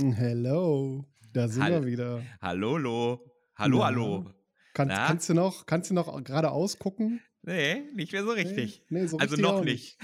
[0.00, 2.22] Hello, da sind Hall wir wieder.
[2.40, 3.20] Hallo, lo.
[3.56, 4.30] Hallo, Na, hallo.
[4.72, 5.06] kannst, Na?
[5.08, 7.20] kannst du noch, kannst du noch geradeaus gucken?
[7.42, 8.84] Nee, nicht mehr so richtig.
[8.90, 9.98] Nee, nee, so also richtig noch auch nicht.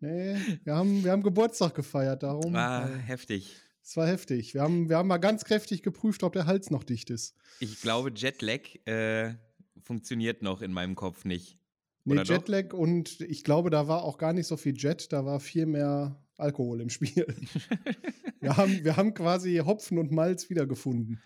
[0.00, 2.56] Nee, wir haben, wir haben Geburtstag gefeiert, darum.
[2.56, 3.56] Ah, äh, heftig.
[3.82, 4.54] Es war heftig.
[4.54, 7.36] Wir haben, wir haben mal ganz kräftig geprüft, ob der Hals noch dicht ist.
[7.58, 9.34] Ich glaube, Jetlag äh,
[9.82, 11.58] funktioniert noch in meinem Kopf nicht.
[12.04, 12.30] Nee, Oder doch?
[12.34, 15.66] Jetlag und ich glaube, da war auch gar nicht so viel Jet, da war viel
[15.66, 17.26] mehr Alkohol im Spiel.
[18.40, 21.20] wir, haben, wir haben quasi Hopfen und Malz wiedergefunden.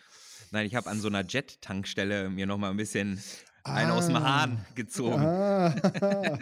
[0.51, 3.21] Nein, ich habe an so einer Jet-Tankstelle mir noch mal ein bisschen
[3.65, 4.41] einen aus dem Ah.
[4.43, 5.21] Hahn gezogen.
[5.21, 5.75] Ah,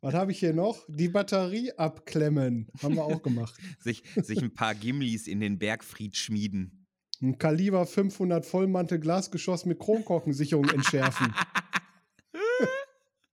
[0.00, 0.82] was habe ich hier noch?
[0.88, 2.68] Die Batterie abklemmen.
[2.82, 3.54] Haben wir auch gemacht.
[3.80, 6.86] Sich, sich ein paar Gimlis in den Bergfried schmieden.
[7.22, 11.32] Ein Kaliber 500 Vollmantel Glasgeschoss mit Kronkorkensicherung entschärfen.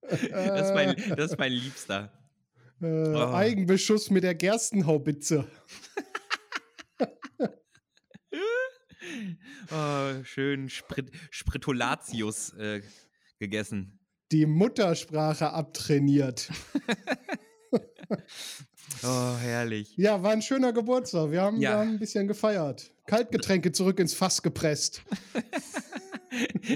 [0.09, 2.11] Das ist mein, das ist mein Liebster.
[2.81, 3.31] Äh, Oh.
[3.33, 5.47] Eigenbeschuss mit der Gerstenhaubitze.
[9.71, 12.81] Oh, schön Sprit Spritulatius äh,
[13.39, 13.99] gegessen.
[14.31, 16.49] Die Muttersprache abtrainiert.
[19.03, 19.95] Oh, herrlich.
[19.95, 21.31] Ja, war ein schöner Geburtstag.
[21.31, 21.71] Wir haben, Ja.
[21.71, 22.91] wir haben ein bisschen gefeiert.
[23.07, 25.01] Kaltgetränke zurück ins Fass gepresst.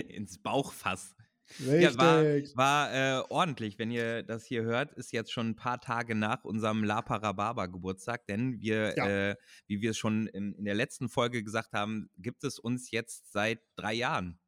[0.08, 1.14] Ins Bauchfass.
[1.58, 2.24] Ja, war,
[2.56, 3.80] war äh, ordentlich.
[3.80, 7.68] Wenn ihr das hier hört, ist jetzt schon ein paar Tage nach unserem La Parababa
[7.68, 9.08] Geburtstag, denn wir, Ja.
[9.32, 9.36] äh,
[9.68, 13.32] wie wir es schon in, in der letzten Folge gesagt haben, gibt es uns jetzt
[13.32, 14.40] seit drei Jahren.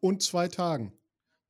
[0.00, 0.92] Und zwei Tagen.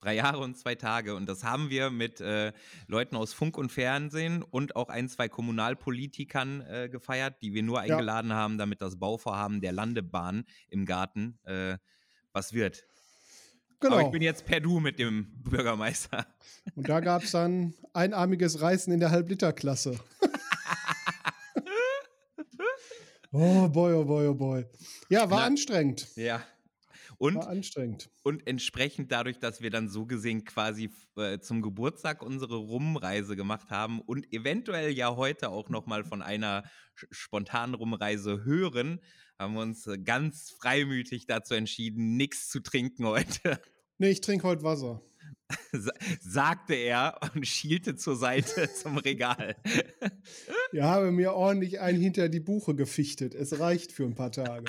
[0.00, 1.14] Drei Jahre und zwei Tage.
[1.14, 2.52] Und das haben wir mit äh,
[2.88, 7.80] Leuten aus Funk und Fernsehen und auch ein, zwei Kommunalpolitikern äh, gefeiert, die wir nur
[7.80, 11.78] eingeladen haben, damit das Bauvorhaben der Landebahn im Garten äh,
[12.32, 12.84] was wird.
[13.82, 13.96] Genau.
[13.96, 16.24] Aber ich bin jetzt per Du mit dem Bürgermeister.
[16.76, 19.98] Und da gab es dann einarmiges Reißen in der Halbliterklasse.
[23.32, 24.64] oh boy, oh boy, oh boy.
[25.08, 25.46] Ja, war Na.
[25.46, 26.06] anstrengend.
[26.14, 26.44] Ja.
[27.22, 28.10] Und, War anstrengend.
[28.24, 33.70] und entsprechend dadurch, dass wir dann so gesehen quasi äh, zum Geburtstag unsere Rumreise gemacht
[33.70, 36.64] haben und eventuell ja heute auch nochmal von einer
[36.96, 38.98] spontanen Rumreise hören,
[39.38, 43.60] haben wir uns äh, ganz freimütig dazu entschieden, nichts zu trinken heute,
[43.98, 45.00] Nee, ich trinke heute Wasser.
[45.72, 49.54] sa- sagte er und schielte zur Seite zum Regal.
[50.72, 53.34] Ich habe mir ordentlich einen hinter die Buche gefichtet.
[53.34, 54.64] Es reicht für ein paar Tage.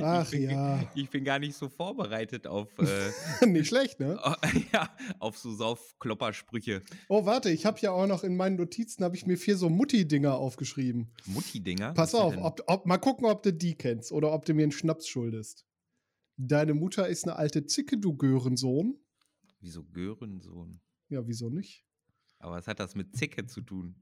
[0.00, 4.20] Ach ich bin, ja, Ich bin gar nicht so vorbereitet auf, äh, nicht schlecht, ne?
[4.72, 4.88] ja,
[5.20, 6.82] auf so Saufkloppersprüche.
[7.08, 9.68] Oh, warte, ich habe ja auch noch in meinen Notizen, habe ich mir vier so
[9.68, 11.12] Mutti-Dinger aufgeschrieben.
[11.26, 11.94] Mutti-Dinger?
[11.94, 14.64] Pass Was auf, ob, ob, mal gucken, ob du die kennst oder ob du mir
[14.64, 15.66] einen Schnaps schuldest.
[16.36, 18.98] Deine Mutter ist eine alte Zicke, du Görensohn.
[19.60, 20.80] Wieso Görensohn?
[21.08, 21.84] Ja, wieso nicht?
[22.38, 23.94] Aber was hat das mit Zicke zu tun?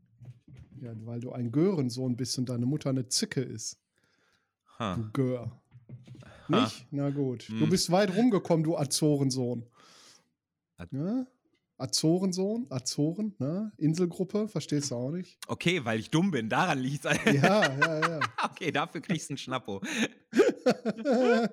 [0.81, 3.81] Ja, weil du ein Görensohn bist und deine Mutter eine Zicke ist.
[4.79, 4.97] Ha.
[4.97, 5.51] Du Gör.
[6.51, 6.63] Ha.
[6.63, 6.87] Nicht?
[6.91, 7.49] Na gut.
[7.49, 7.69] Du Hm.
[7.71, 9.65] bist weit rumgekommen, du Azorensohn.
[10.77, 11.27] Az- Ja?
[11.77, 12.67] Azorensohn?
[12.71, 13.35] Azoren?
[13.39, 13.71] Ne?
[13.77, 14.49] Inselgruppe?
[14.49, 15.39] Verstehst du auch nicht?
[15.47, 17.17] Okay, weil ich dumm bin, daran liegt es.
[17.25, 18.21] Ja, ja, ja.
[18.45, 19.81] okay, dafür kriegst du einen Schnappo.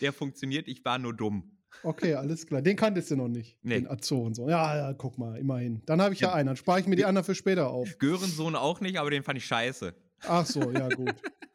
[0.00, 1.56] Der funktioniert, ich war nur dumm.
[1.82, 2.60] Okay, alles klar.
[2.60, 3.56] Den kanntest du noch nicht.
[3.62, 3.76] Nee.
[3.76, 4.50] Den Azorensohn.
[4.50, 5.80] Ja, ja, guck mal, immerhin.
[5.86, 6.34] Dann habe ich ja, Ja.
[6.34, 6.48] einen.
[6.48, 7.96] Dann spare ich mir die anderen für später auf.
[7.98, 9.94] Görensohn auch nicht, aber den fand ich scheiße.
[10.26, 11.14] Ach so, ja, gut.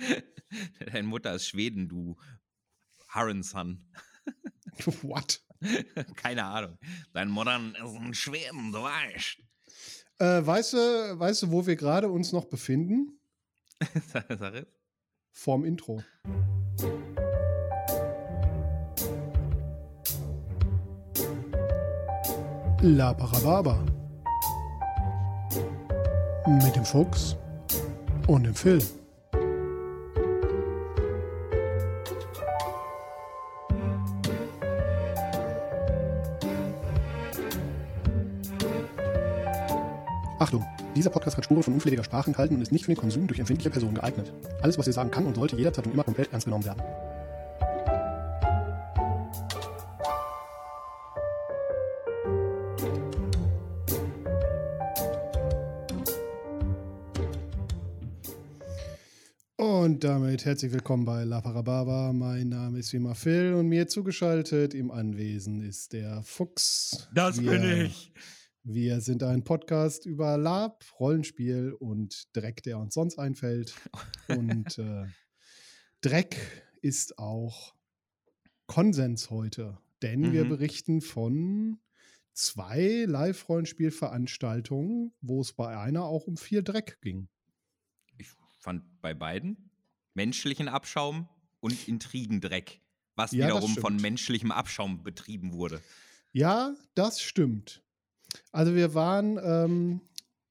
[0.80, 2.16] Deine Mutter ist Schweden, du
[3.08, 3.86] Harrenson.
[5.02, 5.40] What?
[6.16, 6.78] Keine Ahnung.
[7.12, 9.38] Dein Mutter ist ein Schweden, du weißt.
[10.18, 13.20] Äh, weißt, du, weißt du, wo wir gerade uns noch befinden?
[14.12, 14.66] Sag es.
[15.32, 16.02] Vorm Intro.
[22.82, 23.84] La Parababa.
[26.46, 27.36] Mit dem Fuchs
[28.26, 28.82] und dem Phil.
[40.50, 40.66] Achtung!
[40.96, 43.38] Dieser Podcast kann Spuren von unflätiger Sprache enthalten und ist nicht für den Konsum durch
[43.38, 44.32] empfindliche Personen geeignet.
[44.62, 46.82] Alles, was wir sagen kann und sollte jederzeit und immer komplett ernst genommen werden.
[59.56, 62.12] Und damit herzlich willkommen bei La Parababa.
[62.12, 67.08] Mein Name ist wie immer Phil und mir zugeschaltet im Anwesen ist der Fuchs.
[67.14, 68.12] Das Wir- bin ich.
[68.62, 73.74] Wir sind ein Podcast über Lab, Rollenspiel und Dreck, der uns sonst einfällt.
[74.28, 74.28] Und
[74.78, 75.06] äh,
[76.02, 76.36] Dreck
[76.82, 77.74] ist auch
[78.66, 80.48] Konsens heute, denn wir Mhm.
[80.50, 81.80] berichten von
[82.34, 87.28] zwei Live-Rollenspielveranstaltungen, wo es bei einer auch um viel Dreck ging.
[88.18, 88.28] Ich
[88.60, 89.70] fand bei beiden
[90.14, 91.28] menschlichen Abschaum
[91.60, 92.82] und Intrigendreck,
[93.16, 95.80] was Ja, wiederum von menschlichem Abschaum betrieben wurde.
[96.32, 97.82] Ja, das stimmt.
[98.52, 100.00] Also wir waren, ähm,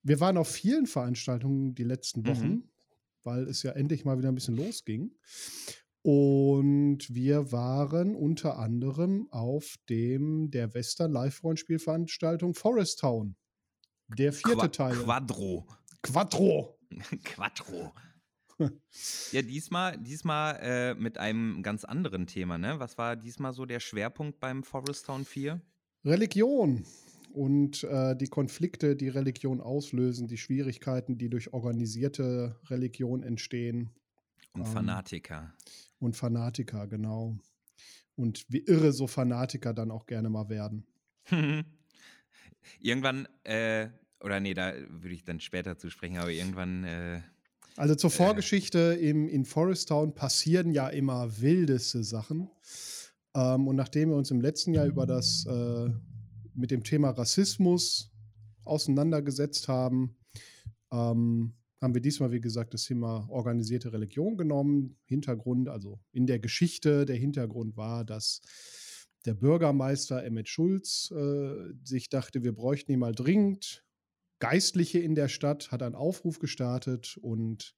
[0.03, 2.63] wir waren auf vielen Veranstaltungen die letzten Wochen, Mhm.
[3.23, 5.11] weil es ja endlich mal wieder ein bisschen losging.
[6.01, 13.35] Und wir waren unter anderem auf dem der Western Live-Rollenspielveranstaltung Forest Town.
[14.17, 14.95] Der vierte Qua Teil.
[14.95, 15.67] Quadro.
[16.01, 16.79] Quattro.
[17.25, 17.93] Quattro.
[19.31, 22.79] ja, diesmal, diesmal äh, mit einem ganz anderen Thema, ne?
[22.79, 25.61] Was war diesmal so der Schwerpunkt beim Forest Town 4?
[26.05, 26.85] Religion
[27.33, 33.89] und äh, die Konflikte, die Religion auslösen, die Schwierigkeiten, die durch organisierte Religion entstehen.
[34.53, 35.53] Und Ähm, Fanatiker.
[35.99, 37.37] Und Fanatiker, genau.
[38.15, 40.85] Und wie irre so Fanatiker dann auch gerne mal werden.
[42.79, 43.89] irgendwann, äh,
[44.21, 47.21] oder nee, da würde ich dann später zu sprechen, aber irgendwann, äh,
[47.77, 52.49] Also zur Vorgeschichte im, in Forest Town passieren ja immer wildeste Sachen.
[53.35, 55.89] Ähm, und nachdem wir uns im letzten Jahr über das äh,
[56.59, 58.11] mit dem Thema Rassismus
[58.63, 60.17] auseinandergesetzt haben,
[60.91, 64.97] ähm, haben wir diesmal, wie gesagt, das Thema organisierte Religion genommen.
[65.05, 68.41] Hintergrund, also in der Geschichte, der Hintergrund war, dass
[69.25, 73.85] der Bürgermeister Emmett Schulz äh, sich dachte, wir bräuchten ihn mal dringend.
[74.39, 77.75] Geistliche in der Stadt hat einen Aufruf gestartet und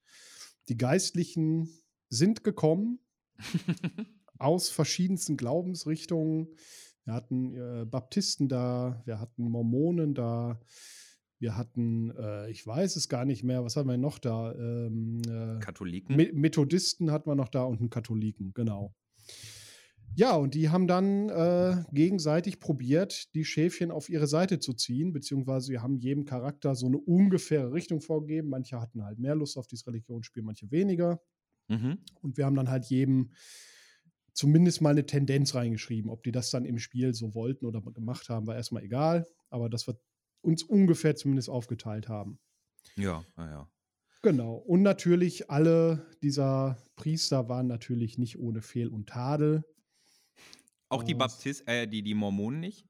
[0.69, 1.69] die Geistlichen
[2.09, 2.99] sind gekommen
[4.37, 6.47] aus verschiedensten Glaubensrichtungen.
[7.05, 10.59] Wir hatten äh, Baptisten da, wir hatten Mormonen da,
[11.39, 14.53] wir hatten, äh, ich weiß es gar nicht mehr, was haben wir noch da?
[14.53, 16.15] Ähm, äh, Katholiken.
[16.15, 18.93] Me- Methodisten hatten wir noch da und einen Katholiken, genau.
[20.13, 25.13] Ja, und die haben dann äh, gegenseitig probiert, die Schäfchen auf ihre Seite zu ziehen,
[25.13, 28.49] beziehungsweise wir haben jedem Charakter so eine ungefähre Richtung vorgegeben.
[28.49, 31.21] Manche hatten halt mehr Lust auf dieses Religionsspiel, manche weniger.
[31.69, 31.99] Mhm.
[32.21, 33.31] Und wir haben dann halt jedem
[34.33, 36.09] zumindest mal eine Tendenz reingeschrieben.
[36.09, 39.27] Ob die das dann im Spiel so wollten oder gemacht haben, war erstmal egal.
[39.49, 39.99] Aber dass wir
[40.41, 42.39] uns ungefähr zumindest aufgeteilt haben.
[42.95, 43.69] Ja, naja.
[44.23, 44.55] Genau.
[44.55, 49.63] Und natürlich, alle dieser Priester waren natürlich nicht ohne Fehl und Tadel.
[50.89, 51.13] Auch die.
[51.15, 52.85] Baptisten, äh, die, die Mormonen nicht?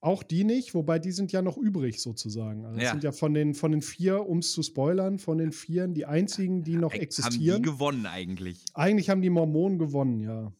[0.00, 2.64] Auch die nicht, wobei die sind ja noch übrig sozusagen.
[2.64, 2.90] Also das Ja.
[2.90, 6.06] sind ja von den, von den vier, um es zu spoilern, von den vieren die
[6.06, 7.56] einzigen, die noch existieren.
[7.56, 8.64] Haben die gewonnen eigentlich?
[8.74, 10.52] Eigentlich haben die Mormonen gewonnen, ja.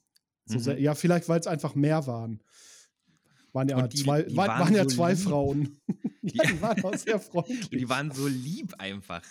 [0.46, 0.62] So Mhm.
[0.62, 2.42] sehr, ja, vielleicht, weil es einfach mehr waren.
[3.52, 5.20] Waren ja die- zwei, die waren, waren ja so zwei lieb.
[5.22, 5.76] Frauen.
[6.22, 7.68] ja, die waren auch sehr freundlich.
[7.70, 9.22] Die waren so lieb einfach.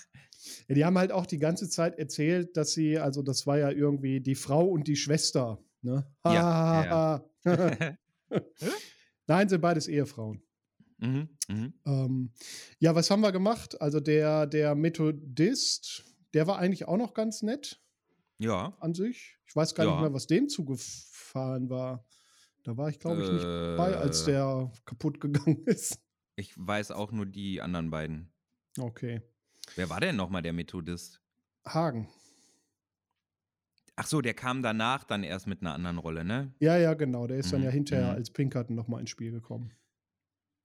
[0.67, 3.69] Ja, die haben halt auch die ganze Zeit erzählt, dass sie, also das war ja
[3.71, 5.59] irgendwie die Frau und die Schwester.
[5.81, 6.05] Ne?
[6.25, 7.23] Ja,
[9.27, 10.41] Nein, sind beides Ehefrauen.
[10.99, 11.73] mhm, mhm.
[11.85, 12.31] Ähm,
[12.79, 13.79] ja, was haben wir gemacht?
[13.81, 16.03] Also der, der Methodist,
[16.33, 17.81] der war eigentlich auch noch ganz nett
[18.39, 18.75] Ja.
[18.79, 19.37] an sich.
[19.51, 20.01] Ich weiß gar nicht Ja.
[20.01, 22.05] mehr, was dem zugefahren war.
[22.63, 25.99] Da war ich, glaube ich, nicht bei, als Äh, der kaputt gegangen ist.
[26.37, 28.31] Ich weiß auch nur die anderen beiden.
[28.79, 29.21] Okay.
[29.75, 31.21] Wer war denn nochmal der Methodist?
[31.67, 32.07] Hagen.
[33.97, 36.55] Ach so, der kam danach dann erst mit einer anderen Rolle, ne?
[36.59, 37.27] Ja, ja, genau.
[37.27, 38.15] Der ist dann Mhm, ja hinterher mhm.
[38.15, 39.73] als Pinkerton nochmal ins Spiel gekommen.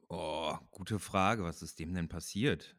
[0.08, 1.42] Oh, gute Frage.
[1.44, 2.76] Was ist dem denn passiert?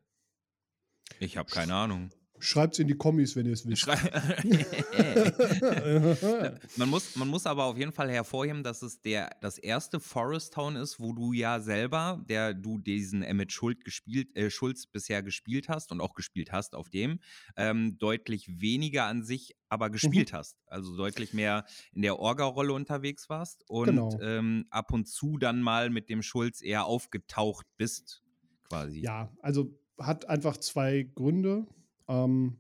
[1.19, 2.11] Ich habe keine Ahnung.
[2.39, 3.81] Schreibt's in die Kommis, wenn ihr es wisst.
[3.81, 3.97] Schrei
[6.77, 10.53] man, muss, man muss aber auf jeden Fall hervorheben, dass es der, das erste Forest
[10.53, 15.23] Town ist, wo du ja selber, der du diesen Emmett Schulz, gespielt, äh, Schulz bisher
[15.23, 17.19] gespielt hast und auch gespielt hast auf dem,
[17.55, 20.57] ähm, deutlich weniger an sich aber gespielt hast.
[20.67, 24.17] Also deutlich mehr in der Orga-Rolle unterwegs warst und Genau.
[24.21, 28.23] ähm, ab und zu dann mal mit dem Schulz eher aufgetaucht bist,
[28.63, 29.01] quasi.
[29.01, 31.67] Ja, also hat einfach zwei Gründe.
[32.07, 32.59] Ähm,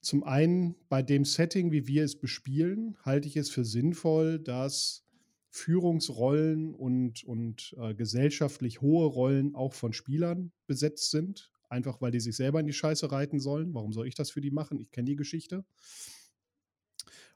[0.00, 5.04] zum einen, bei dem Setting, wie wir es bespielen, halte ich es für sinnvoll, dass
[5.50, 11.52] Führungsrollen und, und äh, gesellschaftlich hohe Rollen auch von Spielern besetzt sind.
[11.68, 13.74] Einfach weil die sich selber in die Scheiße reiten sollen.
[13.74, 14.80] Warum soll ich das für die machen?
[14.80, 15.64] Ich kenne die Geschichte.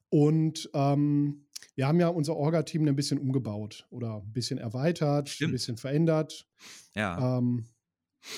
[0.08, 5.50] Und ähm, wir haben ja unser Orga-Team ein bisschen umgebaut oder ein bisschen erweitert, Stimmt.
[5.50, 6.48] ein bisschen verändert.
[6.94, 7.38] Ja.
[7.38, 7.66] Ähm,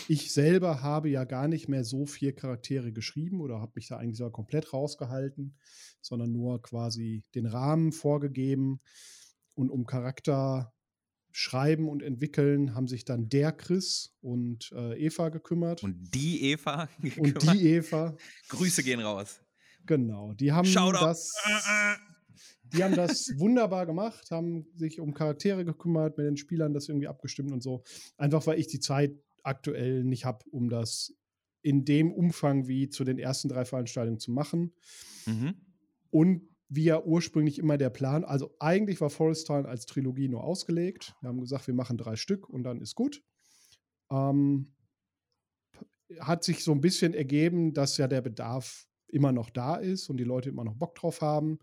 [0.08, 3.98] ich selber habe ja gar nicht mehr so viel Charaktere geschrieben oder habe mich da
[3.98, 5.56] eigentlich sogar komplett rausgehalten,
[6.00, 8.80] sondern nur quasi den Rahmen vorgegeben.
[9.54, 10.72] Und um Charakter
[11.32, 15.82] schreiben und entwickeln, haben sich dann der Chris und äh, Eva gekümmert.
[15.82, 18.16] Und, und die Eva, die Eva,
[18.48, 19.40] Grüße gehen raus.
[19.84, 21.04] genau, die haben Shoutout.
[21.04, 21.32] das.
[22.72, 27.06] Die haben das wunderbar gemacht, haben sich um Charaktere gekümmert, mit den Spielern das irgendwie
[27.06, 27.84] abgestimmt und so.
[28.16, 29.12] Einfach weil ich die Zeit
[29.46, 31.14] aktuell nicht habe, um das
[31.62, 34.72] in dem Umfang wie zu den ersten drei Veranstaltungen zu machen.
[35.26, 35.54] Mhm.
[36.10, 40.44] Und wie ja ursprünglich immer der Plan, also eigentlich war Forest Town als Trilogie nur
[40.44, 41.14] ausgelegt.
[41.20, 43.22] Wir haben gesagt, wir machen drei Stück und dann ist gut.
[44.10, 44.74] Ähm,
[46.20, 50.16] hat sich so ein bisschen ergeben, dass ja der Bedarf immer noch da ist und
[50.18, 51.58] die Leute immer noch Bock drauf haben.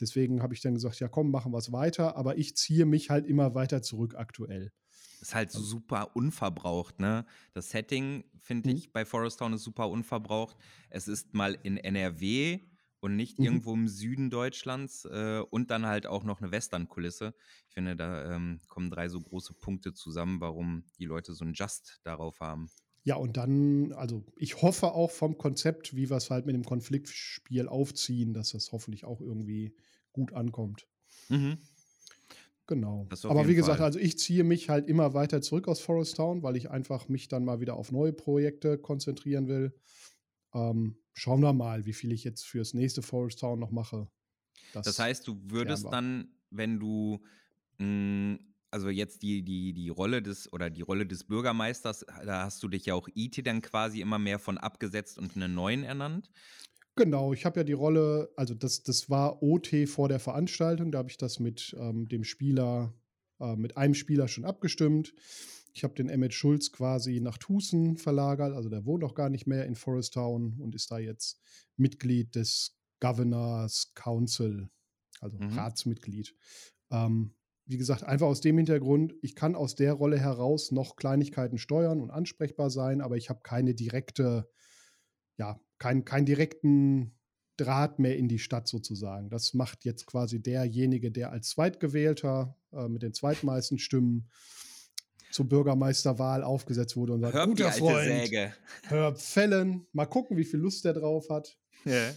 [0.00, 3.10] Deswegen habe ich dann gesagt, ja komm, machen wir es weiter, aber ich ziehe mich
[3.10, 4.72] halt immer weiter zurück aktuell.
[5.20, 7.26] Ist halt super unverbraucht, ne?
[7.52, 8.76] Das Setting, finde mhm.
[8.76, 10.56] ich, bei Forest Town ist super unverbraucht.
[10.90, 12.60] Es ist mal in NRW
[13.00, 13.44] und nicht mhm.
[13.44, 17.34] irgendwo im Süden Deutschlands äh, und dann halt auch noch eine Western-Kulisse.
[17.68, 21.52] Ich finde, da ähm, kommen drei so große Punkte zusammen, warum die Leute so ein
[21.54, 22.70] Just darauf haben.
[23.04, 26.64] Ja, und dann, also ich hoffe auch vom Konzept, wie wir es halt mit dem
[26.64, 29.74] Konfliktspiel aufziehen, dass das hoffentlich auch irgendwie
[30.12, 30.86] gut ankommt.
[31.28, 31.58] Mhm.
[32.68, 33.08] Genau.
[33.24, 33.86] Aber wie gesagt, Fall.
[33.86, 37.26] also ich ziehe mich halt immer weiter zurück aus Forest Town, weil ich einfach mich
[37.26, 39.74] dann mal wieder auf neue Projekte konzentrieren will.
[40.52, 44.06] Ähm, schauen wir mal, wie viel ich jetzt fürs nächste Forest Town noch mache.
[44.74, 47.22] Das, das heißt, du würdest dann, wenn du
[47.78, 48.38] mh, hm,
[48.70, 52.68] also jetzt die, die, die Rolle des oder die Rolle des Bürgermeisters, da hast du
[52.68, 56.30] dich ja auch IT dann quasi immer mehr von abgesetzt und einen neuen ernannt.
[56.98, 60.98] Genau, ich habe ja die Rolle, also das, das war OT vor der Veranstaltung, da
[60.98, 62.92] habe ich das mit ähm, dem Spieler,
[63.38, 65.14] äh, mit einem Spieler schon abgestimmt.
[65.72, 69.46] Ich habe den Emmett Schulz quasi nach Tucson verlagert, also der wohnt auch gar nicht
[69.46, 71.40] mehr in Forest Town und ist da jetzt
[71.76, 74.68] Mitglied des Governors Council,
[75.20, 75.50] also mhm.
[75.50, 76.34] Ratsmitglied.
[76.90, 77.32] Ähm,
[77.66, 82.00] wie gesagt, einfach aus dem Hintergrund, ich kann aus der Rolle heraus noch Kleinigkeiten steuern
[82.00, 84.50] und ansprechbar sein, aber ich habe keine direkte,
[85.38, 87.14] ja, keinen kein direkten
[87.56, 89.30] Draht mehr in die Stadt sozusagen.
[89.30, 94.30] Das macht jetzt quasi derjenige, der als Zweitgewählter äh, mit den zweitmeisten Stimmen
[95.30, 98.54] zur Bürgermeisterwahl aufgesetzt wurde und sagt, Hör guter Freund, Säge.
[98.86, 101.58] hör Fällen, mal gucken, wie viel Lust der drauf hat.
[101.84, 102.12] Ja.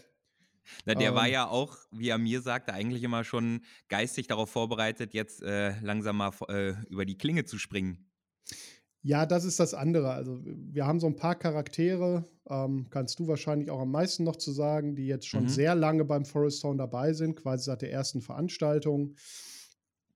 [0.86, 4.50] Na, der ähm, war ja auch, wie er mir sagte, eigentlich immer schon geistig darauf
[4.50, 8.11] vorbereitet, jetzt äh, langsam mal äh, über die Klinge zu springen.
[9.04, 10.12] Ja, das ist das andere.
[10.12, 14.36] Also wir haben so ein paar Charaktere, ähm, kannst du wahrscheinlich auch am meisten noch
[14.36, 15.50] zu sagen, die jetzt schon mhm.
[15.50, 19.16] sehr lange beim Forest Town dabei sind, quasi seit der ersten Veranstaltung,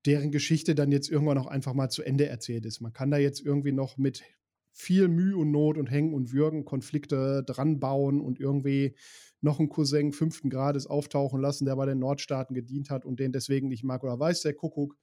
[0.05, 2.79] deren Geschichte dann jetzt irgendwann auch einfach mal zu Ende erzählt ist.
[2.79, 4.23] Man kann da jetzt irgendwie noch mit
[4.71, 8.95] viel Mühe und Not und Hängen und Würgen Konflikte dran bauen und irgendwie
[9.41, 13.31] noch einen Cousin fünften Grades auftauchen lassen, der bei den Nordstaaten gedient hat und den
[13.31, 14.95] deswegen nicht mag oder weiß der Kuckuck.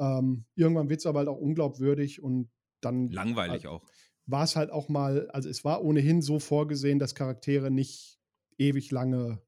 [0.00, 2.48] Ähm, irgendwann wird es aber halt auch unglaubwürdig und
[2.84, 3.08] dann.
[3.10, 3.82] Langweilig auch.
[4.26, 8.18] War es halt auch mal, also es war ohnehin so vorgesehen, dass Charaktere nicht
[8.56, 9.42] ewig lange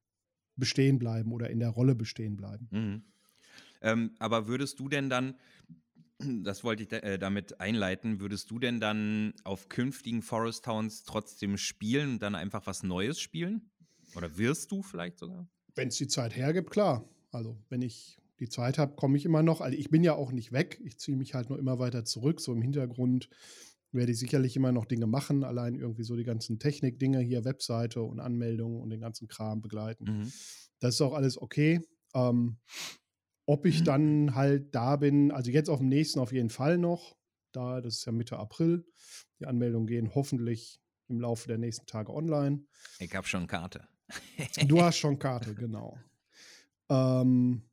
[0.55, 2.67] bestehen bleiben oder in der Rolle bestehen bleiben.
[2.71, 3.03] Mhm.
[3.81, 5.35] Ähm, aber würdest du denn dann,
[6.43, 11.57] das wollte ich äh, damit einleiten, würdest du denn dann auf künftigen Forest Towns trotzdem
[11.57, 13.69] spielen und dann einfach was Neues spielen?
[14.15, 15.47] Oder wirst du vielleicht sogar?
[15.75, 17.07] Wenn es die Zeit hergibt, klar.
[17.31, 19.61] Also, wenn ich die Zeit habe, komme ich immer noch.
[19.61, 20.79] Also, ich bin ja auch nicht weg.
[20.83, 22.39] Ich ziehe mich halt nur immer weiter zurück.
[22.41, 23.29] So im Hintergrund
[23.91, 25.43] werde ich sicherlich immer noch Dinge machen.
[25.43, 30.05] Allein irgendwie so die ganzen Technik-Dinge hier, Webseite und Anmeldungen und den ganzen Kram begleiten.
[30.05, 30.31] Mhm.
[30.79, 31.81] Das ist auch alles okay.
[32.13, 32.57] Ähm,
[33.45, 33.85] ob ich mhm.
[33.85, 37.15] dann halt da bin, also jetzt auf dem nächsten auf jeden Fall noch.
[37.53, 38.85] Da, das ist ja Mitte April.
[39.39, 42.65] Die Anmeldungen gehen hoffentlich im Laufe der nächsten Tage online.
[42.99, 43.87] Ich habe schon Karte.
[44.67, 45.97] Du hast schon Karte, genau.
[46.89, 47.63] Ähm,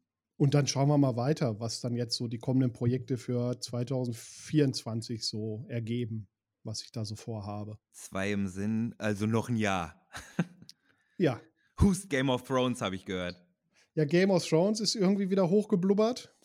[0.44, 5.26] und dann schauen wir mal weiter, was dann jetzt so die kommenden Projekte für 2024
[5.26, 6.28] so ergeben,
[6.64, 7.78] was ich da so vorhabe.
[7.92, 10.06] Zwei im Sinn, also noch ein Jahr.
[11.16, 11.40] ja.
[11.78, 13.42] Who's Game of Thrones, habe ich gehört.
[13.94, 16.36] Ja, Game of Thrones ist irgendwie wieder hochgeblubbert.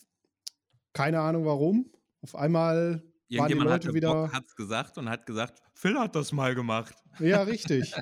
[0.94, 1.92] Keine Ahnung warum.
[2.22, 4.32] Auf einmal waren die Leute wieder.
[4.32, 6.96] hat es gesagt und hat gesagt, Phil hat das mal gemacht.
[7.20, 7.94] Ja, richtig.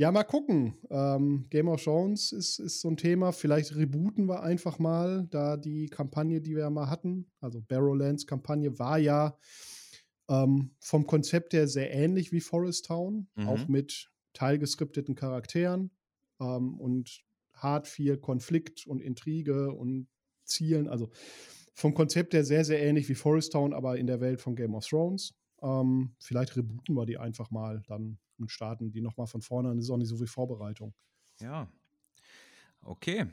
[0.00, 0.74] Ja, mal gucken.
[0.90, 3.32] Ähm, Game of Thrones ist, ist so ein Thema.
[3.32, 8.24] Vielleicht rebooten wir einfach mal, da die Kampagne, die wir ja mal hatten, also Barrowlands
[8.24, 9.36] Kampagne, war ja
[10.28, 13.48] ähm, vom Konzept her sehr ähnlich wie Forest Town, mhm.
[13.48, 15.90] auch mit teilgeskripteten Charakteren
[16.40, 17.24] ähm, und
[17.54, 20.06] hart viel Konflikt und Intrige und
[20.44, 20.86] Zielen.
[20.86, 21.10] Also
[21.74, 24.76] vom Konzept her sehr, sehr ähnlich wie Forest Town, aber in der Welt von Game
[24.76, 25.34] of Thrones.
[25.60, 29.74] Ähm, vielleicht rebooten wir die einfach mal dann und starten die nochmal von vorne.
[29.74, 30.94] Das ist auch nicht so viel Vorbereitung.
[31.40, 31.68] Ja.
[32.82, 33.26] Okay.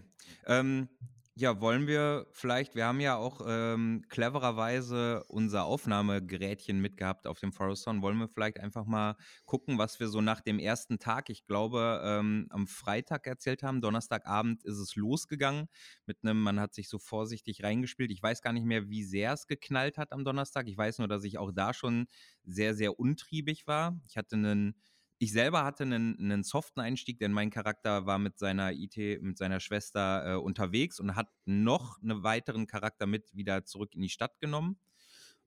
[0.46, 0.90] Ähm,
[1.38, 7.52] Ja, wollen wir vielleicht, wir haben ja auch ähm, clevererweise unser Aufnahmegerätchen mitgehabt auf dem
[7.52, 8.02] Forest Town.
[8.02, 12.02] Wollen wir vielleicht einfach mal gucken, was wir so nach dem ersten Tag, ich glaube,
[12.06, 13.82] ähm, am Freitag erzählt haben.
[13.82, 15.68] Donnerstagabend ist es losgegangen
[16.06, 18.12] mit einem, man hat sich so vorsichtig reingespielt.
[18.12, 20.68] Ich weiß gar nicht mehr, wie sehr es geknallt hat am Donnerstag.
[20.70, 22.08] Ich weiß nur, dass ich auch da schon
[22.46, 24.00] sehr, sehr untriebig war.
[24.08, 24.76] Ich hatte einen
[25.18, 29.38] ich selber hatte einen, einen soften Einstieg, denn mein Charakter war mit seiner IT, mit
[29.38, 34.10] seiner Schwester äh, unterwegs und hat noch einen weiteren Charakter mit wieder zurück in die
[34.10, 34.78] Stadt genommen.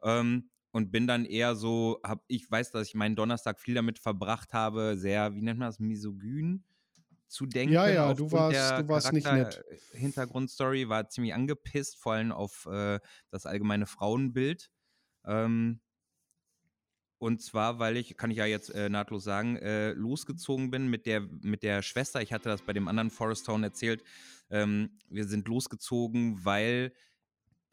[0.02, 3.98] Ähm, und bin dann eher so, hab, ich weiß, dass ich meinen Donnerstag viel damit
[3.98, 6.62] verbracht habe, sehr, wie nennt man das, misogyn
[7.26, 7.74] zu denken.
[7.74, 9.62] Ja, ja, du warst, du warst nicht nett.
[9.68, 14.70] Äh, Hintergrundstory war ziemlich angepisst, vor allem auf äh, das allgemeine Frauenbild.
[15.24, 15.80] Ähm,
[17.18, 21.06] und zwar, weil ich, kann ich ja jetzt äh, nahtlos sagen, äh, losgezogen bin mit
[21.06, 22.22] der, mit der Schwester.
[22.22, 24.04] Ich hatte das bei dem anderen Forest Town erzählt.
[24.50, 26.92] Ähm, wir sind losgezogen, weil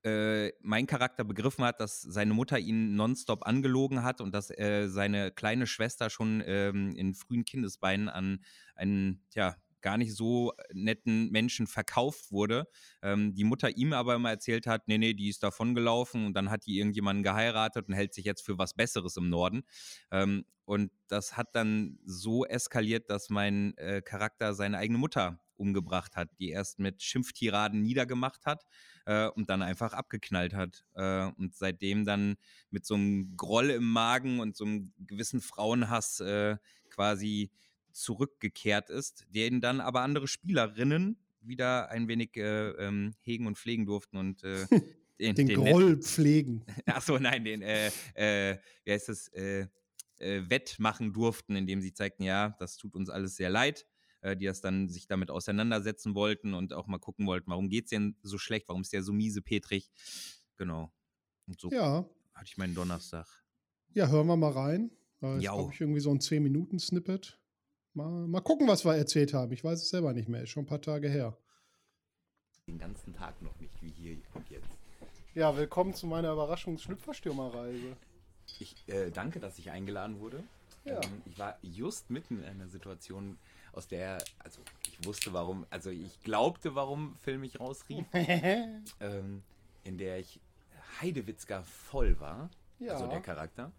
[0.03, 4.87] äh, mein Charakter begriffen hat, dass seine Mutter ihn nonstop angelogen hat und dass äh,
[4.87, 8.43] seine kleine Schwester schon ähm, in frühen Kindesbeinen an
[8.75, 12.67] einen, tja, gar nicht so netten Menschen verkauft wurde.
[13.03, 16.33] Ähm, die Mutter ihm aber immer erzählt hat, nee, nee, die ist davon gelaufen und
[16.33, 19.61] dann hat die irgendjemanden geheiratet und hält sich jetzt für was Besseres im Norden.
[20.09, 26.15] Ähm, und das hat dann so eskaliert, dass mein äh, Charakter seine eigene Mutter umgebracht
[26.15, 28.65] hat, die erst mit Schimpftiraden niedergemacht hat
[29.05, 30.83] äh, und dann einfach abgeknallt hat.
[30.95, 32.37] Äh, und seitdem dann
[32.71, 36.57] mit so einem Groll im Magen und so einem gewissen Frauenhass äh,
[36.89, 37.51] quasi
[37.95, 43.85] zurückgekehrt ist, den dann aber andere Spielerinnen wieder ein wenig äh, ähm, hegen und pflegen
[43.85, 44.65] durften und äh,
[45.19, 46.65] den, den, den Groll pflegen.
[46.85, 49.67] Achso, nein, den, äh, äh, wie heißt das, äh,
[50.17, 53.85] äh, wettmachen durften, indem sie zeigten, ja, das tut uns alles sehr leid,
[54.21, 57.85] äh, die das dann sich damit auseinandersetzen wollten und auch mal gucken wollten, warum geht
[57.85, 59.91] es denn so schlecht, warum ist der so miese Petrig.
[60.57, 60.91] Genau.
[61.47, 62.09] Und so ja.
[62.33, 63.27] hatte ich meinen Donnerstag.
[63.93, 64.91] Ja, hören wir mal rein.
[65.21, 67.39] Jetzt habe ich irgendwie so ein 10-Minuten-Snippet.
[67.95, 69.53] Mal, mal gucken, was wir erzählt haben.
[69.53, 70.43] Ich weiß es selber nicht mehr.
[70.43, 71.37] Ist schon ein paar Tage her.
[72.67, 74.77] Den ganzen Tag noch nicht, wie hier und jetzt.
[75.33, 77.95] Ja, willkommen zu meiner Überraschungs-Schlüpferstürmerreise.
[78.59, 80.43] Ich äh, danke, dass ich eingeladen wurde.
[80.83, 81.01] Ja.
[81.01, 83.37] Ähm, ich war just mitten in einer Situation,
[83.71, 84.59] aus der, also
[84.89, 89.41] ich wusste warum, also ich glaubte, warum Phil mich rausrief, ähm,
[89.85, 90.41] in der ich
[90.99, 92.91] Heidewitzka voll war, ja.
[92.91, 93.71] also der Charakter,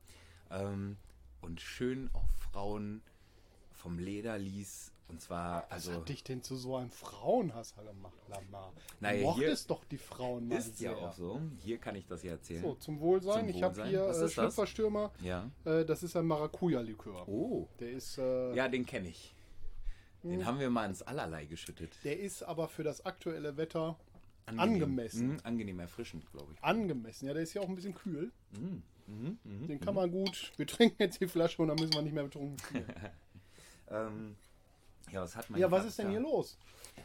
[0.50, 0.96] ähm,
[1.42, 3.02] und schön auf Frauen
[3.76, 4.92] vom Leder ließ.
[5.08, 5.92] Und zwar, Was also.
[6.00, 8.72] hat dich denn zu so einem Frauenhasser gemacht, Lamar?
[8.98, 10.90] Naja, du mochtest doch die Frauen mal Ist sehr.
[10.90, 11.40] ja auch so.
[11.58, 12.62] Hier kann ich das ja erzählen.
[12.62, 13.46] So, zum Wohlsein.
[13.46, 14.28] Zum ich habe hier äh?
[14.28, 15.12] Schlüpferstürmer.
[15.22, 15.48] Ja.
[15.64, 17.28] Äh, das ist ein Maracuja-Likör.
[17.28, 17.68] Oh.
[17.78, 19.32] Der ist, äh, Ja, den kenne ich.
[20.24, 20.44] Den Hm.
[20.46, 21.92] haben wir mal ins Allerlei geschüttet.
[22.02, 23.96] der ist aber für das aktuelle Wetter
[24.46, 25.28] Angemessen.
[25.34, 26.62] Mhm, angenehm erfrischend, glaube ich.
[26.64, 27.26] angemessen.
[27.26, 28.32] Ja, der ist ja auch ein bisschen kühl.
[28.52, 28.82] Mhm.
[29.06, 29.38] Mhm.
[29.44, 29.66] Mhm.
[29.68, 30.52] Den kann man gut.
[30.56, 32.86] Wir trinken jetzt die Flasche und dann müssen wir nicht mehr betrunken spielen.
[33.90, 34.36] Ähm,
[35.12, 36.58] ja, was hat man ja, was ist denn hier los?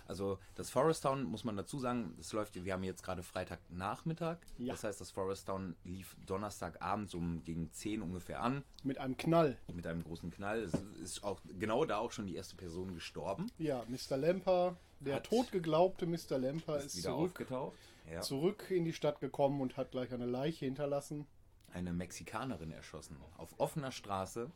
[0.08, 4.38] Also das Forest Town, muss man dazu sagen, das läuft, wir haben jetzt gerade Freitagnachmittag.
[4.58, 4.74] Ja.
[4.74, 9.58] Das heißt, das Forest Town lief Donnerstagabend um gegen 10 ungefähr an, Mit einem Knall.
[9.74, 10.62] mit einem großen Knall.
[10.64, 13.48] Es ist auch genau da auch schon die erste Person gestorben.
[13.60, 14.18] Ja, Mr.
[14.18, 16.38] Lemper, der Hat- totgeglaubte Mr.
[16.40, 17.78] Lemper Ist ist, wieder zurück, aufgetaucht.
[18.12, 18.22] Ja.
[18.22, 21.28] zurück in die Stadt gekommen und hat gleich eine Leiche hinterlassen.
[21.74, 23.18] Eine Mexikanerin erschossen.
[23.38, 24.50] Auf offener Straße.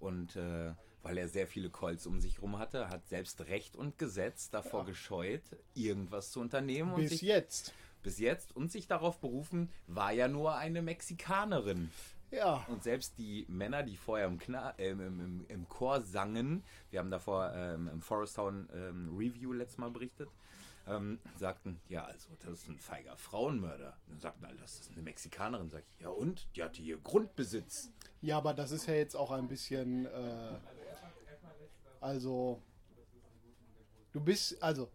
[0.00, 0.72] Und äh,
[1.04, 4.80] weil er sehr viele Colts um sich rum hatte, hat selbst Recht und Gesetz davor
[4.80, 4.86] Ja.
[4.86, 5.42] gescheut,
[5.74, 6.92] irgendwas zu unternehmen.
[6.92, 7.72] und Bis sich jetzt.
[8.02, 11.90] bis jetzt und sich darauf berufen, war ja nur eine Mexikanerin.
[12.30, 16.64] Ja, Und selbst die Männer, die vorher im, Kna ähm, im, im, im Chor sangen,
[16.90, 20.28] wir haben davor ähm, im Forest Town ähm, Review letztes Mal berichtet,
[20.88, 23.96] ähm, sagten, ja, also das ist ein feiger Frauenmörder.
[24.08, 25.70] Dann sagten alle, das ist eine Mexikanerin.
[25.70, 26.46] Sag ich, ja und?
[26.56, 27.90] Die hatte hier Grundbesitz.
[28.20, 30.06] ja, aber das ist ja jetzt auch ein bisschen.
[30.06, 30.10] Äh,
[32.04, 32.60] also.
[34.12, 34.62] Du bist.
[34.62, 34.88] Also.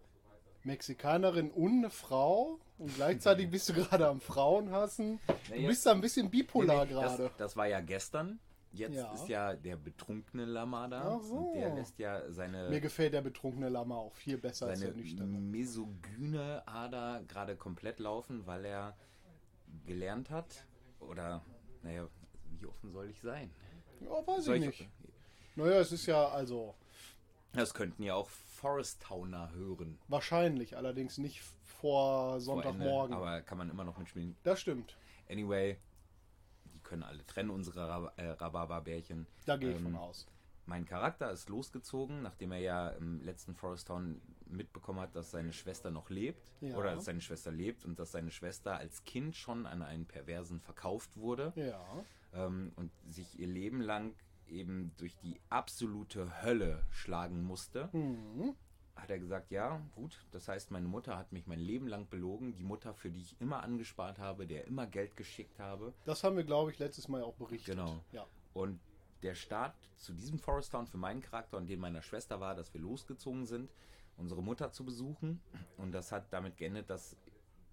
[0.63, 5.19] Mexikanerin und eine Frau und gleichzeitig bist du gerade am Frauenhassen.
[5.48, 5.67] Du Naja.
[5.69, 7.24] bist da ein bisschen bipolar Nee, nee, gerade.
[7.24, 8.39] Das, das war ja gestern.
[8.74, 9.13] Jetzt Ja.
[9.13, 11.17] ist ja der betrunkene Lama da.
[11.22, 11.36] So.
[11.36, 12.69] Und der lässt ja seine...
[12.69, 15.39] Mir gefällt der betrunkene Lama auch viel besser als seine der nüchterne.
[15.39, 18.98] mesogyne Ader gerade komplett laufen, weil er
[19.86, 20.65] gelernt hat.
[21.00, 21.41] Oder,
[21.84, 22.06] naja,
[22.60, 23.50] wie offen soll ich sein?
[24.02, 24.89] Ja, weiß Soll ich ich- nicht.
[25.56, 26.76] Naja, es ist ja also
[27.54, 29.98] Das könnten ja auch Forest Towner hören.
[30.08, 33.16] wahrscheinlich, allerdings nicht vor vor Ende, Sonntagmorgen.
[33.16, 34.36] Aber kann man immer noch mitspielen.
[34.44, 34.98] das stimmt.
[35.30, 35.78] Anyway,
[36.74, 39.28] die können alle trennen, unsere Rab äh, Rhabarberbärchen.
[39.46, 40.28] Da gehe ich Ähm, von aus.
[40.66, 45.52] Mein Charakter ist losgezogen, nachdem er ja im letzten Forest Town mitbekommen hat, dass seine
[45.54, 46.76] Schwester noch lebt Ja.
[46.78, 50.60] oder dass seine Schwester lebt und dass seine Schwester als Kind schon an einen Perversen
[50.60, 51.82] verkauft wurde Ja.
[52.34, 54.14] ähm, und sich ihr Leben lang
[54.52, 58.56] eben durch die absolute Hölle schlagen musste, Mhm.
[58.96, 62.54] hat er gesagt, ja, gut, das heißt, meine Mutter hat mich mein Leben lang belogen,
[62.56, 65.94] die Mutter, für die ich immer angespart habe, der immer Geld geschickt habe.
[66.06, 67.76] Das haben wir, glaube ich, letztes Mal auch berichtet.
[67.76, 68.04] Genau.
[68.12, 68.26] Ja.
[68.54, 68.80] Und
[69.24, 72.74] der Start zu diesem Forest Town für meinen Charakter und den meiner Schwester war, dass
[72.74, 73.70] wir losgezogen sind,
[74.18, 75.42] unsere Mutter zu besuchen.
[75.78, 77.16] Und das hat damit geendet, dass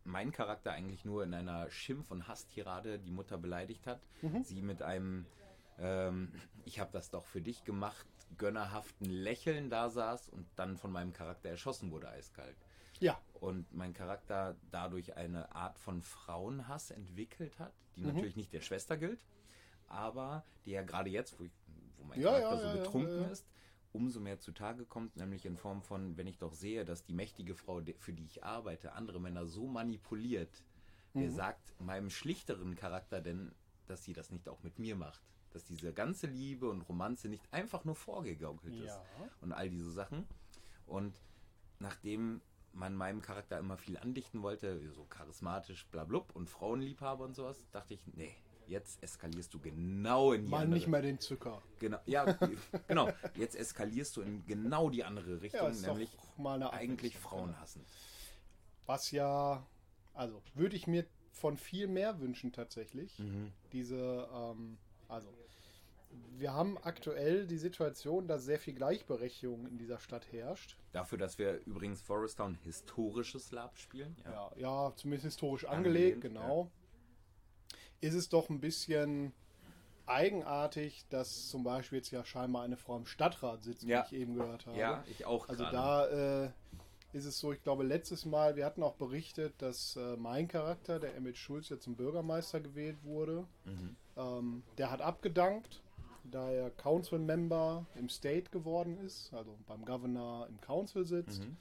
[0.05, 4.01] mein Charakter eigentlich nur in einer Schimpf- und Hasstirade die Mutter beleidigt hat.
[4.45, 5.27] Sie mit einem
[5.79, 6.33] ähm,
[6.65, 11.13] Ich habe das doch für dich gemacht, gönnerhaften Lächeln da saß und dann von meinem
[11.13, 12.57] Charakter erschossen wurde eiskalt.
[13.01, 13.21] Ja.
[13.35, 18.07] Und mein Charakter dadurch eine Art von Frauenhass entwickelt hat, die Mhm.
[18.07, 19.25] natürlich nicht der Schwester gilt,
[19.87, 21.53] aber die ja gerade jetzt, wo, ich,
[21.97, 23.47] wo mein Ja, Charakter ja, so ja, betrunken ist,
[23.93, 27.55] umso mehr zutage kommt, nämlich in Form von, wenn ich doch sehe, dass die mächtige
[27.55, 30.65] Frau, für die ich arbeite, andere Männer so manipuliert,
[31.17, 31.33] wer Mhm.
[31.33, 33.55] sagt meinem schlichteren Charakter denn,
[33.87, 35.23] dass sie das nicht auch mit mir macht?
[35.57, 39.03] Dass diese ganze Liebe und Romanze nicht einfach nur vorgegaukelt ist Ja.
[39.41, 40.27] und all diese Sachen.
[40.85, 41.19] Und
[41.79, 42.43] nachdem
[42.75, 47.95] man meinem Charakter immer viel andichten wollte, so charismatisch, blablub und Frauenliebhaber und sowas, dachte
[47.95, 50.75] ich, nee, jetzt eskalierst du genau in die Mal andere.
[50.75, 51.63] nicht mehr den Zucker.
[51.79, 52.25] Genau, ja,
[52.87, 53.09] genau.
[53.35, 56.11] Jetzt eskalierst du in genau die andere Richtung, Ja, nämlich
[56.71, 57.83] eigentlich Frauen hassen.
[58.85, 59.67] Was ja,
[60.13, 63.19] also würde ich mir von viel mehr wünschen tatsächlich.
[63.19, 63.53] Mhm.
[63.73, 64.77] Diese, ähm,
[65.09, 65.33] also
[66.37, 70.77] wir haben aktuell die Situation, dass sehr viel Gleichberechtigung in dieser Stadt herrscht.
[70.93, 74.17] Dafür, dass wir übrigens Forest Town historisches Lab spielen.
[74.25, 76.71] Ja, ja, zumindest historisch angelegt, Angelehnt, genau.
[78.01, 79.33] Ist es doch ein bisschen
[80.07, 84.07] eigenartig, dass zum Beispiel jetzt ja scheinbar eine Frau im Stadtrat sitzt, Ja.
[84.11, 84.79] wie ich eben gehört habe.
[84.79, 85.77] Ja, ich auch Also gerade.
[85.77, 86.51] da äh,
[87.13, 91.01] ist es so, ich glaube, letztes Mal, wir hatten auch berichtet, dass äh, mein Charakter,
[91.01, 93.47] der Emmett Schulz, jetzt zum Bürgermeister gewählt wurde.
[93.65, 93.97] Mhm.
[94.17, 95.83] Ähm, der hat abgedankt,
[96.31, 101.43] da er Council Member im State geworden ist, also beim Governor im Council sitzt.
[101.45, 101.57] Mhm.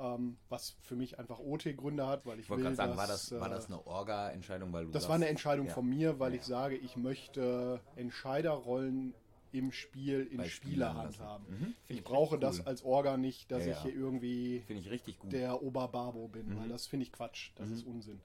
[0.00, 3.08] Ähm, was für mich einfach OT-Gründe hat, weil ich, Ich wollte will, gerade sagen, war
[3.08, 5.72] dass, das, war äh, das eine Orga-Entscheidung, weil du das war eine Entscheidung ja.
[5.74, 6.38] von mir, weil Ja.
[6.38, 9.12] ich sage, ich möchte Entscheiderrollen
[9.50, 11.46] im Spiel in Spielerhand haben.
[11.48, 12.66] Mhm, Ich brauche richtig das cool.
[12.66, 15.32] als Orga nicht, dass Ja, ich hier irgendwie ich richtig gut.
[15.32, 16.60] der Oberbabo bin, Mhm.
[16.60, 17.50] weil das finde ich Quatsch.
[17.56, 18.20] Das ist Unsinn.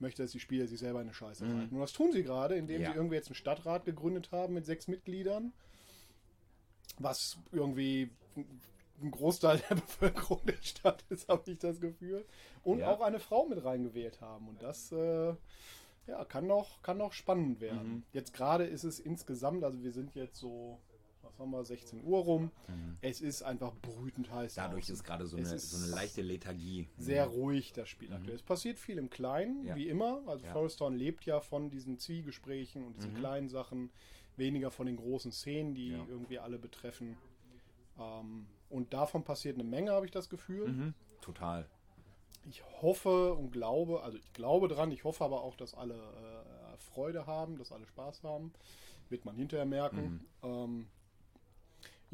[0.00, 1.58] Möchte, dass die Spieler sich selber eine Scheiße Mhm.
[1.60, 1.74] reiten.
[1.76, 2.90] Und das tun sie gerade, indem Ja.
[2.90, 5.52] sie irgendwie jetzt einen Stadtrat gegründet haben mit sechs Mitgliedern,
[6.98, 8.10] was irgendwie
[9.02, 12.24] ein Großteil der Bevölkerung der Stadt ist, habe ich das Gefühl.
[12.62, 12.90] Und Ja.
[12.92, 14.48] auch eine Frau mit reingewählt haben.
[14.48, 15.34] Und das äh,
[16.06, 17.88] ja, kann, noch, kann noch spannend werden.
[17.96, 18.02] Mhm.
[18.12, 20.78] Jetzt gerade ist es insgesamt, also wir sind jetzt so,
[21.34, 22.50] was haben wir, 16 Uhr rum.
[23.00, 24.56] Es ist einfach brütend heiß.
[24.56, 24.60] Mhm.
[24.60, 24.94] Dadurch draußen.
[24.94, 26.88] ist gerade so so eine leichte Lethargie.
[26.96, 28.36] sehr ruhig das Spiel aktuell.
[28.36, 29.66] Es passiert viel im Kleinen, Mhm.
[29.68, 29.76] Ja.
[29.76, 30.22] wie immer.
[30.26, 30.52] Also Ja.
[30.52, 33.18] Forest Town lebt ja von diesen Zwiegesprächen und diesen Mhm.
[33.18, 33.90] kleinen Sachen,
[34.36, 36.04] weniger von den großen Szenen, die Ja.
[36.08, 37.16] irgendwie alle betreffen.
[37.98, 40.68] Ähm, und davon passiert eine Menge, habe ich das Gefühl.
[40.68, 40.94] Mhm.
[41.20, 41.68] Total.
[42.46, 46.76] Ich hoffe und glaube, also ich glaube dran, ich hoffe aber auch, dass alle äh,
[46.78, 48.52] Freude haben, dass alle Spaß haben.
[49.08, 50.20] Wird man hinterher merken.
[50.42, 50.48] Mhm.
[50.48, 50.86] Ähm,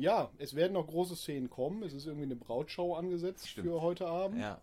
[0.01, 1.83] ja, es werden noch große Szenen kommen.
[1.83, 3.67] Es ist irgendwie eine Brautschau angesetzt Stimmt.
[3.69, 4.41] für heute Abend.
[4.41, 4.61] Ja.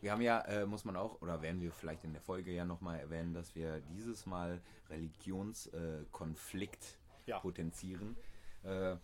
[0.00, 2.64] Wir haben ja, äh, muss man auch, oder werden wir vielleicht in der Folge ja
[2.66, 6.84] nochmal erwähnen, dass wir dieses Mal Religionskonflikt
[7.26, 7.38] äh, Ja.
[7.40, 8.16] potenzieren.
[8.64, 8.96] Äh,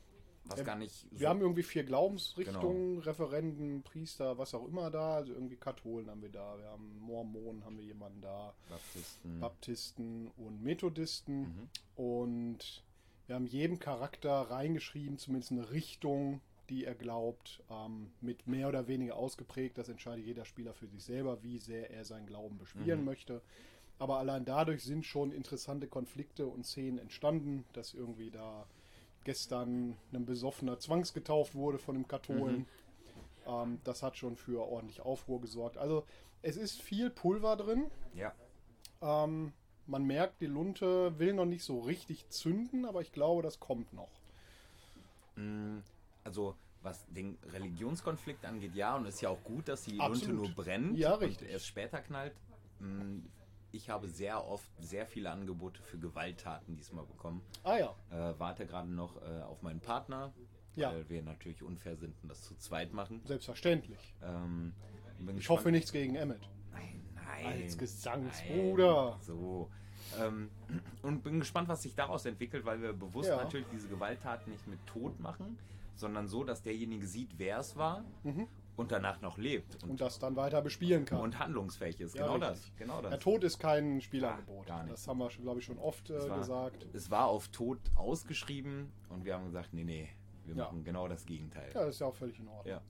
[0.44, 3.02] was Ja, gar nicht so Wir haben irgendwie vier Glaubensrichtungen, Genau.
[3.02, 5.16] Referenden, Priester, was auch immer da.
[5.16, 9.40] Also irgendwie Katholen haben wir da, wir haben Mormonen, haben wir jemanden da, Baptisten.
[9.40, 11.40] Baptisten und Methodisten.
[11.40, 11.68] Mhm.
[12.02, 12.82] Und
[13.30, 18.88] wir haben jedem Charakter reingeschrieben, zumindest eine Richtung, die er glaubt, ähm, mit mehr oder
[18.88, 19.78] weniger ausgeprägt.
[19.78, 23.04] Das entscheidet jeder Spieler für sich selber, wie sehr er seinen Glauben bespielen Mhm.
[23.04, 23.40] möchte.
[24.00, 28.66] Aber allein dadurch sind schon interessante Konflikte und Szenen entstanden, dass irgendwie da
[29.22, 32.56] gestern ein besoffener zwangsgetauft wurde von einem Katholen.
[32.56, 32.66] Mhm.
[33.46, 35.78] Ähm, das hat schon für ordentlich Aufruhr gesorgt.
[35.78, 36.04] Also
[36.42, 37.92] es ist viel Pulver drin.
[38.12, 38.34] ja.
[39.02, 39.52] Ähm,
[39.90, 43.92] man merkt, die Lunte will noch nicht so richtig zünden, aber ich glaube, das kommt
[43.92, 44.10] noch.
[45.36, 45.78] Mm,
[46.24, 50.04] Also, was den Religionskonflikt angeht, ja, und es ist ja auch gut, dass die Lunte
[50.12, 50.46] Absolut.
[50.46, 51.48] nur brennt Ja, und richtig.
[51.50, 52.34] erst später knallt.
[52.78, 53.20] Mm,
[53.72, 57.40] Ich habe sehr oft sehr viele Angebote für Gewalttaten diesmal bekommen.
[57.62, 60.32] Ah ja, Äh, warte gerade noch äh, auf meinen Partner,
[60.74, 60.90] Ja.
[60.92, 63.20] weil wir natürlich unfair sind und das zu zweit machen.
[63.24, 64.14] selbstverständlich.
[64.22, 64.72] Ähm,
[65.20, 66.40] Ich gespannt- hoffe nichts gegen Emmet.
[66.72, 67.46] Nein, nein.
[67.46, 69.10] Als Gesangsbruder.
[69.12, 69.70] Nein, so.
[70.20, 70.50] Ähm,
[71.02, 73.36] und bin gespannt, was sich daraus entwickelt, weil wir bewusst Ja.
[73.36, 75.58] natürlich diese Gewalttaten nicht mit Tod machen,
[75.94, 78.46] sondern so, dass derjenige sieht, wer es war Mhm.
[78.76, 81.20] und danach noch lebt und, Und das dann weiter bespielen kann.
[81.20, 82.14] und handlungsfähig ist.
[82.16, 82.70] Ja, genau richtig.
[82.70, 82.76] das.
[82.78, 83.10] Genau das.
[83.10, 84.68] Der Tod ist kein Spielangebot.
[84.68, 84.92] Nicht.
[84.92, 86.86] Das haben wir, glaube ich, schon oft äh, Es war- gesagt.
[86.94, 90.08] Es war auf Tod ausgeschrieben und wir haben gesagt, nee, nee,
[90.44, 90.64] wir Ja.
[90.64, 91.70] machen genau das Gegenteil.
[91.74, 92.66] Ja, das ist ja auch völlig in Ordnung.
[92.74, 92.80] Ja.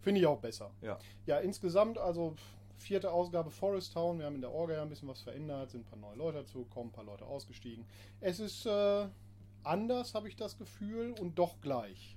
[0.00, 0.70] Finde ich auch besser.
[0.80, 0.98] Ja.
[1.26, 2.34] Ja, insgesamt, also
[2.80, 4.18] vierte Ausgabe Forest Town.
[4.18, 6.38] Wir haben in der Orga ja ein bisschen was verändert, sind ein paar neue Leute
[6.38, 7.84] dazugekommen, ein paar Leute ausgestiegen.
[8.20, 9.06] Es ist äh,
[9.62, 12.16] anders, habe ich das Gefühl, und doch gleich.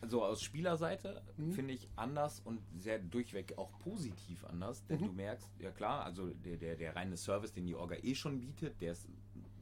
[0.00, 1.52] Also aus Spielerseite Mhm.
[1.52, 5.06] finde ich anders und sehr durchweg auch positiv anders, denn Mhm.
[5.06, 8.38] du merkst, ja klar, also der, der, der reine Service, den die Orga eh schon
[8.40, 9.08] bietet, der ist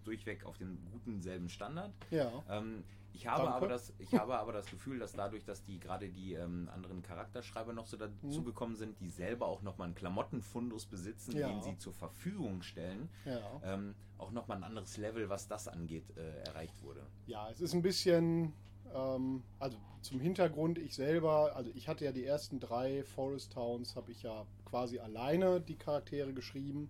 [0.05, 1.93] durchweg auf dem guten selben Standard.
[2.11, 2.31] Ja.
[2.51, 2.85] Ähm,
[3.17, 3.57] ich, habe Danke.
[3.57, 7.03] aber das, ich habe aber das Gefühl, dass dadurch, dass die gerade die ähm, anderen
[7.03, 11.49] Charakterschreiber noch so dazugekommen sind, die selber auch nochmal einen Klamottenfundus besitzen, Ja.
[11.49, 13.41] den sie zur Verfügung stellen, Ja.
[13.65, 17.07] ähm, auch nochmal ein anderes Level, was das angeht, äh, erreicht wurde.
[17.27, 18.53] Ja, es ist ein bisschen,
[18.95, 23.97] ähm, also zum Hintergrund, ich selber, also ich hatte ja die ersten drei Forest Towns,
[23.97, 26.89] habe ich ja quasi alleine die Charaktere geschrieben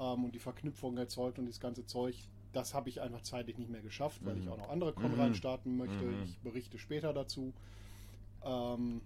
[0.00, 2.16] ähm, und die Verknüpfung erzeugt und das ganze Zeug.
[2.52, 4.42] Das habe ich einfach zeitlich nicht mehr geschafft, weil Mhm.
[4.42, 5.20] ich auch noch andere Con Mhm.
[5.20, 6.04] reinstarten möchte.
[6.04, 6.22] Mhm.
[6.24, 7.52] Ich berichte später dazu.
[8.42, 9.02] Ähm,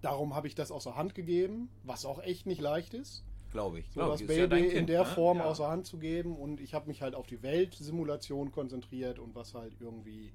[0.00, 3.22] darum habe ich das außer Hand gegeben, was auch echt nicht leicht ist.
[3.52, 3.86] Glaube ich.
[3.88, 4.28] So Glaub das ich.
[4.28, 5.06] Ja Baby dein in Kind, der ne?
[5.06, 5.44] Form Ja.
[5.44, 9.54] außer Hand zu geben und ich habe mich halt auf die Weltsimulation konzentriert und was
[9.54, 10.30] halt irgendwie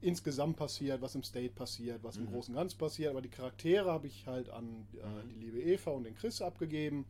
[0.00, 2.30] insgesamt passiert, was im State passiert, was im Mhm.
[2.30, 3.10] Großen und Ganzen passiert.
[3.10, 5.28] Aber die Charaktere habe ich halt an äh, Mhm.
[5.28, 7.04] die liebe Eva und den Chris abgegeben,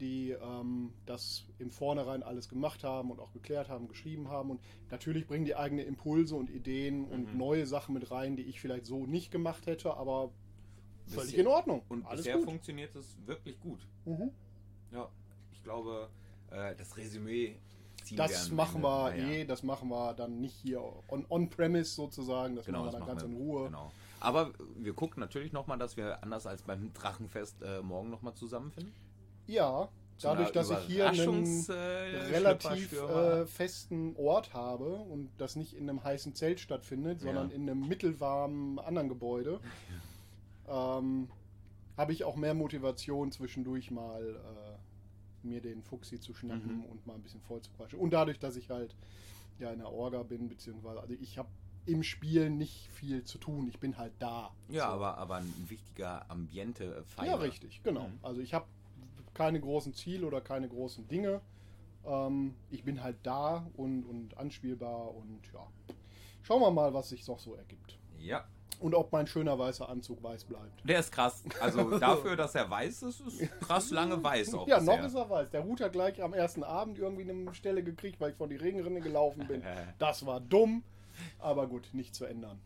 [0.00, 4.50] die ähm, das im Vornherein alles gemacht haben und auch geklärt haben, geschrieben haben.
[4.50, 4.60] Und
[4.90, 7.38] natürlich bringen die eigene Impulse und Ideen und Mhm.
[7.38, 10.30] neue Sachen mit rein, die ich vielleicht so nicht gemacht hätte, aber
[11.06, 11.82] völlig Bisher- in Ordnung.
[11.88, 12.44] Und alles bisher gut.
[12.46, 13.86] funktioniert es wirklich gut.
[14.06, 14.30] Mhm.
[14.92, 15.08] Ja,
[15.52, 16.08] ich glaube,
[16.50, 17.56] äh, das Resümee
[18.16, 22.64] Das machen wir Naja, eh, das machen wir dann nicht hier on- on-premise sozusagen, das
[22.66, 23.64] Genau, machen wir dann machen ganz wir, in Ruhe.
[23.66, 23.92] Genau.
[24.20, 28.92] Aber wir gucken natürlich nochmal, dass wir anders als beim Drachenfest äh, morgen nochmal zusammenfinden.
[29.46, 29.88] Ja,
[30.22, 35.88] dadurch, dass ich hier einen äh, relativ äh, festen Ort habe und das nicht in
[35.88, 37.54] einem heißen Zelt stattfindet, sondern Ja.
[37.56, 39.60] in einem mittelwarmen anderen Gebäude,
[40.68, 41.28] ähm,
[41.96, 46.84] habe ich auch mehr Motivation zwischendurch mal äh, mir den Fuchsi zu schnappen Mhm.
[46.84, 47.98] und mal ein bisschen voll zu quatschen.
[47.98, 48.94] Und dadurch, dass ich halt
[49.58, 51.48] ja in der Orga bin, beziehungsweise also ich habe
[51.86, 54.50] im Spiel nicht viel zu tun, ich bin halt da.
[54.68, 54.92] ja, So.
[54.94, 57.28] aber, aber ein wichtiger ambiente Pfeiler.
[57.28, 58.08] Ja, richtig, genau.
[58.08, 58.18] Mhm.
[58.22, 58.66] Also ich habe
[59.34, 61.40] keine großen Ziele oder keine großen Dinge.
[62.04, 65.66] Ähm, ich bin halt da und, und anspielbar und ja.
[66.42, 67.98] Schauen wir mal, was sich noch so ergibt.
[68.18, 68.44] Ja,
[68.80, 70.88] Und ob mein schöner weißer Anzug weiß bleibt.
[70.88, 71.44] der ist krass.
[71.60, 74.96] Also dafür, dass er weiß ist, ist krass lange weiß auch ja, bisher.
[74.98, 75.50] noch ist er weiß.
[75.50, 78.56] Der Hut hat gleich am ersten Abend irgendwie eine Stelle gekriegt, weil ich vor die
[78.56, 79.62] Regenrinne gelaufen bin.
[79.98, 80.82] Das war dumm,
[81.38, 82.58] aber gut, nicht zu ändern.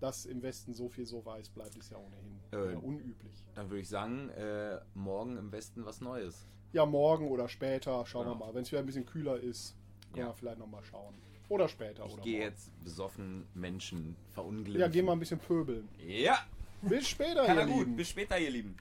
[0.00, 3.32] Dass im Westen so viel so weiß bleibt, ist ja ohnehin Äh, unüblich.
[3.54, 6.46] Dann würde ich sagen, äh, morgen im Westen was Neues.
[6.72, 8.38] Ja, morgen oder später, schauen Genau.
[8.40, 8.54] wir mal.
[8.54, 9.76] Wenn es wieder ein bisschen kühler ist,
[10.12, 10.26] können Ja.
[10.30, 11.14] wir vielleicht nochmal schauen.
[11.48, 12.04] Oder später.
[12.06, 14.80] Ich oder gehe jetzt besoffen Menschen verunglimpfen.
[14.80, 15.88] Ja, geh mal ein bisschen pöbeln.
[15.98, 16.38] Ja,
[16.82, 17.78] Bis später, ja, ihr gut.
[17.80, 17.96] Lieben.
[17.96, 18.76] Bis später, ihr Lieben.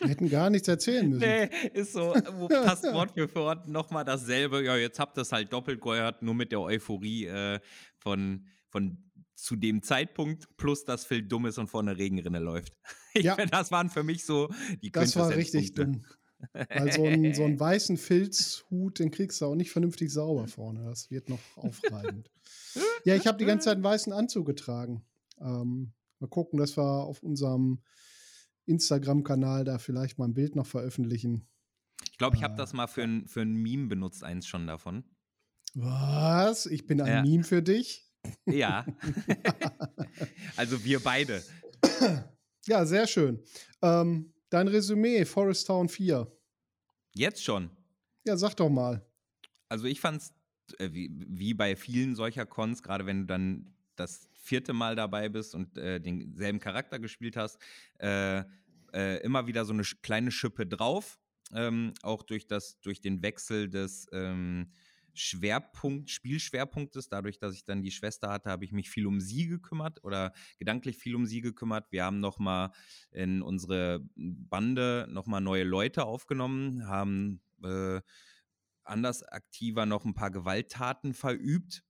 [0.00, 1.20] Wir hätten gar nichts erzählen müssen.
[1.20, 2.14] Nee, ist so.
[2.38, 4.64] Wo Passt Wort für Wort nochmal dasselbe.
[4.64, 7.60] Ja, jetzt habt ihr es halt doppelt gehört, nur mit der Euphorie äh,
[7.98, 8.98] von, von
[9.36, 12.72] zu dem Zeitpunkt, plus dass Phil dumm ist und vor einer Regenrinne läuft.
[13.14, 13.34] Ich Ja.
[13.36, 14.50] find, das waren für mich so
[14.82, 16.04] die Das war richtig dumm.
[16.52, 20.84] Weil so, ein, so einen weißen Filzhut, den kriegst du auch nicht vernünftig sauber vorne.
[20.84, 22.30] Das wird noch aufreibend.
[23.04, 25.02] ja, ich habe die ganze Zeit einen weißen Anzug getragen.
[25.40, 27.80] Ähm, mal gucken, dass wir auf unserem
[28.66, 31.48] Instagram-Kanal da vielleicht mal ein Bild noch veröffentlichen.
[32.10, 34.66] Ich glaube, ich habe Äh, das mal für ein, für ein Meme benutzt, eins schon
[34.66, 35.04] davon.
[35.74, 36.66] Was?
[36.66, 37.22] Ich bin ein Ja.
[37.22, 38.05] Meme für dich?
[38.46, 38.86] Ja.
[40.56, 41.42] also wir beide.
[42.66, 43.42] Ja, sehr schön.
[43.82, 46.30] Ähm, dein Resümee, Forest Town 4.
[47.14, 47.70] Jetzt schon.
[48.24, 49.06] Ja, sag doch mal.
[49.68, 50.32] Also ich fand's
[50.78, 55.28] äh, wie, wie bei vielen solcher Cons, gerade wenn du dann das vierte Mal dabei
[55.28, 57.58] bist und äh, denselben Charakter gespielt hast,
[57.98, 58.42] äh,
[58.92, 61.18] äh, immer wieder so eine kleine Schippe drauf.
[61.52, 64.72] Ähm, auch durch das, durch den Wechsel des ähm,
[65.20, 69.46] Schwerpunkt, Spielschwerpunktes, dadurch, dass ich dann die Schwester hatte, habe ich mich viel um sie
[69.46, 71.90] gekümmert oder gedanklich viel um sie gekümmert.
[71.90, 72.70] Wir haben nochmal
[73.10, 78.00] in unsere Bande nochmal neue Leute aufgenommen, haben äh,
[78.84, 81.82] anders aktiver noch ein paar Gewalttaten verübt.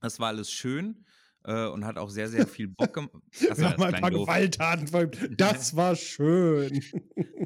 [0.00, 1.04] Das war alles schön
[1.44, 3.12] äh, und hat auch sehr, sehr viel Bock gemacht.
[3.38, 5.18] Wir haben ein paar Gewalttaten verübt.
[5.36, 6.82] Das war schön.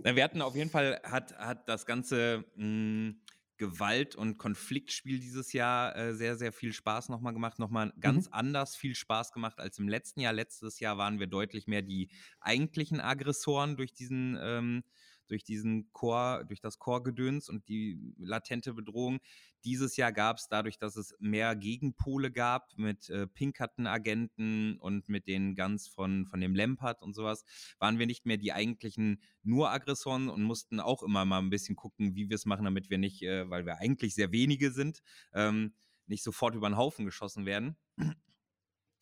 [0.02, 3.14] Wir hatten auf jeden Fall, hat, hat das Ganze mh,
[3.58, 7.58] Gewalt- und Konfliktspiel dieses Jahr äh, sehr, sehr viel Spaß nochmal gemacht.
[7.58, 8.32] Nochmal ganz mhm.
[8.32, 10.32] anders viel Spaß gemacht als im letzten Jahr.
[10.32, 14.84] Letztes Jahr waren wir deutlich mehr die eigentlichen Aggressoren durch diesen ähm,
[15.28, 19.18] durch diesen Chor, durch das Chorgedöns und die latente Bedrohung.
[19.64, 25.26] Dieses Jahr gab es dadurch, dass es mehr Gegenpole gab mit äh, Pinkerton-Agenten und mit
[25.26, 27.44] den Guns von, von dem Lampard und sowas,
[27.78, 31.76] waren wir nicht mehr die eigentlichen nur Aggressoren und mussten auch immer mal ein bisschen
[31.76, 35.00] gucken, wie wir es machen, damit wir nicht, äh, weil wir eigentlich sehr wenige sind,
[35.32, 35.74] ähm,
[36.06, 37.76] nicht sofort über den Haufen geschossen werden.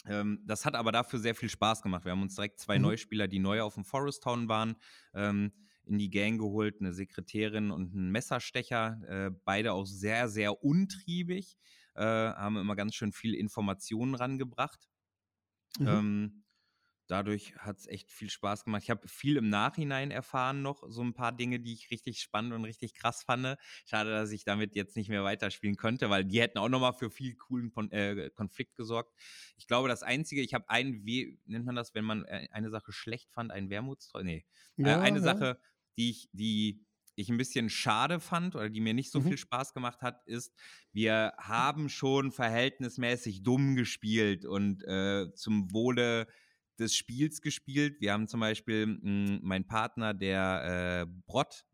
[0.08, 2.04] Ähm, das hat aber dafür sehr viel Spaß gemacht.
[2.04, 2.84] Wir haben uns direkt zwei mhm.
[2.84, 4.76] Neuspieler, die neu auf dem Forest Town waren,
[5.14, 5.52] ähm,
[5.86, 11.56] in die Gang geholt, eine Sekretärin und einen Messerstecher, äh, beide auch sehr, sehr untriebig,
[11.94, 14.88] äh, haben immer ganz schön viel Informationen rangebracht.
[15.78, 15.86] Mhm.
[15.88, 16.44] Ähm,
[17.06, 18.82] dadurch hat es echt viel Spaß gemacht.
[18.82, 22.52] Ich habe viel im Nachhinein erfahren noch, so ein paar Dinge, die ich richtig spannend
[22.52, 23.56] und richtig krass fand.
[23.84, 27.10] Schade, dass ich damit jetzt nicht mehr weiterspielen könnte, weil die hätten auch nochmal für
[27.10, 29.14] viel coolen äh, Konflikt gesorgt.
[29.56, 32.70] Ich glaube, das Einzige, ich habe einen, wie nennt man das, wenn man äh, eine
[32.70, 34.22] Sache schlecht fand, ein Wermutstreu?
[34.22, 34.44] Nee.
[34.76, 35.22] Äh, ja, eine ja.
[35.22, 35.60] Sache
[35.96, 39.28] die ich, die ich ein bisschen schade fand oder die mir nicht so mhm.
[39.28, 40.52] viel Spaß gemacht hat, ist,
[40.92, 46.26] wir haben schon verhältnismäßig dumm gespielt und äh, zum Wohle
[46.78, 48.00] des Spiels gespielt.
[48.00, 51.64] Wir haben zum Beispiel mh, hm, mein Partner, der äh, Brott,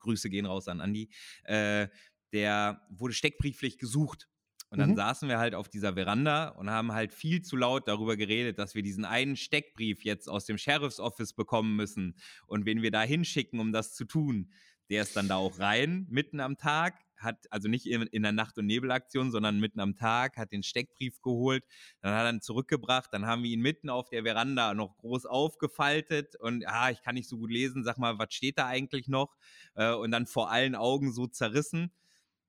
[0.00, 1.10] Grüße gehen raus an Andi,
[1.44, 1.88] äh,
[2.32, 4.28] der wurde steckbrieflich gesucht
[4.74, 4.96] und dann mhm.
[4.96, 8.74] saßen wir halt auf dieser Veranda und haben halt viel zu laut darüber geredet, dass
[8.74, 12.16] wir diesen einen Steckbrief jetzt aus dem Sheriff's Office bekommen müssen
[12.48, 14.50] und wen wir da hinschicken, um das zu tun.
[14.90, 18.32] Der ist dann da auch rein, mitten am Tag, hat, also nicht in, in der
[18.32, 21.62] Nacht- und Nebelaktion, sondern mitten am Tag, hat den Steckbrief geholt,
[22.00, 25.26] dann hat er ihn zurückgebracht, dann haben wir ihn mitten auf der Veranda noch groß
[25.26, 29.06] aufgefaltet und, ah, ich kann nicht so gut lesen, sag mal, was steht da eigentlich
[29.06, 29.36] noch?
[29.76, 31.92] Äh, und dann vor allen Augen so zerrissen.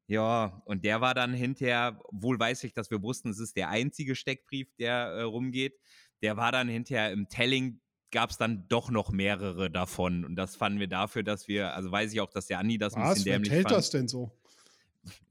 [0.07, 3.69] Ja, und der war dann hinterher, wohl weiß ich, dass wir wussten, es ist der
[3.69, 5.79] einzige Steckbrief, der äh, rumgeht.
[6.21, 10.23] Der war dann hinterher im Telling, gab es dann doch noch mehrere davon.
[10.23, 12.93] Und das fanden wir dafür, dass wir, also weiß ich auch, dass der Andi das
[12.93, 13.01] Was?
[13.01, 13.77] ein bisschen dämlich Wer hält fand.
[13.77, 14.31] das denn so?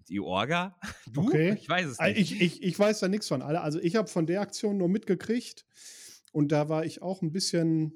[0.08, 0.78] Die Orga?
[1.12, 1.28] Du?
[1.28, 1.54] Okay.
[1.54, 2.18] Ich weiß es nicht.
[2.18, 3.42] Ich, ich, ich weiß da nichts von.
[3.42, 5.64] Also ich habe von der Aktion nur mitgekriegt
[6.32, 7.94] und da war ich auch ein bisschen,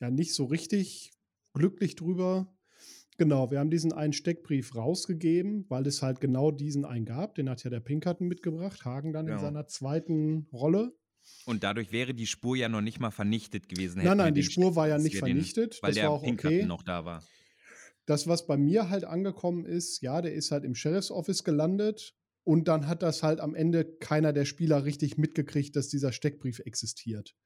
[0.00, 1.12] ja, nicht so richtig
[1.54, 2.54] glücklich drüber
[3.20, 7.34] Genau, wir haben diesen einen Steckbrief rausgegeben, weil es halt genau diesen einen gab.
[7.34, 9.36] Den hat ja der Pinkerton mitgebracht, Hagen dann genau.
[9.36, 10.96] in seiner zweiten Rolle.
[11.44, 14.02] Und dadurch wäre die Spur ja noch nicht mal vernichtet gewesen.
[14.02, 15.74] Nein, nein, die Spur war ja nicht vernichtet.
[15.74, 16.66] Den, weil das der war auch Pinkerton okay.
[16.66, 17.22] noch da war.
[18.06, 22.14] Das, was bei mir halt angekommen ist, ja, der ist halt im Sheriff's Office gelandet
[22.44, 26.60] und dann hat das halt am Ende keiner der Spieler richtig mitgekriegt, dass dieser Steckbrief
[26.60, 27.36] existiert.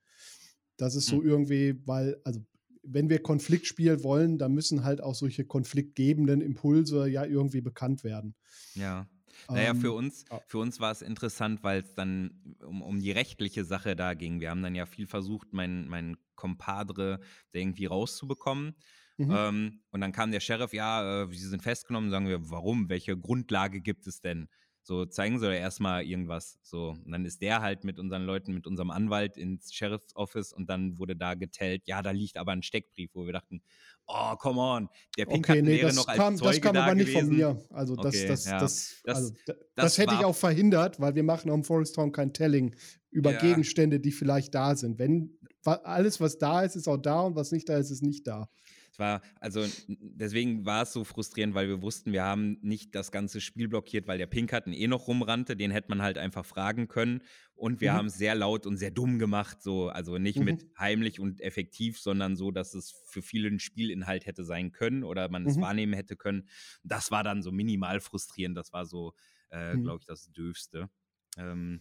[0.77, 1.27] Das ist so hm.
[1.27, 2.45] irgendwie, weil, also
[2.87, 8.35] wenn wir Konfliktspiel wollen, dann müssen halt auch solche konfliktgebenden Impulse ja irgendwie bekannt werden.
[8.75, 9.09] Ja.
[9.49, 13.11] Naja, ähm, für uns, für uns war es interessant, weil es dann um, um die
[13.11, 14.41] rechtliche Sache da ging.
[14.41, 17.21] Wir haben dann ja viel versucht, meinen mein Compadre
[17.53, 18.75] da irgendwie rauszubekommen.
[19.17, 19.35] Mhm.
[19.37, 22.89] Ähm, und dann kam der Sheriff, ja, äh, sie sind festgenommen, sagen wir, warum?
[22.89, 24.49] Welche Grundlage gibt es denn?
[24.87, 26.59] So, zeigen Sie doch erstmal irgendwas.
[26.63, 30.53] So, und dann ist der halt mit unseren Leuten, mit unserem Anwalt ins Sheriff's Office
[30.53, 33.63] und dann wurde da getellt, ja, da liegt aber ein Steckbrief, wo wir dachten,
[34.07, 36.85] oh, come on, der Pinkerton okay, nee, wäre noch als kam, Zeuge Das kam da
[36.85, 37.59] aber nicht von mir.
[37.71, 38.59] Also das, okay, das, ja.
[38.59, 42.35] das, also, das, das, hätte ich auch verhindert, weil wir machen am Forest Town kein
[42.35, 42.77] Telling
[43.11, 43.41] über ja.
[43.41, 44.99] Gegenstände, die vielleicht da sind.
[44.99, 45.31] Wenn
[45.65, 48.51] alles, was da ist, ist auch da und was nicht da ist, ist nicht da.
[48.95, 53.11] Es war, also deswegen war es so frustrierend, weil wir wussten, wir haben nicht das
[53.11, 56.87] ganze Spiel blockiert, weil der Pinkerton eh noch rumrannte, den hätte man halt einfach fragen
[56.87, 57.21] können.
[57.57, 57.97] Und wir mhm.
[57.97, 60.45] haben es sehr laut und sehr dumm gemacht, so, also nicht mhm.
[60.45, 65.03] mit heimlich und effektiv, sondern so, dass es für viele ein Spielinhalt hätte sein können
[65.03, 65.63] oder man es mhm.
[65.63, 66.49] wahrnehmen hätte können.
[66.85, 69.13] Das war dann so minimal frustrierend, das war so,
[69.51, 69.83] äh, mhm.
[69.83, 70.89] glaube ich, das Döfste.
[71.37, 71.81] Ähm,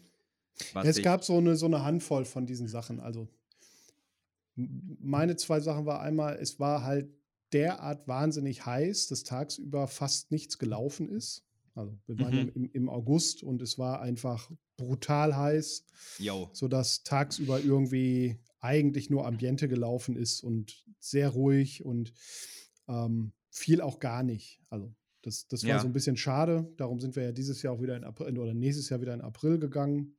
[0.81, 3.27] es gab so eine, so eine Handvoll von diesen Sachen, also
[4.55, 7.09] meine zwei Sachen war einmal, es war halt
[7.51, 11.43] derart wahnsinnig heiß, dass tagsüber fast nichts gelaufen ist.
[11.75, 12.51] Also wir waren mhm.
[12.53, 15.85] im, im, August und es war einfach brutal heiß,
[16.19, 16.49] Yo.
[16.53, 22.13] sodass tagsüber irgendwie eigentlich nur Ambiente gelaufen ist und sehr ruhig und
[22.87, 24.61] ähm, viel auch gar nicht.
[24.69, 25.79] Also das, das war ja.
[25.79, 26.71] so ein bisschen schade.
[26.77, 29.21] Darum sind wir ja dieses Jahr auch wieder in April oder nächstes Jahr wieder in
[29.21, 30.15] April gegangen,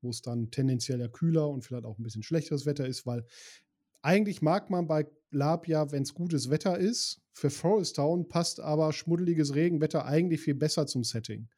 [0.00, 3.24] wo es dann tendenziell ja kühler und vielleicht auch ein bisschen schlechteres Wetter ist, weil
[4.06, 7.20] eigentlich mag man bei Lab ja, wenn es gutes Wetter ist.
[7.32, 11.48] Für Forest Town passt aber schmuddeliges Regenwetter eigentlich viel besser zum Setting.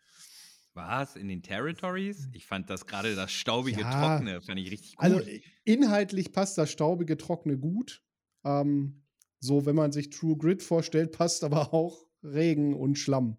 [0.72, 1.16] Was?
[1.16, 2.28] In den Territories?
[2.32, 5.05] Ich fand das gerade das staubige ja, Trockene, fand ich richtig gut.
[5.05, 5.20] Also
[5.64, 8.03] inhaltlich passt das staubige Trockene gut.
[8.44, 9.05] Ähm,
[9.40, 13.38] so, wenn man sich True Grid vorstellt, passt aber auch Regen und Schlamm.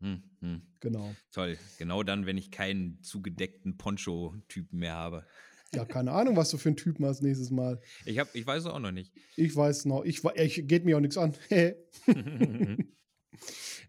[0.00, 0.62] Hm, hm.
[0.80, 1.14] Genau.
[1.32, 1.58] Toll.
[1.78, 5.26] Genau dann, wenn ich keinen zugedeckten Poncho-Typen mehr habe.
[5.74, 7.80] Ja, keine Ahnung, was du für einen Typen hast nächstes Mal.
[8.04, 9.12] Ich, hab, ich weiß es auch noch nicht.
[9.36, 11.34] Ich weiß noch, ich, ich geht mir auch nichts an.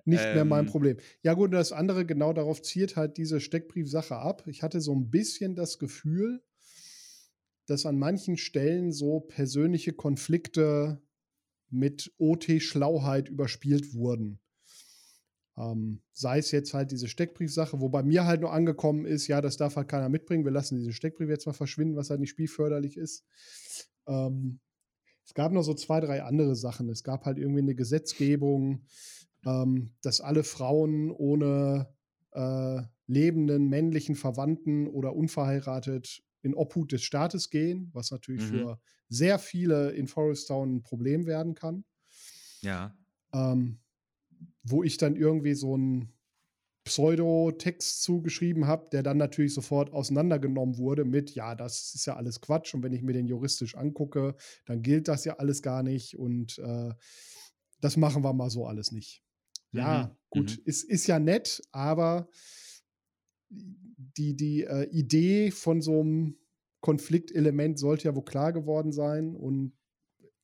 [0.07, 0.71] Nicht ähm, mehr mein ähm.
[0.71, 0.97] Problem.
[1.23, 4.43] Ja, gut, das andere, genau darauf zielt halt diese Steckbriefsache ab.
[4.47, 6.43] Ich hatte so ein bisschen das Gefühl,
[7.65, 11.01] dass an manchen Stellen so persönliche Konflikte
[11.69, 14.39] mit OT-Schlauheit überspielt wurden.
[15.57, 19.39] Ähm, sei es jetzt halt diese Steckbriefsache, wo bei mir halt nur angekommen ist, ja,
[19.39, 22.31] das darf halt keiner mitbringen, wir lassen diesen Steckbrief jetzt mal verschwinden, was halt nicht
[22.31, 23.25] spielförderlich ist.
[24.07, 24.59] Ähm,
[25.25, 26.89] es gab noch so zwei, drei andere Sachen.
[26.89, 28.85] Es gab halt irgendwie eine Gesetzgebung,
[29.45, 31.89] ähm, dass alle Frauen ohne
[32.31, 38.47] äh, lebenden männlichen Verwandten oder unverheiratet in Obhut des Staates gehen, was natürlich mhm.
[38.47, 38.79] für
[39.09, 41.85] sehr viele in Forest Town ein Problem werden kann.
[42.61, 42.95] Ja.
[43.33, 43.79] Ähm,
[44.65, 46.11] wo ich dann irgendwie so einen
[46.85, 52.41] Pseudo-Text zugeschrieben habe, der dann natürlich sofort auseinandergenommen wurde mit, ja, das ist ja alles
[52.41, 54.35] Quatsch und wenn ich mir den juristisch angucke,
[54.65, 56.93] dann gilt das ja alles gar nicht und äh,
[57.81, 59.23] das machen wir mal so alles nicht.
[59.71, 60.17] Ja, mhm.
[60.29, 60.63] gut, mhm.
[60.65, 62.29] Ist, ist ja nett, aber
[63.49, 66.37] die, die äh, Idee von so einem
[66.81, 69.73] Konfliktelement sollte ja wohl klar geworden sein und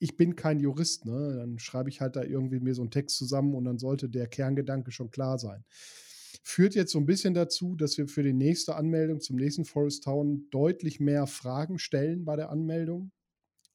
[0.02, 1.36] ich bin kein Jurist, ne?
[1.38, 4.28] Dann schreibe ich halt da irgendwie mir so einen Text zusammen und dann sollte der
[4.28, 5.64] Kerngedanke schon klar sein.
[6.42, 10.06] Führt jetzt so ein bisschen dazu, dass wir für die nächste Anmeldung zum nächsten Forest
[10.06, 13.12] Town deutlich mehr Fragen stellen bei der Anmeldung.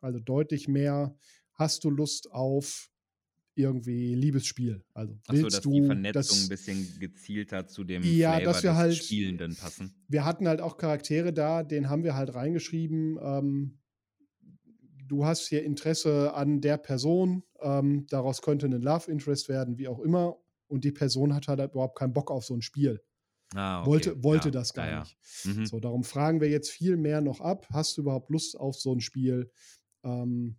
[0.00, 1.16] Also deutlich mehr,
[1.52, 2.90] hast du Lust auf
[3.54, 4.84] irgendwie Liebesspiel?
[4.94, 8.52] Also willst so, dass du, die Vernetzung dass, ein bisschen gezielter zu dem ja, Flavor
[8.52, 9.94] dass wir des halt, Spielenden passen.
[10.08, 13.78] Wir hatten halt auch Charaktere da, den haben wir halt reingeschrieben, ähm,
[15.06, 19.88] du hast hier Interesse an der Person, ähm, daraus könnte ein Love Interest werden, wie
[19.88, 20.36] auch immer,
[20.68, 23.00] und die Person hat halt überhaupt keinen Bock auf so ein Spiel.
[23.54, 23.90] Ah, okay.
[23.90, 25.16] Wollte, wollte ja, das gar ja, nicht.
[25.44, 25.66] Mhm.
[25.66, 27.66] So, darum fragen wir jetzt viel mehr noch ab.
[27.70, 29.50] Hast du überhaupt Lust auf so ein Spiel?
[30.02, 30.56] Ähm,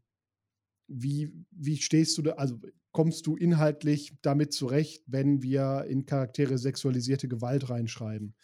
[0.87, 2.31] wie, wie stehst du da?
[2.33, 2.59] Also
[2.91, 8.35] kommst du inhaltlich damit zurecht, wenn wir in Charaktere sexualisierte Gewalt reinschreiben?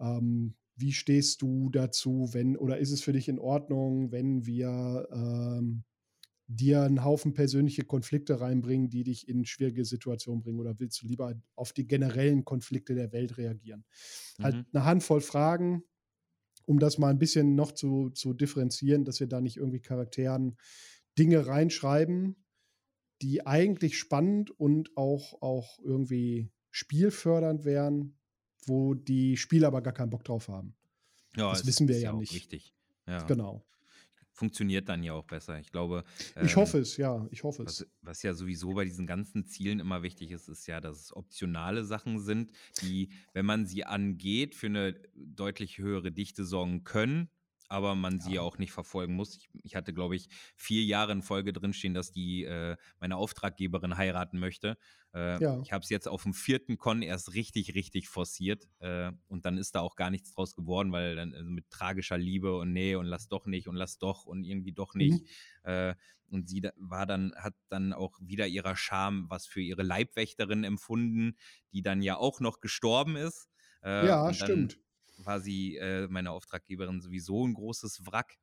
[0.00, 5.08] Ähm, wie stehst du dazu, wenn, oder ist es für dich in Ordnung, wenn wir
[5.12, 5.84] ähm,
[6.46, 10.60] dir einen Haufen persönliche Konflikte reinbringen, die dich in schwierige Situationen bringen?
[10.60, 13.84] Oder willst du lieber auf die generellen Konflikte der Welt reagieren?
[14.40, 14.58] Halt mhm.
[14.58, 15.82] Halt eine Handvoll Fragen,
[16.64, 20.56] um das mal ein bisschen noch zu, zu differenzieren, dass wir da nicht irgendwie Charakteren
[21.18, 22.36] Dinge reinschreiben,
[23.20, 28.17] die eigentlich spannend und auch, auch irgendwie spielfördernd wären,
[28.68, 30.74] wo die Spieler aber gar keinen Bock drauf haben.
[31.36, 32.34] Ja, das wissen wir ja, ja nicht.
[32.34, 32.74] Richtig.
[33.06, 33.22] Ja.
[33.24, 33.64] Genau.
[34.32, 35.58] Funktioniert dann ja auch besser.
[35.58, 36.04] Ich glaube.
[36.42, 37.26] Ich ähm, hoffe es, ja.
[37.32, 37.80] Ich hoffe es.
[37.80, 41.16] Was, was, ja sowieso bei diesen ganzen Zielen immer wichtig ist, ist ja, dass es
[41.16, 42.52] optionale Sachen sind,
[42.82, 47.30] die, wenn man sie angeht, für eine deutlich höhere Dichte sorgen können
[47.68, 48.40] aber man sie ja.
[48.40, 49.36] auch nicht verfolgen muss.
[49.36, 53.96] Ich, ich hatte, glaube ich, vier Jahre in Folge drinstehen, dass die äh, meine Auftraggeberin
[53.96, 54.76] heiraten möchte.
[55.14, 55.60] Äh, ja.
[55.60, 59.58] Ich habe es jetzt auf dem vierten Con erst richtig, richtig forciert äh, und dann
[59.58, 62.94] ist da auch gar nichts draus geworden, weil dann also mit tragischer Liebe und nee
[62.94, 65.24] und lass doch nicht und lass doch und irgendwie doch nicht.
[65.64, 65.94] Mhm.
[66.30, 71.36] Und sie war dann, hat dann auch wieder ihrer Scham was für ihre Leibwächterin empfunden,
[71.72, 73.48] die dann ja auch noch gestorben ist.
[73.82, 74.78] Äh, ja, stimmt
[75.24, 78.36] war sie, äh, meine Auftraggeberin, sowieso ein großes Wrack.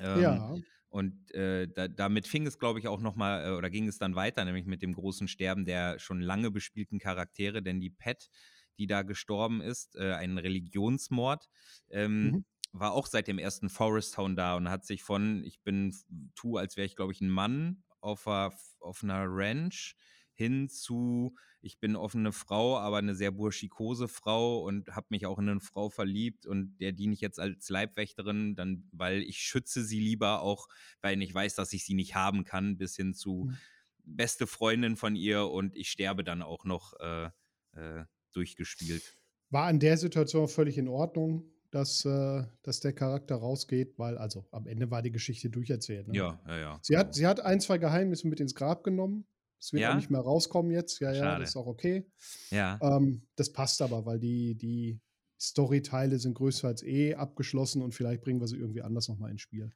[0.00, 0.56] Ähm, ja.
[0.88, 4.14] Und äh, da, damit fing es, glaube ich, auch nochmal, äh, oder ging es dann
[4.14, 8.30] weiter, nämlich mit dem großen Sterben der schon lange bespielten Charaktere, denn die Pet,
[8.78, 11.48] die da gestorben ist, äh, ein Religionsmord,
[11.90, 12.44] ähm, mhm.
[12.72, 15.94] war auch seit dem ersten Forest Town da und hat sich von, ich bin,
[16.34, 19.96] tu, als wäre ich, glaube ich, ein Mann auf, a, auf einer Ranch
[20.36, 25.38] hin zu, ich bin offene Frau, aber eine sehr burschikose Frau und habe mich auch
[25.38, 29.82] in eine Frau verliebt und der diene ich jetzt als Leibwächterin, dann, weil ich schütze
[29.82, 30.68] sie lieber, auch
[31.00, 33.56] weil ich weiß, dass ich sie nicht haben kann, bis hin zu mhm.
[34.04, 37.30] beste Freundin von ihr und ich sterbe dann auch noch äh,
[37.72, 39.16] äh, durchgespielt.
[39.48, 44.46] War in der Situation völlig in Ordnung, dass, äh, dass der Charakter rausgeht, weil also
[44.50, 46.08] am Ende war die Geschichte durcherzählt.
[46.08, 46.16] Ne?
[46.16, 46.78] Ja, ja, ja.
[46.82, 47.12] Sie, hat, genau.
[47.14, 49.26] sie hat ein, zwei Geheimnisse mit ins Grab genommen.
[49.58, 49.92] Es wird ja?
[49.92, 51.00] auch nicht mehr rauskommen jetzt.
[51.00, 51.26] Ja, Schade.
[51.26, 52.06] ja, das ist auch okay.
[52.50, 52.78] Ja.
[52.82, 55.00] Ähm, das passt aber, weil die, die
[55.40, 59.70] Storyteile sind größtenteils eh abgeschlossen und vielleicht bringen wir sie irgendwie anders nochmal ins Spiel.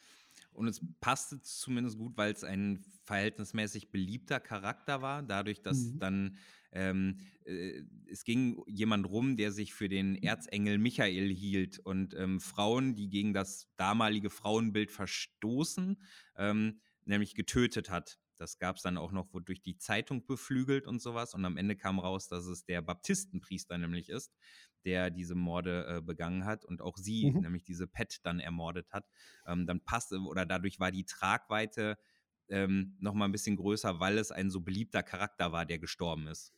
[0.52, 5.98] Und es passte zumindest gut, weil es ein verhältnismäßig beliebter Charakter war, dadurch, dass mhm.
[5.98, 6.36] dann
[6.72, 12.40] ähm, äh, es ging jemand rum, der sich für den Erzengel Michael hielt und ähm,
[12.40, 16.00] Frauen, die gegen das damalige Frauenbild verstoßen,
[16.36, 18.18] ähm, nämlich getötet hat.
[18.40, 21.34] Das gab es dann auch noch, wurde durch die Zeitung beflügelt und sowas.
[21.34, 24.32] Und am Ende kam raus, dass es der Baptistenpriester nämlich ist,
[24.84, 27.40] der diese Morde äh, begangen hat und auch sie, mhm.
[27.40, 29.04] nämlich diese Pet, dann ermordet hat.
[29.46, 31.98] Ähm, dann passte oder dadurch war die Tragweite
[32.48, 36.26] ähm, noch mal ein bisschen größer, weil es ein so beliebter Charakter war, der gestorben
[36.26, 36.54] ist.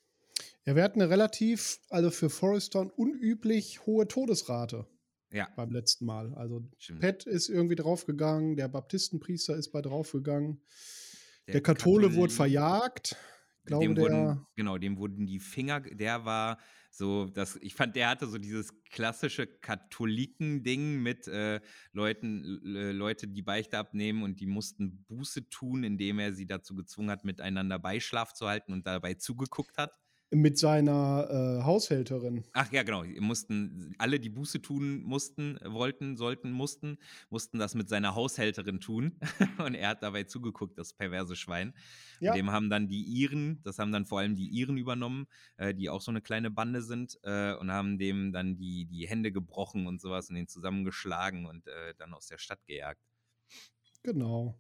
[0.65, 4.87] Ja, wir hatten eine relativ, also für Forest Town unüblich hohe Todesrate.
[5.33, 5.49] Ja.
[5.57, 6.33] Beim letzten Mal.
[6.35, 7.01] Also Stimmt.
[7.01, 10.61] Pat ist irgendwie draufgegangen, der Baptistenpriester ist bei draufgegangen.
[11.47, 13.17] Der, der Kathole Kathol wurde verjagt.
[13.65, 16.59] Glaube, dem wurden, genau, dem wurden die Finger, der war
[16.91, 21.61] so, das, ich fand, der hatte so dieses klassische Katholiken-Ding mit äh,
[21.93, 26.75] Leuten, äh, Leute, die Beichte abnehmen und die mussten Buße tun, indem er sie dazu
[26.75, 30.02] gezwungen hat, miteinander Beischlaf zu halten und dabei zugeguckt hat
[30.35, 32.45] mit seiner äh, Haushälterin.
[32.53, 33.05] Ach ja, genau.
[33.21, 39.19] Mussten alle, die Buße tun mussten, wollten, sollten, mussten, mussten das mit seiner Haushälterin tun.
[39.59, 41.75] und er hat dabei zugeguckt, das perverse Schwein.
[42.21, 42.35] Ja.
[42.35, 45.27] dem haben dann die Iren, das haben dann vor allem die Iren übernommen,
[45.57, 49.09] äh, die auch so eine kleine Bande sind, äh, und haben dem dann die, die
[49.09, 53.03] Hände gebrochen und sowas und den zusammengeschlagen und äh, dann aus der Stadt gejagt.
[54.03, 54.57] Genau.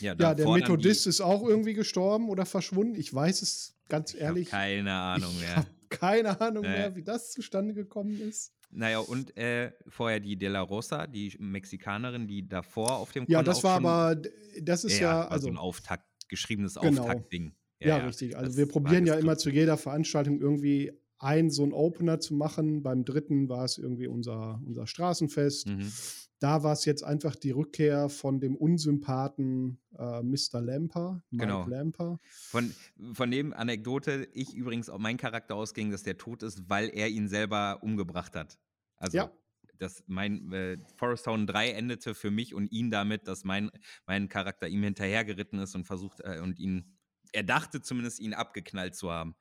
[0.00, 2.94] Ja, ja der Methodist ist auch irgendwie gestorben oder verschwunden.
[2.94, 4.50] Ich weiß es ganz ich ehrlich.
[4.50, 5.66] Keine Ahnung mehr.
[5.88, 6.68] keine Ahnung äh.
[6.68, 8.52] mehr, wie das zustande gekommen ist.
[8.70, 13.42] Naja, und äh, vorher die De La Rosa, die Mexikanerin, die davor auf dem Ja,
[13.42, 14.20] das war aber,
[14.60, 17.02] das ist ja, ja also so ein Auftakt, geschriebenes genau.
[17.02, 17.54] Auftaktding.
[17.80, 18.36] Ja, ja, richtig.
[18.36, 22.82] Also wir probieren ja immer zu jeder Veranstaltung irgendwie ein so ein Opener zu machen.
[22.82, 25.68] Beim dritten war es irgendwie unser, unser Straßenfest.
[25.68, 25.92] Mhm.
[26.40, 30.60] Da war es jetzt einfach die Rückkehr von dem Unsympathen äh, Mr.
[30.60, 31.66] Lamper, Mike genau.
[31.66, 32.20] Lamper.
[32.30, 32.72] Von,
[33.12, 37.08] von dem Anekdote, ich übrigens auch mein Charakter ausging, dass der tot ist, weil er
[37.08, 38.56] ihn selber umgebracht hat.
[38.96, 39.32] Also ja.
[39.78, 43.70] dass mein äh, Forest Town 3 endete für mich und ihn damit, dass mein,
[44.06, 46.96] mein Charakter ihm hinterhergeritten ist und versucht äh, und ihn,
[47.32, 49.34] er dachte zumindest, ihn abgeknallt zu haben.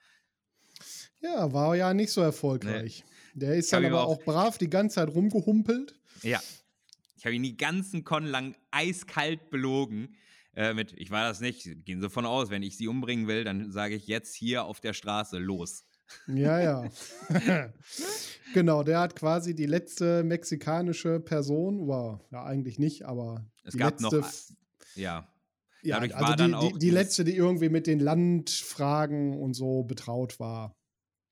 [1.19, 3.03] Ja, war ja nicht so erfolgreich.
[3.33, 3.39] Nee.
[3.39, 5.99] Der ist dann aber auch brav die ganze Zeit rumgehumpelt.
[6.23, 6.39] Ja,
[7.17, 10.15] ich habe ihn die ganzen Con lang eiskalt belogen.
[10.55, 13.43] Äh, mit, ich war das nicht, gehen Sie von aus, wenn ich Sie umbringen will,
[13.43, 15.83] dann sage ich jetzt hier auf der Straße los.
[16.27, 16.89] Ja, ja.
[18.53, 23.99] genau, der hat quasi die letzte mexikanische Person, wow, ja, eigentlich nicht, aber es gab
[23.99, 24.31] letzte, noch,
[24.95, 25.27] ja.
[25.83, 30.76] Ja, also die, die, die letzte, die irgendwie mit den Landfragen und so betraut war.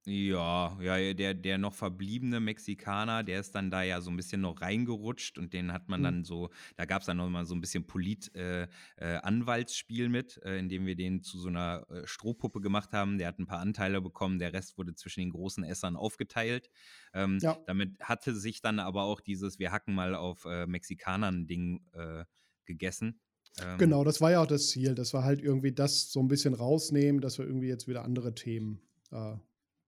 [0.06, 4.42] Ja, ja, der, der noch verbliebene Mexikaner, der ist dann da ja so ein bisschen
[4.42, 6.04] noch reingerutscht und den hat man mhm.
[6.04, 10.40] dann so, da gab es dann noch mal so ein bisschen Polit-Anwaltsspiel äh, äh, mit,
[10.44, 13.18] äh, indem wir den zu so einer äh, Strohpuppe gemacht haben.
[13.18, 16.70] Der hat ein paar Anteile bekommen, der Rest wurde zwischen den großen Essern aufgeteilt.
[17.14, 17.58] Ähm, ja.
[17.66, 22.26] Damit hatte sich dann aber auch dieses Wir hacken mal auf äh, Mexikanern-Ding äh,
[22.66, 23.20] gegessen.
[23.60, 24.94] Ähm, genau, das war ja auch das Ziel.
[24.94, 28.36] Das war halt irgendwie das so ein bisschen rausnehmen, dass wir irgendwie jetzt wieder andere
[28.36, 28.82] Themen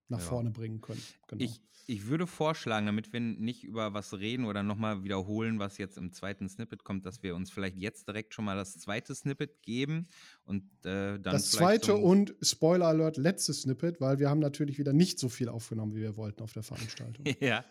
[0.08, 0.24] nach ja.
[0.24, 1.02] vorne bringen können.
[1.26, 1.44] Genau.
[1.44, 5.96] Ich, ich würde vorschlagen, damit wir nicht über was reden oder nochmal wiederholen, was jetzt
[5.96, 9.62] im zweiten Snippet kommt, dass wir uns vielleicht jetzt direkt schon mal das zweite Snippet
[9.62, 10.08] geben
[10.44, 11.22] und äh, dann.
[11.22, 15.48] Das zweite und Spoiler Alert, letztes Snippet, weil wir haben natürlich wieder nicht so viel
[15.48, 17.24] aufgenommen, wie wir wollten auf der Veranstaltung.
[17.40, 17.64] ja.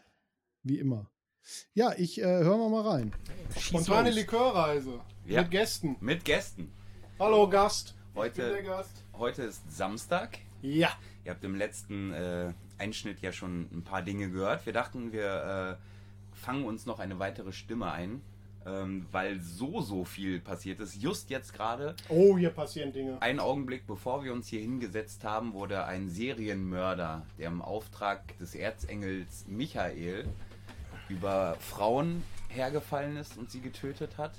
[0.64, 1.10] Wie immer.
[1.74, 3.14] Ja, ich äh, hören wir mal rein.
[3.58, 5.00] Spontane Likörreise.
[5.26, 5.42] Ja.
[5.42, 5.96] Mit Gästen.
[6.02, 6.72] Mit Gästen.
[7.20, 7.96] Hallo Gast.
[8.16, 9.04] Heute, Gast.
[9.14, 10.40] heute ist Samstag.
[10.62, 10.90] Ja.
[11.28, 14.66] Ihr habt im letzten äh, Einschnitt ja schon ein paar Dinge gehört.
[14.66, 18.22] Wir dachten, wir äh, fangen uns noch eine weitere Stimme ein,
[18.66, 20.96] ähm, weil so, so viel passiert ist.
[20.96, 21.98] Just jetzt gerade.
[22.08, 23.22] Oh, hier passieren Dinge.
[23.22, 28.56] Einen Augenblick, bevor wir uns hier hingesetzt haben, wurde ein Serienmörder, der im Auftrag des
[28.56, 30.30] Erzengels Michael
[31.10, 34.32] über Frauen hergefallen ist und sie getötet hat.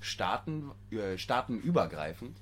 [0.00, 2.36] Staaten, äh, staatenübergreifend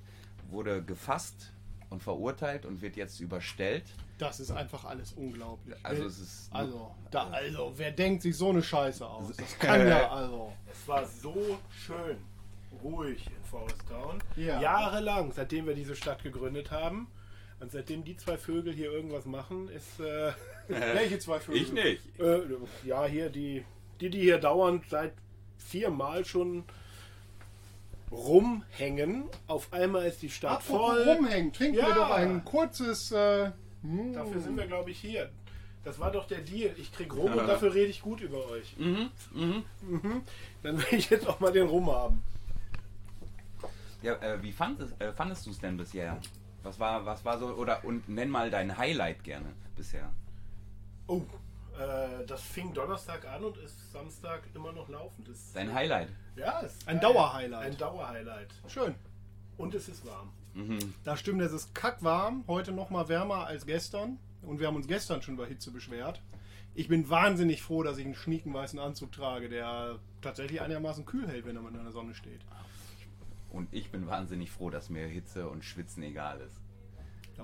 [0.49, 1.53] wurde gefasst
[1.93, 3.85] und verurteilt und wird jetzt überstellt.
[4.19, 5.77] Das ist einfach alles unglaublich.
[5.83, 9.33] Also es ist also, da, also wer denkt sich so eine Scheiße aus?
[9.37, 10.53] Das kann ja also.
[10.71, 12.17] Es war so schön
[12.83, 14.23] ruhig in Forest Town.
[14.37, 14.61] Ja.
[14.61, 17.09] Jahrelang, seitdem wir diese Stadt gegründet haben.
[17.61, 20.01] Und seitdem die zwei Vögel hier irgendwas machen, ist.
[20.01, 20.33] Äh,
[20.69, 21.63] welche zwei Vögel?
[21.63, 22.19] Ich nicht.
[22.19, 22.41] Äh,
[22.85, 23.65] ja, hier die,
[24.01, 25.13] die, die hier dauernd seit
[25.59, 26.65] viermal schon
[28.13, 29.25] rumhängen.
[29.47, 31.03] Auf einmal ist die Stadt Apropos voll.
[31.03, 31.89] Rumhängen, trinken ja.
[31.89, 33.11] wir doch ein kurzes.
[33.11, 33.51] Äh,
[33.83, 34.13] hm.
[34.13, 35.31] dafür sind wir, glaube ich, hier.
[35.85, 36.73] Das war doch der Deal.
[36.77, 38.77] Ich krieg Rum und dafür rede ich gut über euch.
[38.77, 39.11] Mhm.
[39.33, 39.65] Mhm.
[39.83, 40.23] Mhm.
[40.63, 42.23] Dann will ich jetzt auch mal den Rum haben.
[44.03, 46.21] Ja, äh, wie fandest, äh, fandest du es denn bisher?
[46.63, 50.13] Was war, was war so, oder und nenn mal dein Highlight gerne bisher.
[51.09, 51.23] Oh,
[51.79, 55.29] äh, das fing Donnerstag an und ist Samstag immer noch laufend.
[55.29, 56.09] Ist Dein Highlight?
[56.37, 57.73] Ja, ist ein Dauerhighlight.
[57.73, 58.55] Ein Dauerhighlight.
[58.69, 58.95] Schön.
[59.57, 60.33] Und es ist warm.
[60.55, 60.95] Mhm.
[61.05, 64.19] Da stimmt, es ist kackwarm, heute noch mal wärmer als gestern.
[64.43, 66.21] Und wir haben uns gestern schon über Hitze beschwert.
[66.75, 71.29] Ich bin wahnsinnig froh, dass ich einen schnieken weißen Anzug trage, der tatsächlich einigermaßen kühl
[71.29, 72.41] hält, wenn er in der Sonne steht.
[73.51, 76.62] Und ich bin wahnsinnig froh, dass mir Hitze und Schwitzen egal ist.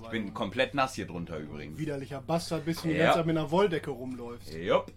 [0.04, 1.78] Ich bin komplett nass hier drunter übrigens.
[1.78, 3.04] widerlicher Bastard, bis du die Ja.
[3.06, 4.52] ganze Zeit mit einer Wolldecke rumläufst.
[4.54, 4.92] Jupp.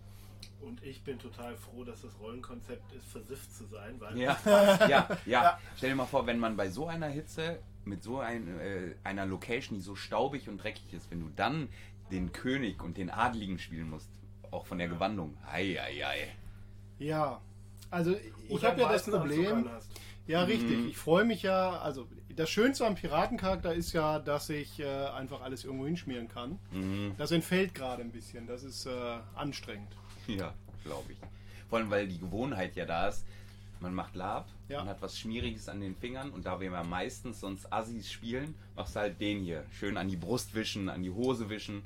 [0.62, 4.38] Und ich bin total froh, dass das Rollenkonzept ist, versifft zu sein, weil Ja,
[4.88, 5.60] ja, ja.
[5.76, 9.26] Stell dir mal vor, wenn man bei so einer Hitze, mit so ein, äh, einer
[9.26, 11.68] Location, die so staubig und dreckig ist, wenn du dann
[12.12, 14.10] den König und den Adligen spielen musst,
[14.52, 15.36] auch von der Gewandung.
[15.52, 16.28] Ei, ei, ei.
[16.99, 17.41] Ja,
[17.89, 18.16] also
[18.47, 19.68] ich habe ja das Problem.
[20.28, 20.88] Ja, richtig.
[20.89, 21.80] Ich freue mich ja.
[21.80, 26.57] Also, das Schönste am Piratencharakter ist ja, dass ich äh, einfach alles irgendwo hinschmieren kann.
[26.71, 27.13] Mhm.
[27.17, 28.47] Das entfällt gerade ein bisschen.
[28.47, 29.91] Das ist äh, anstrengend.
[30.27, 30.53] Ja,
[30.84, 31.17] glaube ich.
[31.69, 33.25] Vor allem, weil die Gewohnheit ja da ist.
[33.79, 34.79] Man macht Lab, Ja.
[34.79, 38.53] man hat was Schmieriges an den Fingern und da wir ja meistens sonst Assis spielen,
[38.75, 39.65] machst du halt den hier.
[39.71, 41.82] Schön an die Brust wischen, an die Hose wischen.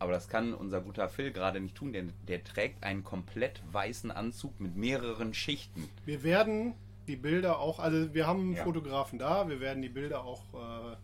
[0.00, 4.10] Aber das kann unser guter Phil gerade nicht tun, denn der trägt einen komplett weißen
[4.10, 5.88] Anzug mit mehreren Schichten.
[6.04, 6.74] Wir werden
[7.12, 8.64] die Bilder auch, also wir haben einen Ja.
[8.64, 10.96] Fotografen da, wir werden die Bilder auch äh,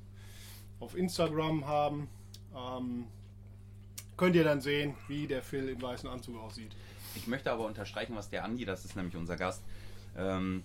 [0.80, 2.08] auf Instagram haben.
[2.56, 3.04] Ähm,
[4.16, 6.72] könnt ihr dann sehen, wie der Phil im weißen Anzug aussieht.
[7.14, 9.62] Ich möchte aber unterstreichen, was der Andi, das ist nämlich unser Gast,
[10.16, 10.62] ähm,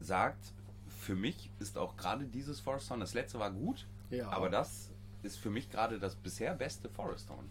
[0.00, 0.52] sagt.
[1.00, 4.28] Für mich ist auch gerade dieses Forest Town, das letzte war gut, Ja.
[4.30, 4.90] aber das
[5.24, 7.48] ist für mich gerade das bisher beste Forest Town.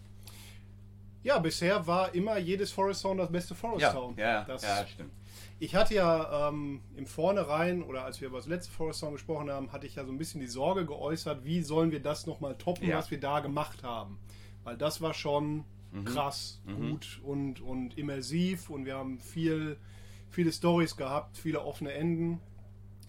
[1.24, 4.16] Ja, bisher war immer jedes Forest Town das beste Forest Ja, Town.
[4.18, 5.12] ja, das, ja, stimmt.
[5.64, 9.51] Ich hatte ja ähm, im Vornherein, oder als wir über das letzte Forest Town gesprochen
[9.51, 12.57] haben, hatte ich ja so ein bisschen die Sorge geäußert, wie sollen wir das nochmal
[12.57, 12.97] toppen, Ja.
[12.97, 14.18] was wir da gemacht haben.
[14.64, 16.05] Weil das war schon Mhm.
[16.05, 19.78] krass, gut und, und immersiv und wir haben viel,
[20.32, 22.39] viele Stories gehabt, viele offene Enden.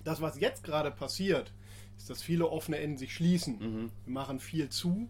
[0.04, 1.54] Das, was jetzt gerade passiert,
[1.96, 3.58] ist, dass viele offene Enden sich schließen.
[3.60, 3.90] Mhm.
[4.04, 5.08] Wir machen viel zu,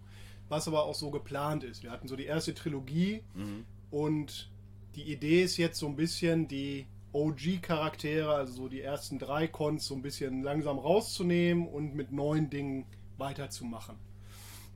[0.48, 1.82] was aber auch so geplant ist.
[1.82, 3.64] Wir hatten so die erste Trilogie Mhm.
[3.90, 4.48] und
[4.94, 9.86] die Idee ist jetzt so ein bisschen die OG-Charaktere, also so die ersten drei Cons,
[9.86, 12.86] so ein bisschen langsam rauszunehmen und mit neuen Dingen
[13.18, 13.96] weiterzumachen.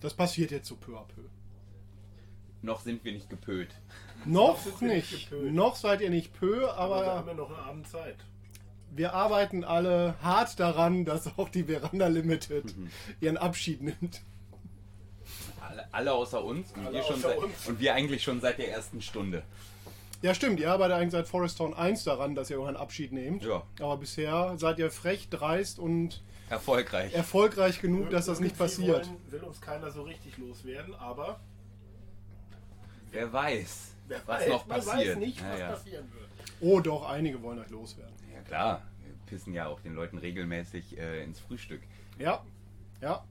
[0.00, 1.22] Das passiert jetzt so peu à peu.
[2.62, 3.70] Noch sind wir nicht gepölt.
[4.24, 5.30] Noch wir nicht nicht.
[5.30, 5.52] gepölt.
[5.54, 8.16] Noch seid ihr nicht peu, aber da haben wir noch einen Abend Zeit.
[8.90, 12.90] wir arbeiten alle hart daran, dass auch die Veranda Limited Mhm.
[13.20, 14.22] ihren Abschied nimmt.
[15.60, 17.66] Alle, alle außer uns und, Alle wir außer uns.
[17.66, 19.42] und wir eigentlich schon seit der ersten Stunde.
[20.22, 20.60] Ja, stimmt.
[20.60, 23.44] Ihr arbeitet eigentlich seit Forest Town 1 daran, dass ihr euren Abschied nehmt.
[23.44, 23.62] Ja.
[23.80, 27.12] Aber bisher seid ihr frech, dreist und Erfolgreich.
[27.14, 29.06] erfolgreich genug, dass das nicht passiert.
[29.06, 31.40] Wollen, will uns keiner so richtig loswerden, aber
[33.10, 35.08] Wer weiß, wer was weiß, noch man passiert.
[35.08, 35.68] weiß nicht, ja, was ja.
[35.70, 36.28] passieren wird.
[36.60, 38.14] Oh, doch, einige wollen euch loswerden.
[38.34, 38.82] ja, klar.
[39.04, 41.82] Wir pissen ja auch den Leuten regelmäßig äh, ins Frühstück.
[42.18, 42.42] Ja,
[43.00, 43.24] ja.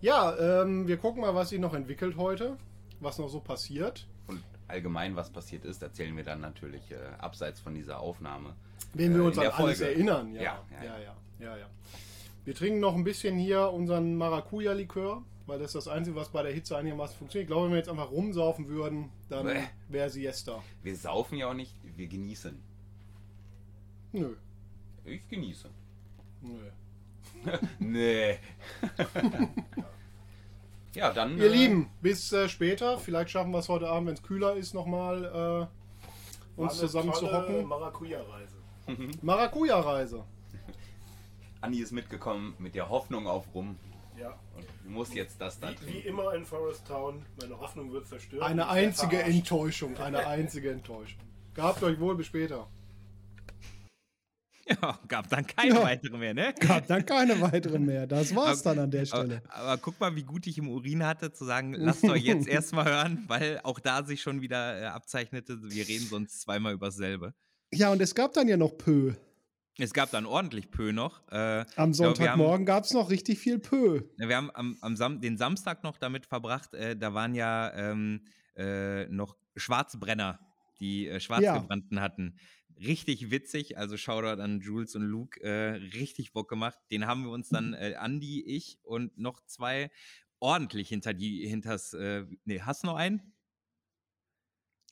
[0.00, 2.56] Ja, ähm, wir gucken mal, was sich noch entwickelt heute,
[3.00, 4.06] was noch so passiert.
[4.70, 8.54] Allgemein, was passiert ist, erzählen wir dann natürlich äh, abseits von dieser Aufnahme.
[8.94, 9.92] Wenn wir Äh, uns an der alles Folge.
[9.94, 10.34] erinnern.
[10.34, 11.66] Ja, Ja, ja, ja, ja, ja, ja.
[12.44, 16.42] Wir trinken noch ein bisschen hier unseren Maracuja-Likör, weil das ist das Einzige, was bei
[16.42, 17.44] der Hitze einigermaßen funktioniert.
[17.44, 19.46] Ich glaube, wenn wir jetzt einfach rumsaufen würden, dann
[19.88, 20.62] wäre Siesta.
[20.82, 22.56] Wir saufen ja auch nicht, wir genießen.
[24.12, 24.34] Nö,
[25.04, 25.68] Ich genieße.
[26.42, 26.70] nö.
[27.78, 28.38] nee.
[30.94, 31.38] ja, dann.
[31.38, 32.98] Ihr äh, Lieben, bis äh, später.
[32.98, 35.68] Vielleicht schaffen wir es heute Abend, wenn es kühler ist, nochmal
[36.58, 37.66] äh, uns zusammen zu hocken.
[37.66, 38.56] Maracuja-Reise.
[39.22, 40.24] Maracuja-Reise.
[41.60, 43.76] Andi ist mitgekommen mit der Hoffnung auf Rum
[44.18, 44.38] Ja.
[44.56, 48.42] und muss jetzt das da Wie, wie immer in Forest Town, meine Hoffnung wird zerstört.
[48.42, 49.22] Eine einzige.
[49.22, 49.96] Enttäuschung.
[49.98, 51.20] Eine einzige Enttäuschung.
[51.54, 52.66] Gehabt euch wohl, bis später.
[54.82, 55.82] Ja, gab dann keine Ja.
[55.82, 56.54] weitere mehr, ne?
[56.60, 58.06] Gab dann keine weiteren mehr.
[58.06, 59.42] Das war's dann an der Stelle.
[59.48, 62.46] Aber, aber guck mal, wie gut ich im Urin hatte, zu sagen, lasst euch jetzt
[62.48, 66.86] erstmal hören, weil auch da sich schon wieder äh, abzeichnete, wir reden sonst zweimal über
[66.86, 67.34] dasselbe.
[67.72, 69.12] Ja, und es gab dann ja noch Pö.
[69.78, 71.22] Es gab dann ordentlich Pö noch.
[71.30, 74.02] Äh, Am Ja, Sonntagmorgen gab's noch richtig viel Pö.
[74.18, 77.72] Ja, Wir haben am, am Sam den Samstag noch damit verbracht, äh, da waren ja
[77.74, 78.22] ähm,
[78.56, 80.38] äh, noch Schwarzbrenner,
[80.80, 82.36] die äh, Schwarzgebrannten hatten.
[82.80, 86.78] Richtig witzig, also Shoutout an Jules und Luke, äh, richtig Bock gemacht.
[86.90, 89.90] Den haben wir uns dann, äh, Andi, ich und noch zwei
[90.38, 93.34] ordentlich hinter die, hinters, äh, nee, hast du noch einen?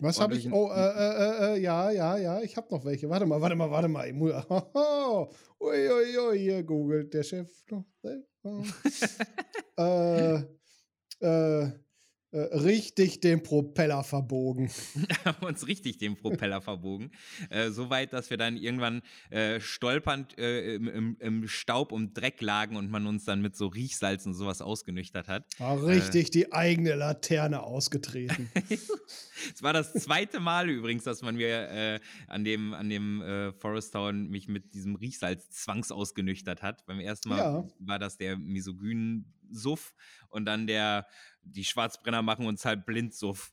[0.00, 0.52] Was habe ich?
[0.52, 3.08] Oh, äh, äh, äh, ja, ja, ja, ich habe noch welche.
[3.08, 4.12] Warte mal, warte mal, warte mal.
[4.12, 4.32] Muss-
[5.60, 8.64] Ui, ui, ui, hier googelt der Chef noch selber.
[9.76, 11.72] äh, äh,
[12.30, 14.70] Äh, richtig den Propeller verbogen.
[15.24, 17.10] haben uns richtig den Propeller verbogen.
[17.48, 19.00] Äh, so weit, dass wir dann irgendwann
[19.30, 23.56] äh, stolpernd äh, im, im, im, Staub und Dreck lagen und man uns dann mit
[23.56, 25.46] so Riechsalz und sowas ausgenüchtert hat.
[25.58, 28.50] War richtig die eigene Laterne ausgetreten.
[29.54, 33.52] Es war das zweite Mal übrigens, dass man mir äh, an dem, an dem äh,
[33.52, 36.84] Forest Town mich mit diesem Riechsalz zwangsausgenüchtert hat.
[36.86, 37.68] Beim ersten Mal ja.
[37.78, 39.94] war das der misogynen Suff
[40.28, 41.06] und dann der
[41.52, 43.52] die Schwarzbrenner machen uns halt Blindsuff.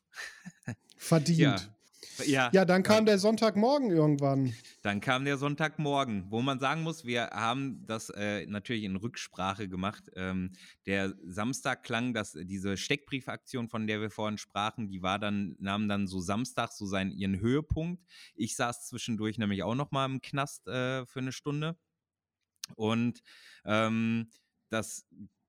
[0.96, 1.40] Verdient.
[1.40, 1.76] Ja.
[2.24, 4.54] Ja, ja, dann kam der Sonntagmorgen irgendwann.
[4.82, 9.68] Dann kam der Sonntagmorgen, wo man sagen muss, wir haben das äh, natürlich in Rücksprache
[9.68, 10.04] gemacht.
[10.14, 10.52] Ähm,
[10.86, 15.88] der Samstag klang, dass diese Steckbriefaktion, von der wir vorhin sprachen, die war dann, nahm
[15.88, 18.02] dann so Samstag so seinen ihren Höhepunkt.
[18.34, 21.76] Ich saß zwischendurch nämlich auch noch mal im Knast äh, für eine Stunde.
[22.76, 23.22] Und
[23.64, 24.30] ähm,
[24.68, 25.06] das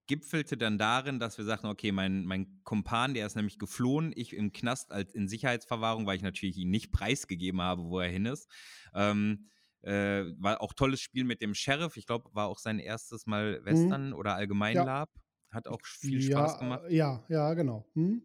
[0.08, 4.34] gipfelte dann darin, dass wir sagten, okay, mein, mein Kumpan, der ist nämlich geflohen, ich
[4.34, 8.26] im Knast als in Sicherheitsverwahrung, weil ich natürlich ihn nicht preisgegeben habe, wo er hin
[8.26, 8.50] ist.
[8.94, 9.50] Ähm,
[9.82, 11.98] äh, war auch tolles Spiel mit dem Sheriff.
[11.98, 13.66] Ich glaube, war auch sein erstes Mal mhm.
[13.66, 14.16] Western mhm.
[14.16, 15.10] oder Allgemeinlab.
[15.14, 15.22] Ja.
[15.52, 16.82] Hat auch viel Spaß ja, gemacht.
[16.90, 17.86] Ja, ja, genau.
[17.94, 18.24] Mhm.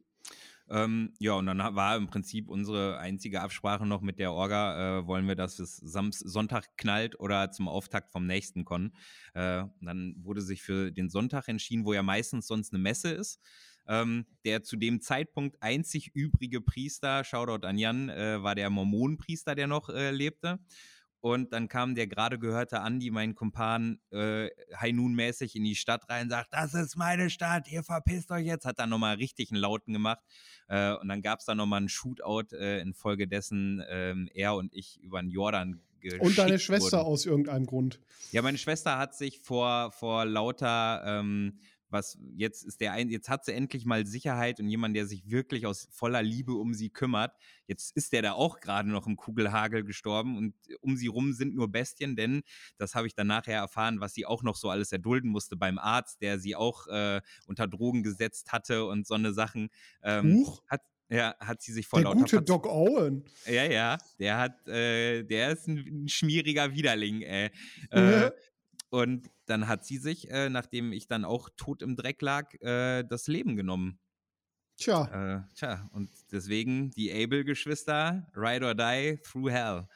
[0.72, 5.06] Ähm, ja, und dann war im Prinzip unsere einzige Absprache noch mit der Orga, äh,
[5.06, 8.94] wollen wir, dass es Sams Sonntag knallt oder zum Auftakt vom nächsten Con.
[9.34, 13.38] Äh, dann wurde sich für den Sonntag entschieden, wo ja meistens sonst eine Messe ist.
[13.86, 19.54] Ähm, der zu dem Zeitpunkt einzig übrige Priester, Shoutout an Jan, äh, war der Mormonenpriester,
[19.54, 20.58] der noch äh, lebte.
[21.22, 26.10] Und dann kam der gerade gehörte Andi, mein Kumpan, äh, High Noon-mäßig in die Stadt
[26.10, 28.66] rein, sagt, das ist meine Stadt, ihr verpisst euch jetzt.
[28.66, 30.18] Hat dann nochmal richtig einen Lauten gemacht.
[30.66, 35.00] Äh, und dann gab es da nochmal einen Shootout, äh, infolgedessen ähm, er und ich
[35.00, 35.80] über den Jordan
[36.18, 37.06] Und deine Schwester wurden.
[37.06, 38.00] aus irgendeinem Grund.
[38.32, 41.60] Ja, meine Schwester hat sich vor, vor lauter ähm,
[41.93, 45.30] was jetzt ist der ein, jetzt hat sie endlich mal Sicherheit und jemand, der sich
[45.30, 47.34] wirklich aus voller Liebe um sie kümmert.
[47.66, 51.55] Jetzt ist der da auch gerade noch im Kugelhagel gestorben und um sie rum sind
[51.55, 52.43] nur Bestien, denn
[52.78, 55.78] das habe ich dann nachher erfahren, was sie auch noch so alles erdulden musste beim
[55.78, 59.68] Arzt, der sie auch äh, unter Drogen gesetzt hatte und so eine Sachen.
[60.03, 60.62] Ähm, Huch.
[60.68, 63.24] Hat, ja, hat sie sich vor der lauter gute Doc Owen.
[63.47, 67.51] Ja, ja, der hat, äh, der ist ein, ein schmieriger Widerling, ey.
[67.90, 68.30] Äh,
[68.88, 73.05] und dann hat sie sich, äh, nachdem ich dann auch tot im Dreck lag, äh,
[73.05, 74.00] das Leben genommen.
[74.78, 75.44] Tja.
[75.44, 79.86] Äh, tja, und deswegen die Able-Geschwister, Ride or Die, Through Hell.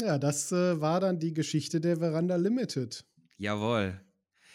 [0.00, 3.04] Ja, das äh, war dann die Geschichte der Veranda Limited.
[3.38, 4.00] Jawohl.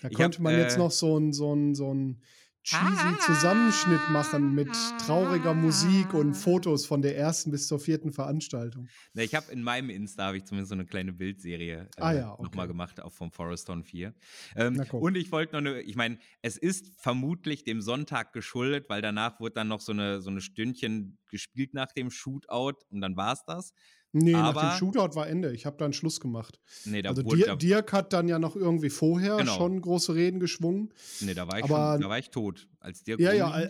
[0.02, 2.22] Da ich konnte hab, man jetzt äh noch so ein, so ein, so ein
[2.64, 4.70] cheesy Zusammenschnitt machen mit
[5.06, 8.88] trauriger Musik und Fotos von der ersten bis zur vierten Veranstaltung.
[9.14, 12.14] Na, ich habe in meinem Insta habe ich zumindest so eine kleine Bildserie äh, ah,
[12.14, 12.44] ja, okay.
[12.44, 14.14] nochmal gemacht, auch vom Forest Town 4.
[14.56, 19.02] Ähm, und ich wollte noch eine, ich meine, es ist vermutlich dem Sonntag geschuldet, weil
[19.02, 23.16] danach wurde dann noch so eine, so eine Stündchen gespielt nach dem Shootout und dann
[23.16, 23.74] war es das.
[24.14, 25.54] Nee, aber, nach dem Shootout war Ende.
[25.54, 26.60] Ich habe dann Schluss gemacht.
[26.86, 29.56] Nee, da also wurde, Dirk, Dirk hat dann ja noch irgendwie vorher genau.
[29.56, 30.94] schon große Reden geschwungen.
[31.22, 32.68] Nee, da war ich, aber, schon, da war ich tot.
[32.80, 33.70] Als Dirk ja, ja,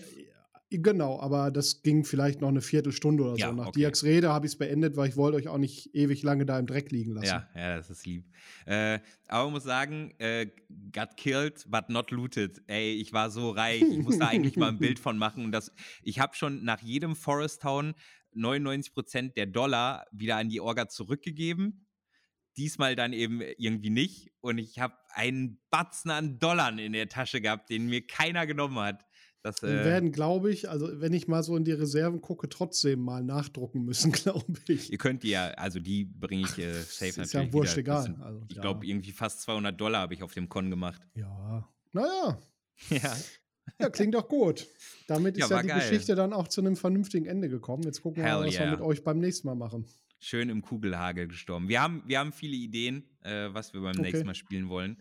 [0.72, 3.38] genau, aber das ging vielleicht noch eine Viertelstunde oder so.
[3.38, 3.82] Ja, Nach okay.
[3.82, 6.58] Dirks Rede habe ich es beendet, weil ich wollte euch auch nicht ewig lange da
[6.58, 7.28] im Dreck liegen lassen.
[7.28, 8.26] Ja, ja, das ist lieb.
[8.66, 10.48] Äh, aber ich muss sagen, äh,
[10.94, 12.62] got killed, but not looted.
[12.68, 13.82] Ey, ich war so reich.
[13.82, 15.46] Ich muss da eigentlich mal ein Bild von machen.
[15.46, 15.72] Und das,
[16.04, 17.94] ich habe schon nach jedem Forest Town
[18.34, 21.88] 99 Prozent der Dollar wieder an die Orga zurückgegeben.
[22.57, 24.32] Diesmal dann eben irgendwie nicht.
[24.41, 28.77] Und ich habe einen Batzen an Dollar in der Tasche gehabt, den mir keiner genommen
[28.79, 29.05] hat.
[29.43, 33.01] Das, äh, werden, glaube ich, also wenn ich mal so in die Reserven gucke, trotzdem
[33.01, 34.91] mal nachdrucken müssen, glaube ich.
[34.91, 37.25] Ihr könnt die ja, also die bringe ich äh, safe ist natürlich.
[37.25, 38.03] Ist ja wurscht egal.
[38.03, 38.61] Sind, also, ich ja.
[38.61, 41.01] glaube, irgendwie fast 200 Dollar habe ich auf dem Con gemacht.
[41.15, 42.39] Ja, naja.
[42.89, 43.17] Ja.
[43.80, 44.68] Ja, klingt doch gut.
[45.07, 45.80] Damit ist ja, ja die geil.
[45.80, 47.84] Geschichte dann auch zu einem vernünftigen Ende gekommen.
[47.84, 48.66] Jetzt gucken wir mal, was yeah.
[48.66, 49.86] wir mit euch beim nächsten Mal machen.
[50.20, 51.68] Schön im Kugelhagel gestorben.
[51.68, 54.01] Wir haben, wir haben viele Ideen, äh, was wir beim okay.
[54.01, 54.97] nächsten Mal spielen wollen.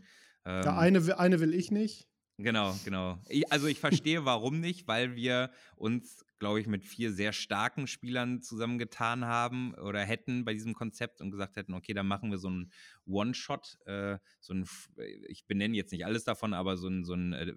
[0.46, 2.08] Ähm, ja, eine, eine will ich nicht.
[2.42, 3.18] Genau, genau.
[3.50, 8.40] Also ich verstehe, warum nicht, weil wir uns, glaube ich, mit vier sehr starken Spielern
[8.40, 12.48] zusammengetan haben oder hätten bei diesem Konzept und gesagt hätten, okay, dann machen wir so
[12.48, 12.72] einen
[13.06, 14.66] One-Shot, äh, so ein,
[15.28, 17.52] ich benenne jetzt nicht alles davon, aber so, ein, so, ein, äh,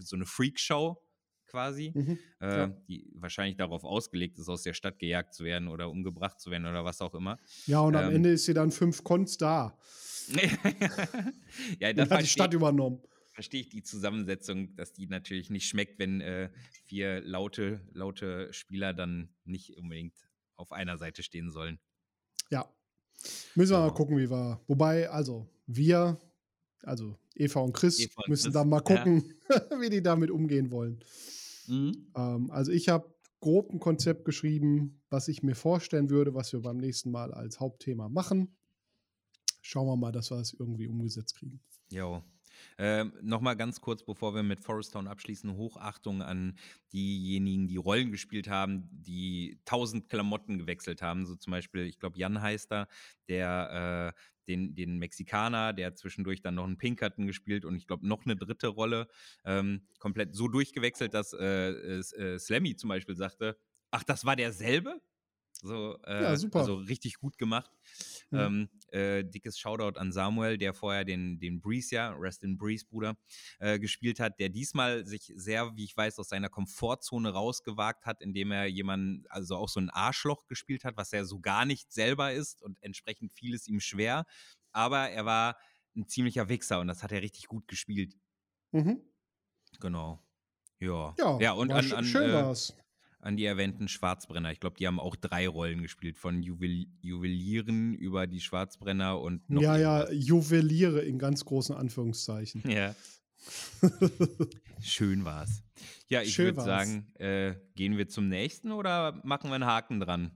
[0.00, 1.00] so eine Freakshow
[1.46, 5.88] quasi, mhm, äh, die wahrscheinlich darauf ausgelegt ist, aus der Stadt gejagt zu werden oder
[5.88, 7.38] umgebracht zu werden oder was auch immer.
[7.66, 9.78] Ja, und ähm, am Ende ist sie dann fünf Cons da.
[11.78, 13.00] ja, das hat die Stadt übernommen
[13.34, 16.50] verstehe ich die Zusammensetzung, dass die natürlich nicht schmeckt, wenn äh,
[16.84, 20.14] vier laute, laute Spieler dann nicht unbedingt
[20.56, 21.78] auf einer Seite stehen sollen.
[22.50, 22.72] Ja.
[23.54, 23.86] Müssen wir so.
[23.86, 24.60] mal gucken, wie wir.
[24.68, 26.20] Wobei, also, wir,
[26.82, 29.56] also Eva und Chris, Eva und müssen Chris, da mal gucken, ja.
[29.80, 31.04] wie die damit umgehen wollen.
[31.66, 32.12] Mhm.
[32.16, 36.60] Ähm, also ich habe grob ein Konzept geschrieben, was ich mir vorstellen würde, was wir
[36.60, 38.56] beim nächsten Mal als Hauptthema machen.
[39.60, 41.60] Schauen wir mal, dass wir es irgendwie umgesetzt kriegen.
[41.90, 42.22] Jo.
[42.78, 46.56] Ähm, Nochmal ganz kurz, bevor wir mit Forest Town abschließen, Hochachtung an
[46.92, 51.26] diejenigen, die Rollen gespielt haben, die tausend Klamotten gewechselt haben.
[51.26, 52.86] So zum Beispiel, ich glaube, Jan heißt da,
[53.28, 58.06] der äh, den, den Mexikaner, der zwischendurch dann noch einen Pinkerton gespielt und ich glaube
[58.06, 59.08] noch eine dritte Rolle,
[59.44, 63.58] ähm, komplett so durchgewechselt, dass äh, äh, Slammy zum Beispiel sagte,
[63.90, 65.00] ach, das war derselbe?
[65.64, 66.58] So, äh, ja, super.
[66.58, 67.70] Also richtig gut gemacht.
[68.30, 68.38] Mhm.
[68.38, 72.84] Ähm, äh, dickes Shoutout an Samuel, der vorher den, den Breeze, ja, Rest in Breeze,
[72.84, 73.16] Bruder,
[73.60, 78.20] äh, gespielt hat, der diesmal sich sehr, wie ich weiß, aus seiner Komfortzone rausgewagt hat,
[78.20, 81.90] indem er jemanden, also auch so ein Arschloch gespielt hat, was er so gar nicht
[81.92, 84.26] selber ist und entsprechend fiel es ihm schwer.
[84.72, 85.56] Aber er war
[85.96, 88.14] ein ziemlicher Wichser und das hat er richtig gut gespielt.
[88.72, 89.00] Mhm.
[89.80, 90.22] Genau.
[90.78, 91.14] Ja.
[91.18, 92.76] Ja, ja und an, an, schön äh, war's
[93.24, 94.52] an die erwähnten Schwarzbrenner.
[94.52, 99.48] Ich glaube, die haben auch drei Rollen gespielt, von Juwel Juwelieren über die Schwarzbrenner und
[99.48, 99.62] noch.
[99.62, 102.62] Ja, ja, Juweliere in ganz großen Anführungszeichen.
[102.70, 102.94] Ja.
[104.80, 105.62] Schön war's.
[106.08, 110.30] Ja, ich würde sagen, äh, gehen wir zum nächsten oder machen wir einen Haken dran?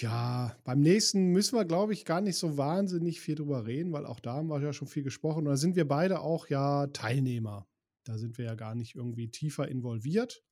[0.00, 4.06] Ja, beim nächsten müssen wir, glaube ich, gar nicht so wahnsinnig viel drüber reden, weil
[4.06, 5.38] auch da haben wir ja schon viel gesprochen.
[5.38, 7.66] Und da sind wir beide auch ja Teilnehmer.
[8.04, 10.42] Da sind wir ja gar nicht irgendwie tiefer involviert.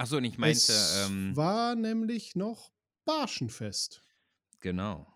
[0.00, 0.56] Achso, und ich meinte.
[0.56, 2.72] Es ähm, war nämlich noch
[3.04, 4.02] Barschenfest.
[4.60, 5.06] Genau.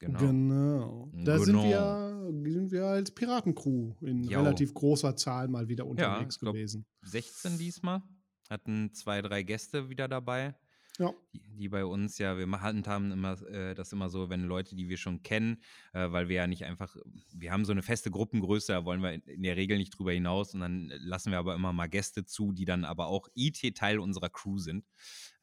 [0.00, 0.18] Genau.
[0.18, 1.10] Genau.
[1.12, 1.44] Da genau.
[1.44, 4.40] Sind, wir, sind wir als Piratencrew in jo.
[4.40, 6.84] relativ großer Zahl mal wieder unterwegs ja, gewesen.
[7.02, 8.02] 16 diesmal.
[8.50, 10.56] Hatten zwei, drei Gäste wieder dabei.
[10.98, 11.12] Ja.
[11.32, 14.88] Die, die, bei uns ja, wir handhaben immer äh, das immer so, wenn Leute, die
[14.88, 15.62] wir schon kennen,
[15.94, 16.96] äh, weil wir ja nicht einfach,
[17.32, 20.12] wir haben so eine feste Gruppengröße, da wollen wir in, in der Regel nicht drüber
[20.12, 23.98] hinaus und dann lassen wir aber immer mal Gäste zu, die dann aber auch IT-Teil
[23.98, 24.84] unserer Crew sind.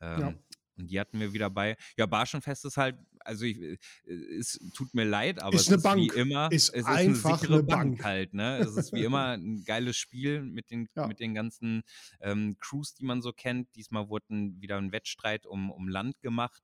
[0.02, 0.34] Ähm, ja.
[0.80, 1.76] Und die hatten wir wieder bei.
[1.98, 5.84] Ja, Barschenfest ist halt, also ich, äh, es tut mir leid, aber ist es ist
[5.84, 6.00] Bank.
[6.00, 7.98] wie immer, ist es ist eine sichere eine Bank.
[7.98, 8.04] Bank.
[8.04, 8.58] halt, ne?
[8.58, 11.08] Es ist wie immer ein geiles Spiel mit den, ja.
[11.08, 11.84] mit den ganzen
[12.22, 13.76] ähm, Crews, die man so kennt.
[13.76, 16.64] Diesmal wurde wieder ein Wettstreit um, um Land gemacht.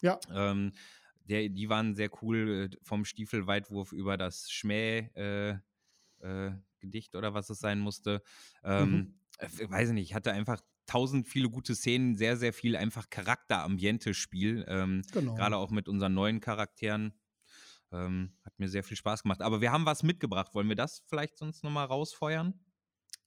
[0.00, 0.18] Ja.
[0.32, 0.72] Ähm,
[1.24, 5.56] der, die waren sehr cool, äh, vom Stiefelweitwurf über das Schmäh äh,
[6.20, 8.22] äh, Gedicht oder was es sein musste.
[8.62, 9.70] Ähm, mhm.
[9.70, 14.64] weiß ich nicht, ich hatte einfach tausend viele gute Szenen, sehr, sehr viel einfach Charakter-Ambiente-Spiel.
[14.68, 15.34] Ähm, genau.
[15.34, 17.12] Gerade auch mit unseren neuen Charakteren.
[17.92, 19.42] Ähm, hat mir sehr viel Spaß gemacht.
[19.42, 20.54] Aber wir haben was mitgebracht.
[20.54, 22.54] Wollen wir das vielleicht sonst nochmal rausfeuern?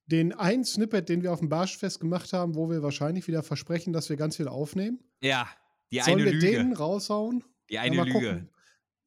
[0.06, 3.94] Den einen Snippet, den wir auf dem Barschfest gemacht haben, wo wir wahrscheinlich wieder versprechen,
[3.94, 5.00] dass wir ganz viel aufnehmen.
[5.22, 5.48] Ja,
[5.92, 6.52] die Sollen eine wir Lüge.
[6.52, 7.44] den raushauen?
[7.70, 8.12] Die eine Lüge.
[8.12, 8.50] Gucken.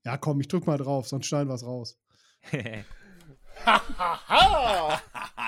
[0.04, 1.98] Ja, komm, ich drück mal drauf, sonst schneiden wir es raus.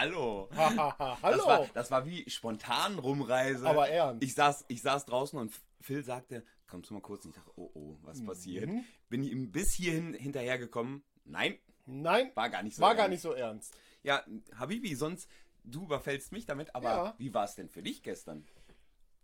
[0.04, 0.48] Hallo.
[0.54, 0.92] Hallo.
[1.22, 3.66] Das war, das war wie spontan Rumreise.
[3.66, 4.22] Aber ernst.
[4.22, 7.24] Ich saß, ich saß draußen und Phil sagte, kommst du mal kurz?
[7.24, 8.26] Und ich dachte, oh oh, was mhm.
[8.26, 8.70] passiert?
[9.08, 11.02] Bin ihm bis hierhin hinterhergekommen.
[11.24, 11.58] Nein.
[11.86, 12.30] Nein.
[12.34, 12.98] War gar nicht so War ernst.
[12.98, 13.74] gar nicht so ernst.
[14.02, 14.22] Ja,
[14.58, 15.28] Habibi, sonst,
[15.64, 17.14] du überfällst mich damit, aber ja.
[17.16, 18.46] wie war es denn für dich gestern?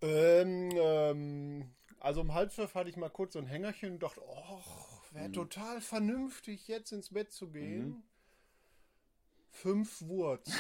[0.01, 4.23] Ähm, ähm, also um halb zwölf hatte ich mal kurz so ein Hängerchen und dachte,
[4.27, 4.63] oh,
[5.13, 5.35] wäre mhm.
[5.35, 7.89] total vernünftig, jetzt ins Bett zu gehen.
[7.89, 8.03] Mhm.
[9.51, 10.51] Fünf Wurz.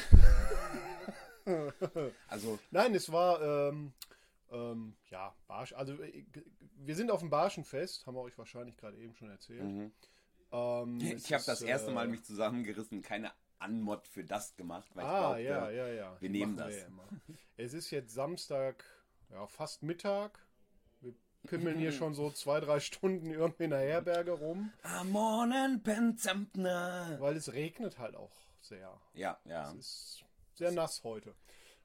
[2.28, 2.58] also.
[2.70, 3.92] Nein, es war, ähm,
[4.50, 5.72] ähm, ja, Barsch.
[5.72, 6.24] Also, äh,
[6.76, 9.62] wir sind auf dem Barschenfest, haben wir euch wahrscheinlich gerade eben schon erzählt.
[9.62, 9.92] Mhm.
[10.52, 15.04] Ähm, ich habe das erste Mal äh, mich zusammengerissen, keine Anmod für das gemacht, weil
[15.04, 16.16] ah, ich glaubte, ja, ja, ja.
[16.18, 16.74] wir nehmen das.
[16.74, 16.88] Wir
[17.56, 18.84] es ist jetzt Samstag,
[19.30, 20.38] ja, fast Mittag.
[21.00, 21.14] Wir
[21.46, 24.72] pimmeln hier schon so zwei, drei Stunden irgendwie in der Herberge rum.
[24.82, 27.16] Am Morgen Penzempner.
[27.20, 29.00] Weil es regnet halt auch sehr.
[29.14, 29.70] Ja, ja.
[29.70, 31.34] Es ist sehr nass heute.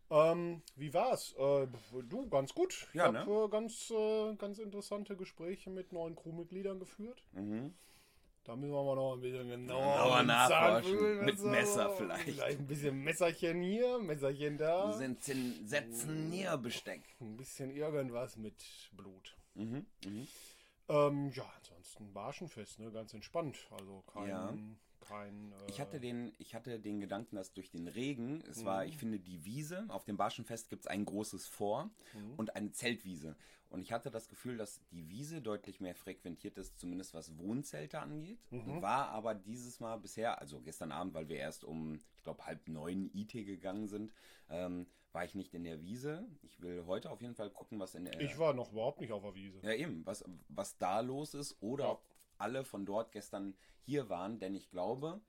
[0.10, 1.34] Ähm, wie war's?
[1.38, 1.68] Äh,
[2.04, 2.88] du, ganz gut.
[2.90, 3.46] Ich ja, habe ne?
[3.46, 7.24] äh, ganz, äh, ganz interessante Gespräche mit neuen Crewmitgliedern geführt.
[7.32, 7.74] Mhm.
[8.44, 11.26] Da müssen wir mal noch ein bisschen genauer nachforschen.
[11.26, 12.26] Mit Messer vielleicht.
[12.26, 14.92] Vielleicht ein bisschen Messerchen hier, Messerchen da.
[14.92, 17.02] Sind Setzen näher Besteck.
[17.20, 19.36] Ein bisschen irgendwas mit Blut.
[19.56, 19.88] Mhm.
[20.06, 20.28] Mhm.
[20.88, 22.92] Ähm, ja, ansonsten Barschenfest, ne?
[22.92, 23.58] Ganz entspannt.
[23.72, 24.54] Also kein, ja
[25.08, 25.52] kein.
[25.52, 28.66] Äh ich, hatte den, ich hatte den Gedanken, dass durch den Regen, es mhm.
[28.66, 32.34] war, ich finde, die Wiese, auf dem Barschenfest gibt es ein großes Vor mhm.
[32.38, 33.36] und eine Zeltwiese.
[33.70, 38.00] Und ich hatte das Gefühl, dass die Wiese deutlich mehr frequentiert ist, zumindest was Wohnzelte
[38.00, 38.40] angeht.
[38.52, 38.82] Mhm.
[38.82, 42.68] War aber dieses Mal bisher, also gestern Abend, weil wir erst um, ich glaube, halb
[42.68, 44.14] neun IT gegangen sind,
[44.50, 46.28] ähm, war ich nicht in der Wiese.
[46.44, 48.20] Ich will heute auf jeden Fall gucken, was in der.
[48.20, 49.60] Ich war noch überhaupt nicht auf der Wiese.
[49.64, 51.92] Ja, eben, was, was da los ist oder ja.
[51.92, 52.04] ob
[52.38, 55.22] alle von dort gestern hier waren, denn ich glaube,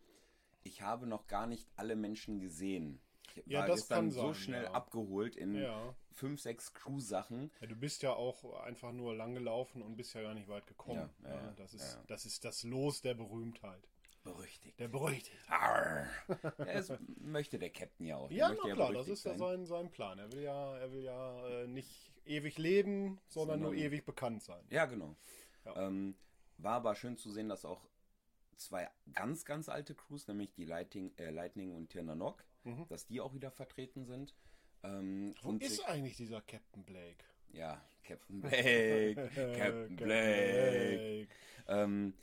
[0.62, 3.00] ich habe noch gar nicht alle Menschen gesehen.
[3.34, 4.70] Ich Ja, war das gestern kann so sein, schnell ja.
[4.72, 5.94] abgeholt in Ja.
[6.14, 7.50] fünf, sechs Crew-Sachen.
[7.61, 7.66] ja.
[7.66, 11.11] Du bist ja auch einfach nur lang gelaufen und bist ja gar nicht weit gekommen.
[11.22, 13.86] Ja, ja, das, ist, das ist das Los der Berühmtheit.
[14.24, 14.80] Berüchtigt.
[14.80, 15.36] Der Berüchtigt.
[15.48, 16.07] Arr.
[16.59, 18.28] Das möchte der Captain ja auch.
[18.28, 19.66] Der Ja, na klar, das ist ja sein.
[19.66, 20.18] sein, Plan.
[20.18, 24.42] Er will ja, er will ja äh, nicht ewig leben, sondern nur Sondern- ewig bekannt
[24.42, 24.64] sein.
[24.70, 25.14] Ja, genau.
[25.64, 25.76] Ja.
[25.86, 26.16] Ähm,
[26.59, 27.88] war aber schön zu sehen, dass auch
[28.57, 32.86] zwei ganz, ganz alte Crews, nämlich die Lighting, äh, Lightning und Tirnanok, Mhm.
[32.88, 34.34] dass die auch wieder vertreten sind.
[34.82, 37.24] Ähm, Wo und ist eigentlich dieser Captain Blake?
[37.52, 39.14] Ja, Captain Blake,
[39.57, 41.28] Captain Blake.
[41.68, 42.14] Ähm,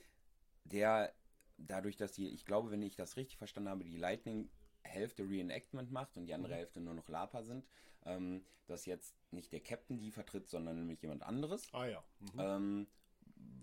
[0.66, 1.14] der,
[1.58, 4.50] dadurch, dass die, ich glaube, wenn ich das richtig verstanden habe, die Lightning
[4.84, 7.66] Hälfte Reenactment macht und die andere Hälfte nur noch Lapa sind,
[8.06, 11.68] ähm, dass jetzt nicht der Captain die vertritt, sondern nämlich jemand anderes.
[11.74, 12.04] Ah ja.
[12.20, 12.40] Mhm.
[12.40, 12.88] Ähm,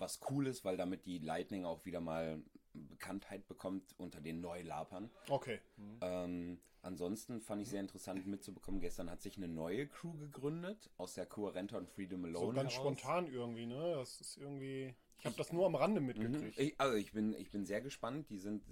[0.01, 2.43] was cool ist, weil damit die Lightning auch wieder mal
[2.73, 5.11] Bekanntheit bekommt unter den Neulapern.
[5.29, 5.61] Okay.
[5.77, 5.99] Mhm.
[6.01, 11.15] Ähm, ansonsten fand ich sehr interessant mitzubekommen, gestern hat sich eine neue Crew gegründet, aus
[11.15, 12.75] der Coherenta und Freedom Alone So ganz heraus.
[12.99, 13.95] spontan irgendwie, ne?
[13.97, 14.95] Das ist irgendwie.
[15.19, 16.07] Ich habe das nur am Rande Mhm.
[16.07, 16.59] mitgekriegt.
[16.59, 18.31] Ich, also ich bin, ich bin sehr gespannt.
[18.31, 18.63] Die sind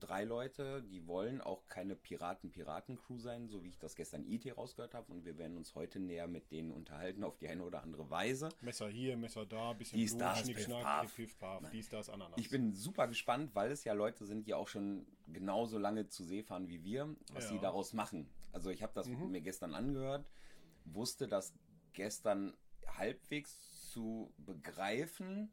[0.00, 4.94] drei Leute, die wollen auch keine Piraten-Piraten-Crew sein, so wie ich das gestern IT rausgehört
[4.94, 5.12] habe.
[5.12, 8.48] Und wir werden uns heute näher mit denen unterhalten auf die eine oder andere Weise.
[8.60, 11.14] Messer hier, Messer da, bisschen Dies, Blut, das, Schnick, Schnack, Paff.
[11.16, 12.38] Piff, Paff, dies, das, Ananas.
[12.38, 16.24] Ich bin super gespannt, weil es ja Leute sind, die auch schon genauso lange zu
[16.24, 17.50] See fahren wie wir, was Ja.
[17.50, 18.28] sie daraus machen.
[18.52, 19.30] Also ich habe das Mhm.
[19.30, 20.26] mir gestern angehört,
[20.84, 21.52] wusste das
[21.92, 22.56] gestern
[22.86, 25.50] halbwegs zu begreifen,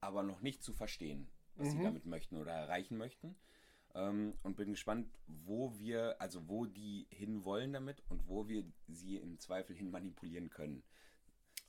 [0.00, 1.82] aber noch nicht zu verstehen, was sie Mhm.
[1.84, 3.34] damit möchten oder erreichen möchten.
[3.96, 9.16] Ähm, und bin gespannt, wo wir, also wo die hinwollen damit und wo wir sie
[9.16, 10.82] im Zweifel hin manipulieren können.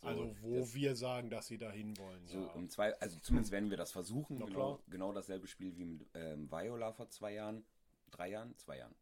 [0.01, 2.27] So, also, wo das- wir sagen, dass sie dahin wollen.
[2.27, 2.47] so ja.
[2.51, 4.37] um zwei, also zumindest werden wir das versuchen.
[4.39, 7.65] Na Genau, genau dasselbe Spiel wie mit ähm, Viola vor zwei Jahren,
[8.11, 8.93] drei Jahren, zwei Jahren.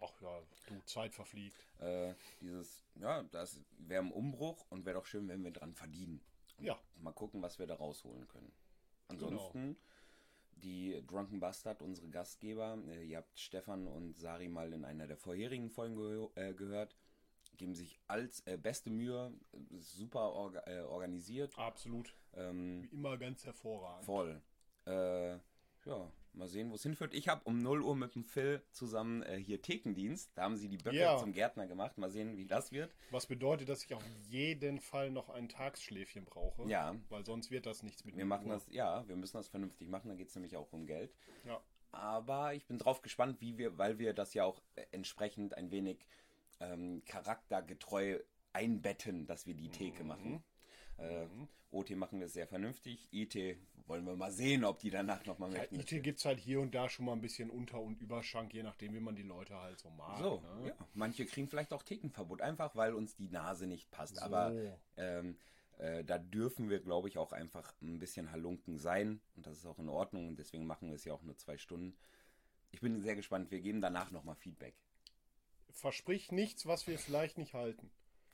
[0.00, 1.56] Ach ja, du, Zeit verfliegt.
[1.80, 6.20] Äh, dieses, ja, das wäre im Umbruch und wäre doch schön, wenn wir dran verdienen.
[6.58, 6.78] Und Ja.
[7.00, 8.52] Mal gucken, was wir da rausholen können.
[9.08, 9.76] Ansonsten,
[10.62, 15.16] die Drunken Bastard, unsere Gastgeber, äh, ihr habt Stefan und Sari mal in einer der
[15.16, 16.96] vorherigen Folgen ge äh, gehört,
[17.56, 21.58] geben sich als äh, beste Mühe, äh, super orga äh, organisiert.
[21.58, 22.14] Absolut.
[22.34, 24.04] Ähm, Wie immer ganz hervorragend.
[24.04, 24.40] Voll.
[24.84, 25.38] Äh,
[25.88, 27.14] ja, mal sehen, wo es hinführt.
[27.14, 30.30] Ich habe um 0 Uhr mit dem Phil zusammen äh, hier Thekendienst.
[30.36, 31.16] Da haben sie die Böcke Ja.
[31.18, 31.98] zum Gärtner gemacht.
[31.98, 32.94] Mal sehen, wie das wird.
[33.10, 36.68] Was bedeutet, dass ich auf jeden Fall noch ein Tagsschläfchen brauche.
[36.68, 36.94] Ja.
[37.08, 38.52] Weil sonst wird das nichts mit Wir dem machen Uhr.
[38.54, 40.08] das, ja, wir müssen das vernünftig machen.
[40.08, 41.12] Da geht es nämlich auch um Geld.
[41.44, 41.60] Ja.
[41.90, 45.70] Aber ich bin drauf gespannt, wie wir, weil wir das ja auch äh, entsprechend ein
[45.70, 46.06] wenig
[46.60, 48.18] ähm, charaktergetreu
[48.52, 50.08] einbetten, dass wir die Theke Mhm.
[50.08, 50.44] machen.
[50.98, 51.26] Äh,
[51.70, 53.08] OT machen wir es sehr vernünftig.
[53.12, 53.34] IT
[53.86, 55.80] wollen wir mal sehen, ob die danach nochmal Ja, möchten.
[55.80, 58.62] IT gibt es halt hier und da schon mal ein bisschen Unter- und Überschank, je
[58.62, 60.18] nachdem, wie man die Leute halt so mag.
[60.18, 60.68] So, ne?
[60.68, 60.74] ja.
[60.94, 64.16] Manche kriegen vielleicht auch Thekenverbot, einfach weil uns die Nase nicht passt.
[64.16, 64.22] So.
[64.22, 64.54] Aber
[64.96, 65.36] ähm,
[65.78, 69.20] äh, da dürfen wir, glaube ich, auch einfach ein bisschen Halunken sein.
[69.36, 70.28] Und das ist auch in Ordnung.
[70.28, 71.96] Und deswegen machen wir es ja auch nur zwei Stunden.
[72.70, 73.50] Ich bin sehr gespannt.
[73.50, 74.74] Wir geben danach nochmal Feedback.
[75.70, 77.90] Versprich nichts, was wir vielleicht nicht halten.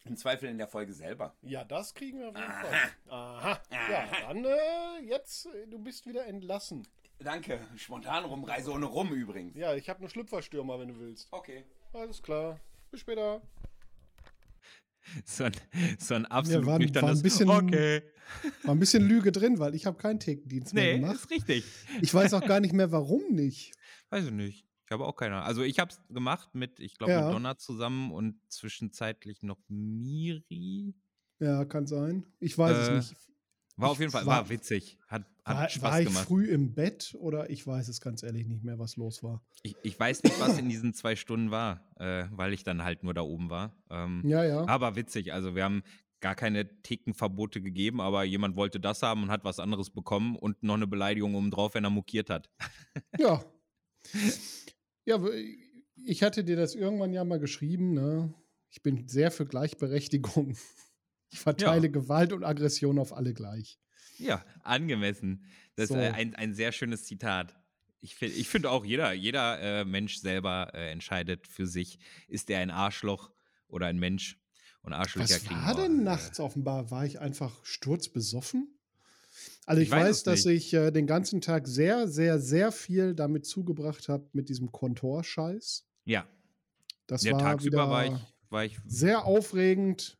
[0.06, 1.34] Im Zweifel in der Folge selber.
[1.42, 2.74] Ja, das kriegen wir auf jeden Fall.
[3.08, 3.62] Aha.
[3.70, 6.86] Ja, dann äh, jetzt, äh, du bist wieder entlassen.
[7.20, 7.58] Danke.
[7.76, 9.56] Spontan rumreise ohne rum übrigens.
[9.56, 11.28] Ja, ich habe einen Schlüpferstürmer, wenn du willst.
[11.30, 11.64] Okay.
[11.94, 12.60] Alles klar.
[12.90, 13.40] Bis später.
[15.24, 15.52] So ein,
[15.98, 18.02] so ein absolut war- war ein bisschen- Okay.
[18.62, 21.14] War ein bisschen Lüge drin, weil ich habe keinen Thekendienst mehr Nee, gemacht.
[21.16, 21.64] ist richtig.
[22.02, 23.72] Ich weiß auch gar nicht mehr, warum nicht.
[24.10, 24.66] Weiß ich nicht.
[24.86, 25.46] Ich habe auch keine Ahnung.
[25.46, 27.24] Also ich habe es gemacht mit, ich glaube, Ja.
[27.24, 30.94] mit Donna zusammen und zwischenzeitlich noch Miri.
[31.40, 32.24] Ja, kann sein.
[32.40, 33.20] Ich weiß Äh, es nicht.
[33.76, 34.98] War Ich auf jeden Fall, war- war, witzig.
[35.08, 36.26] Hat, hat War, Spaß war ich gemacht.
[36.28, 39.42] früh im Bett oder ich weiß es ganz ehrlich nicht mehr, was los war.
[39.62, 43.02] Ich, ich weiß nicht, was in diesen zwei Stunden war, äh, weil ich dann halt
[43.02, 43.74] nur da oben war.
[43.90, 44.64] Ähm, Ja, ja.
[44.68, 45.82] Aber witzig, also wir haben
[46.20, 50.62] gar keine Thekenverbote gegeben, aber jemand wollte das haben und hat was anderes bekommen und
[50.62, 52.50] noch eine Beleidigung obendrauf, wenn er mokiert hat.
[53.18, 53.42] Ja.
[55.04, 55.20] Ja,
[56.04, 58.34] ich hatte dir das irgendwann ja mal geschrieben, ne?
[58.70, 60.56] Ich bin sehr für Gleichberechtigung.
[61.30, 63.80] Ich verteile Gewalt und Aggression auf alle gleich.
[64.18, 65.44] Ja, angemessen.
[65.74, 65.96] Das So.
[65.96, 67.56] ist ein, ein sehr schönes Zitat.
[68.00, 71.98] Ich finde ich find auch, jeder, jeder äh, Mensch selber äh, entscheidet für sich,
[72.28, 73.32] ist er ein Arschloch
[73.66, 74.38] oder ein Mensch.
[74.82, 76.92] Und Arschlöcher Was kriegen war wir, denn nachts offenbar?
[76.92, 78.78] War ich einfach sturzbesoffen?
[79.66, 83.14] Also ich, Ich weiß weiß, dass ich äh, den ganzen Tag sehr, sehr, sehr viel
[83.14, 85.86] damit zugebracht habe mit diesem Kontorscheiß.
[86.04, 86.26] Ja,
[87.06, 88.12] Das ja war tagsüber war ich,
[88.50, 90.18] war ich sehr aufregend.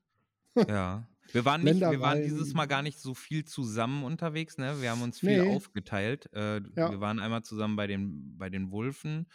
[0.68, 1.08] Ja.
[1.32, 4.80] Wir waren, nicht, wir waren dieses Mal gar nicht so viel zusammen unterwegs, ne?
[4.80, 5.56] Wir haben uns viel Nee.
[5.56, 6.30] aufgeteilt.
[6.32, 6.90] Äh, Ja.
[6.92, 9.26] Wir waren einmal zusammen bei den, bei den Wulfen,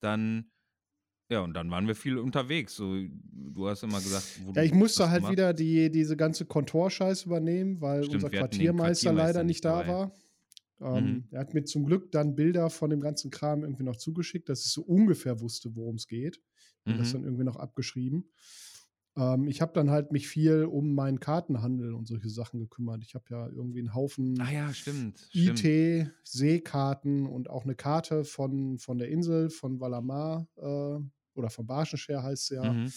[0.00, 0.50] dann
[1.30, 2.74] Ja, und dann waren wir viel unterwegs.
[2.76, 6.46] So, du hast immer gesagt, wo Ja, ich musste halt gemacht wieder die, diese ganze
[6.46, 9.86] Kontorscheiß übernehmen, weil Stimmt, unser den Quartiermeister leider Quartiermeister nicht da dabei.
[9.86, 10.12] war.
[10.80, 11.28] Ähm, Mhm.
[11.30, 14.66] Er hat mir zum Glück dann Bilder von dem ganzen Kram irgendwie noch zugeschickt, dass
[14.66, 16.42] ich so ungefähr wusste, worum es geht.
[16.88, 17.12] Und das Mhm.
[17.12, 18.30] dann irgendwie noch abgeschrieben.
[19.16, 23.02] Ähm, ich habe dann halt mich viel um meinen Kartenhandel und solche Sachen gekümmert.
[23.04, 25.30] Ich habe ja irgendwie einen Haufen Ah ja, stimmt.
[25.32, 31.00] IT, Seekarten und auch eine Karte von, von der Insel, von Valamar äh,
[31.36, 32.92] oder von Barschenschär heißt sie ja, Mhm.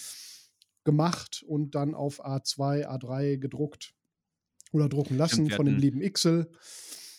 [0.84, 3.94] gemacht und dann auf A2, A3 gedruckt
[4.72, 6.52] oder drucken lassen von dem lieben Ixel.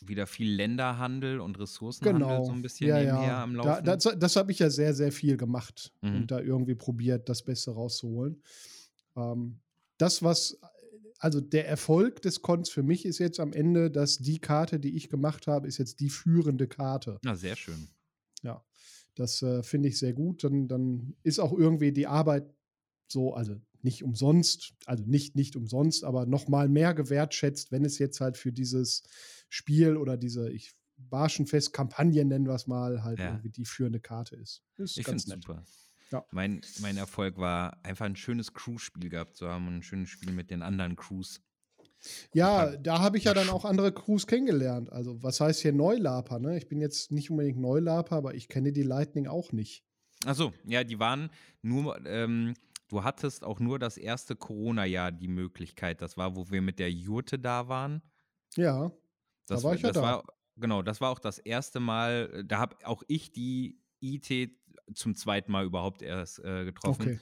[0.03, 2.45] Wieder viel Länderhandel und Ressourcenhandel Genau.
[2.45, 3.43] so ein bisschen ja, nebenher ja.
[3.43, 3.85] am Da, Laufen.
[3.85, 6.15] das das habe ich ja sehr, sehr viel gemacht Mhm.
[6.15, 8.43] und da irgendwie probiert, das Beste rauszuholen.
[9.17, 9.61] Ähm,
[9.99, 10.59] das, was,
[11.19, 14.97] also der Erfolg des Cons für mich ist jetzt am Ende, dass die Karte, die
[14.97, 17.19] ich gemacht habe, ist jetzt die führende Karte.
[17.23, 17.89] Na, sehr schön.
[18.43, 18.65] Ja,
[19.15, 20.45] das äh, finde ich sehr gut.
[20.45, 22.55] Dann, dann ist auch irgendwie die Arbeit
[23.09, 27.99] so, also nicht umsonst, also nicht nicht umsonst, aber noch mal mehr gewertschätzt, wenn es
[27.99, 29.03] jetzt halt für dieses
[29.49, 33.29] Spiel oder diese ich Barschenfest-Kampagne nennen wir es mal, halt Ja.
[33.29, 34.63] irgendwie die führende Karte ist.
[34.77, 35.65] Ist Ich finde es super.
[36.13, 36.25] Ja.
[36.33, 40.33] Mein, mein Erfolg war einfach ein schönes Crew-Spiel gehabt zu haben und ein schönes Spiel
[40.33, 41.41] mit den anderen Crews.
[42.33, 44.91] Ja, da habe ich ja dann auch andere Crews kennengelernt.
[44.93, 46.57] Also, was heißt hier Neulaper, ne?
[46.57, 49.85] Ich bin jetzt nicht unbedingt Neulaper, aber ich kenne die Lightning auch nicht.
[50.27, 51.31] Achso, ja, die waren
[51.63, 52.55] nur, ähm,
[52.89, 56.03] du hattest auch nur das erste Corona-Jahr die Möglichkeit.
[56.03, 58.03] Das war, wo wir mit der Jurte da waren.
[58.57, 58.93] Ja,
[59.47, 60.03] Das war ich ja da.
[60.03, 60.25] War,
[60.57, 64.51] genau, das war auch das erste Mal, äh, da habe auch ich die IT
[64.95, 67.03] zum zweiten Mal überhaupt erst äh, getroffen.
[67.03, 67.21] okay.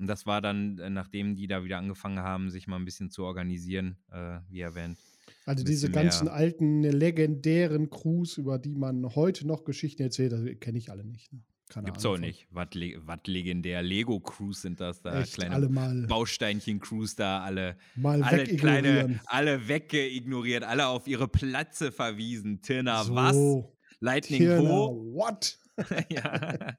[0.00, 3.10] Und das war dann, äh, nachdem die da wieder angefangen haben, sich mal ein bisschen
[3.10, 4.98] zu organisieren, äh, wie erwähnt.
[5.44, 10.40] Also diese ganzen mehr- alten, legendären Crews, über die man heute noch Geschichten erzählt, das
[10.60, 11.32] kenne ich alle nicht.
[11.32, 11.40] Ne?
[11.68, 12.26] Keine Gibt's Ahnung auch von.
[12.26, 12.46] nicht.
[12.50, 13.82] Was le was legendär.
[13.82, 15.20] Lego-Crews sind das da.
[15.20, 21.28] Echt, kleine alle mal, Bausteinchen-Crews da, alle, mal alle kleine, alle weggeignoriert, alle auf ihre
[21.28, 22.60] Plätze verwiesen.
[22.62, 23.36] Tirna, was?
[23.36, 25.14] So, Lightning Tirna, wo?
[25.14, 25.58] what?
[26.10, 26.74] ja.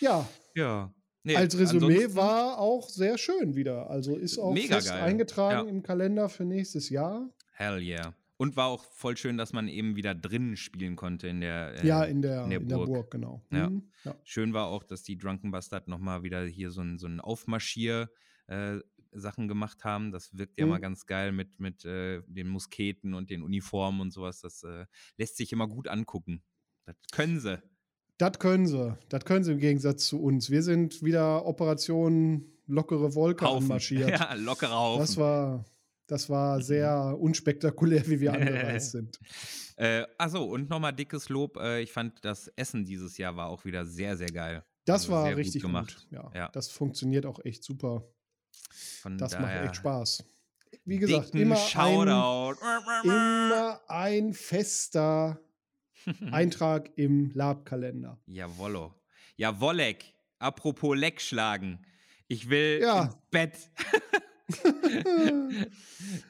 [0.00, 0.94] Ja, ja.
[1.24, 3.88] Nee, als Resümee war auch sehr schön wieder.
[3.90, 5.02] Also ist auch Mega fest geil.
[5.02, 5.70] eingetragen Ja.
[5.72, 7.30] im Kalender für nächstes Jahr.
[7.52, 8.14] Hell yeah.
[8.38, 11.86] Und war auch voll schön, dass man eben wieder drinnen spielen konnte in der, äh,
[11.86, 12.88] ja, in der, in der in der Burg.
[12.88, 13.40] Burg, genau.
[13.52, 13.70] Ja.
[13.70, 14.16] Mhm, ja.
[14.24, 18.10] Schön war auch, dass die Drunken Bastard nochmal wieder hier so ein, so ein Aufmarschier
[18.48, 18.78] äh,
[19.12, 20.10] Sachen gemacht haben.
[20.10, 20.70] Das wirkt ja Mhm.
[20.72, 24.40] mal ganz geil mit, mit äh, den Musketen und den Uniformen und sowas.
[24.40, 24.86] Das äh,
[25.18, 26.42] lässt sich immer gut angucken.
[26.84, 27.62] Das können sie.
[28.18, 28.96] Das können sie.
[29.08, 30.50] Das können sie im Gegensatz zu uns.
[30.50, 33.64] Wir sind wieder Operation lockere Wolke Haufen.
[33.64, 34.08] anmarschiert.
[34.10, 35.00] Ja, lockerer Haufen.
[35.00, 35.64] Das war,
[36.06, 39.18] das war sehr unspektakulär, wie wir angereist sind.
[39.76, 41.56] Äh, achso, und nochmal dickes Lob.
[41.56, 44.62] Äh, ich fand, das Essen dieses Jahr war auch wieder sehr, sehr geil.
[44.84, 45.68] Das Also war gut richtig gut.
[45.70, 46.06] gemacht.
[46.10, 46.48] Ja, Ja.
[46.52, 48.04] Das funktioniert auch echt super.
[49.00, 50.24] Von Das macht echt Spaß.
[50.84, 52.60] Wie gesagt, immer ein, Shoutout.
[53.04, 55.38] immer ein fester
[56.30, 58.20] Eintrag im Lab-Kalender.
[58.26, 58.94] Jawollo.
[59.36, 60.04] Jawollek.
[60.38, 61.84] Apropos Leck schlagen.
[62.28, 63.04] Ich will Ja.
[63.04, 63.70] ins Bett.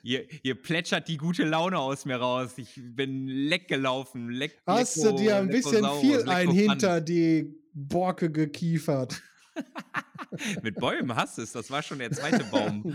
[0.02, 2.52] hier, hier plätschert die gute Laune aus mir raus.
[2.56, 4.30] Ich bin leck gelaufen.
[4.30, 9.22] Leck, Hast lecko, du dir ein bisschen viel ein hinter die Borke gekiefert?
[10.62, 11.52] Mit Bäumen hast du es.
[11.52, 12.94] Das war schon der zweite Baum.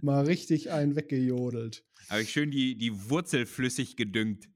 [0.00, 1.84] Mal richtig einen weggejodelt.
[2.10, 4.48] Habe ich schön die, die Wurzel flüssig gedüngt.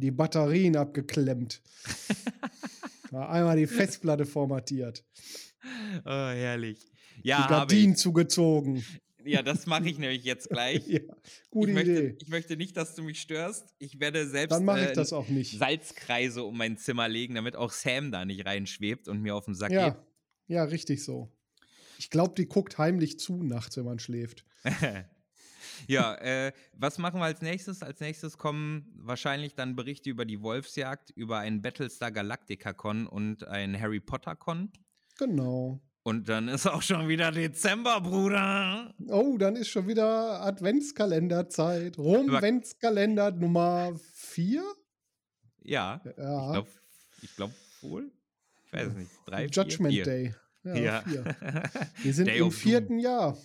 [0.00, 1.62] Die Batterien abgeklemmt.
[3.10, 5.04] Mal einmal die Festplatte formatiert.
[6.04, 6.90] Oh, herrlich.
[7.22, 8.84] die Ja, habe Gardinen zugezogen.
[9.24, 10.86] Ja, das mache ich nämlich jetzt gleich.
[10.86, 11.00] Ja,
[11.50, 12.16] gute ich, möchte, Idee.
[12.18, 13.74] ich möchte nicht, dass du mich störst.
[13.78, 15.58] Ich werde selbst Dann ich äh, das auch nicht.
[15.58, 19.54] Salzkreise um mein Zimmer legen, damit auch Sam da nicht reinschwebt und mir auf den
[19.54, 20.02] Sack Ja,
[20.46, 21.30] ja, richtig so.
[21.98, 24.46] Ich glaube, die guckt heimlich zu nachts, wenn man schläft.
[25.86, 27.82] ja, äh, was machen wir als nächstes?
[27.82, 33.46] Als nächstes kommen wahrscheinlich dann Berichte über die Wolfsjagd, über einen Battlestar Galactica Con und
[33.46, 34.72] ein Harry Potter Con.
[35.18, 35.80] Genau.
[36.02, 38.94] Und dann ist auch schon wieder Dezember, Bruder.
[39.08, 41.98] Oh, dann ist schon wieder Adventskalenderzeit.
[41.98, 44.62] Rom-Ventskalender Nummer 4?
[45.62, 46.52] Ja, ich Ja.
[46.52, 46.68] glaube
[47.22, 47.50] ich glaub
[47.82, 48.10] wohl.
[48.66, 49.10] Ich weiß es nicht.
[49.26, 50.04] Drei, Judgment vier, vier.
[50.04, 50.34] Day.
[50.64, 51.00] Ja, Ja.
[51.02, 51.24] vier.
[52.02, 52.60] Wir sind Day im of Doom.
[52.62, 53.36] vierten Jahr.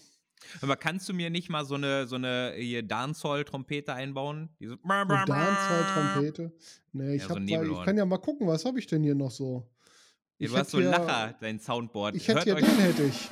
[0.61, 4.49] Aber kannst du mir nicht mal so eine, so eine Dancehall-Trompete einbauen?
[4.59, 6.51] Diese Eine Dancehall-Trompete.
[6.91, 9.15] Nee, ich, Ja, so da, ich kann ja mal gucken, was habe ich denn hier
[9.15, 9.69] noch so?
[10.37, 12.15] Ja, du hast so einen Lacher, dein Soundboard.
[12.15, 13.29] Ich hätte Hört hier euch, den hätte ich.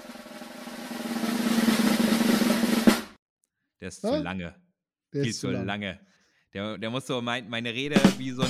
[3.81, 4.07] der ist Hä?
[4.07, 4.55] zu lange.
[5.13, 5.65] Der Viel ist zu lange.
[5.65, 5.99] lang.
[6.53, 8.49] Der, der muss so mein, meine Rede wie so ein.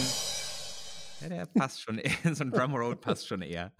[1.21, 1.99] Ja, der passt schon.
[2.33, 3.73] so ein Drumroll passt schon eher.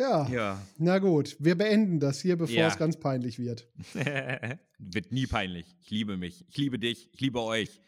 [0.00, 0.26] Ja.
[0.28, 0.62] Ja.
[0.78, 2.68] Na gut, wir beenden das hier, bevor Ja.
[2.68, 3.68] es ganz peinlich wird.
[4.78, 5.66] Wird nie peinlich.
[5.82, 6.46] Ich liebe mich.
[6.48, 7.10] Ich liebe dich.
[7.12, 7.82] Ich liebe euch.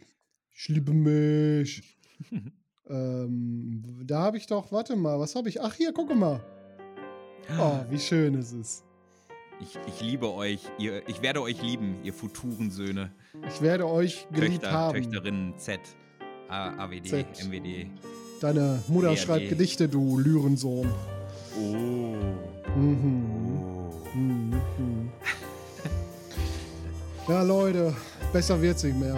[0.54, 1.96] Ich liebe mich.
[2.90, 5.62] ähm, da habe ich doch, warte mal, was habe ich?
[5.62, 6.44] Ach, hier, gucke mal.
[7.58, 8.84] Oh, wie schön es ist.
[9.60, 10.60] Ich, ich liebe euch.
[10.78, 13.10] Ihr, ich werde euch lieben, ihr Futurensöhne.
[13.48, 15.02] Ich werde euch geliebt Töchter, haben.
[15.02, 15.80] Töchterinnen Z.
[16.48, 17.26] A, AWD, Z.
[17.48, 17.86] MWD.
[18.40, 19.18] Deine Mutter BRD.
[19.18, 20.92] schreibt Gedichte, du Lyrensohn.
[21.56, 22.16] Oh.
[22.76, 23.60] Mhm.
[23.60, 24.16] oh.
[24.16, 25.10] Mhm.
[27.28, 27.94] ja, Leute,
[28.32, 29.16] besser wird's nicht mehr.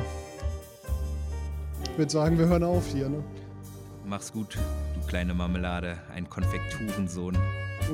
[1.90, 3.22] Ich würde sagen, wir hören auf hier, ne?
[4.04, 4.56] Mach's gut,
[4.94, 5.96] du kleine Marmelade.
[6.14, 7.38] Ein Konfekturensohn.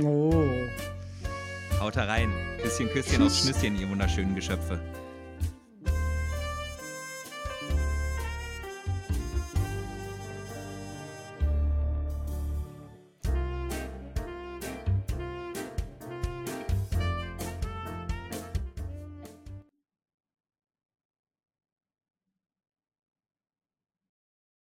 [0.03, 0.33] Oh.
[1.79, 2.33] Haut da rein.
[2.63, 3.51] Küsschen, Küsschen aufs Tschüss.
[3.61, 4.81] Schnüsschen, ihr wunderschönen Geschöpfe.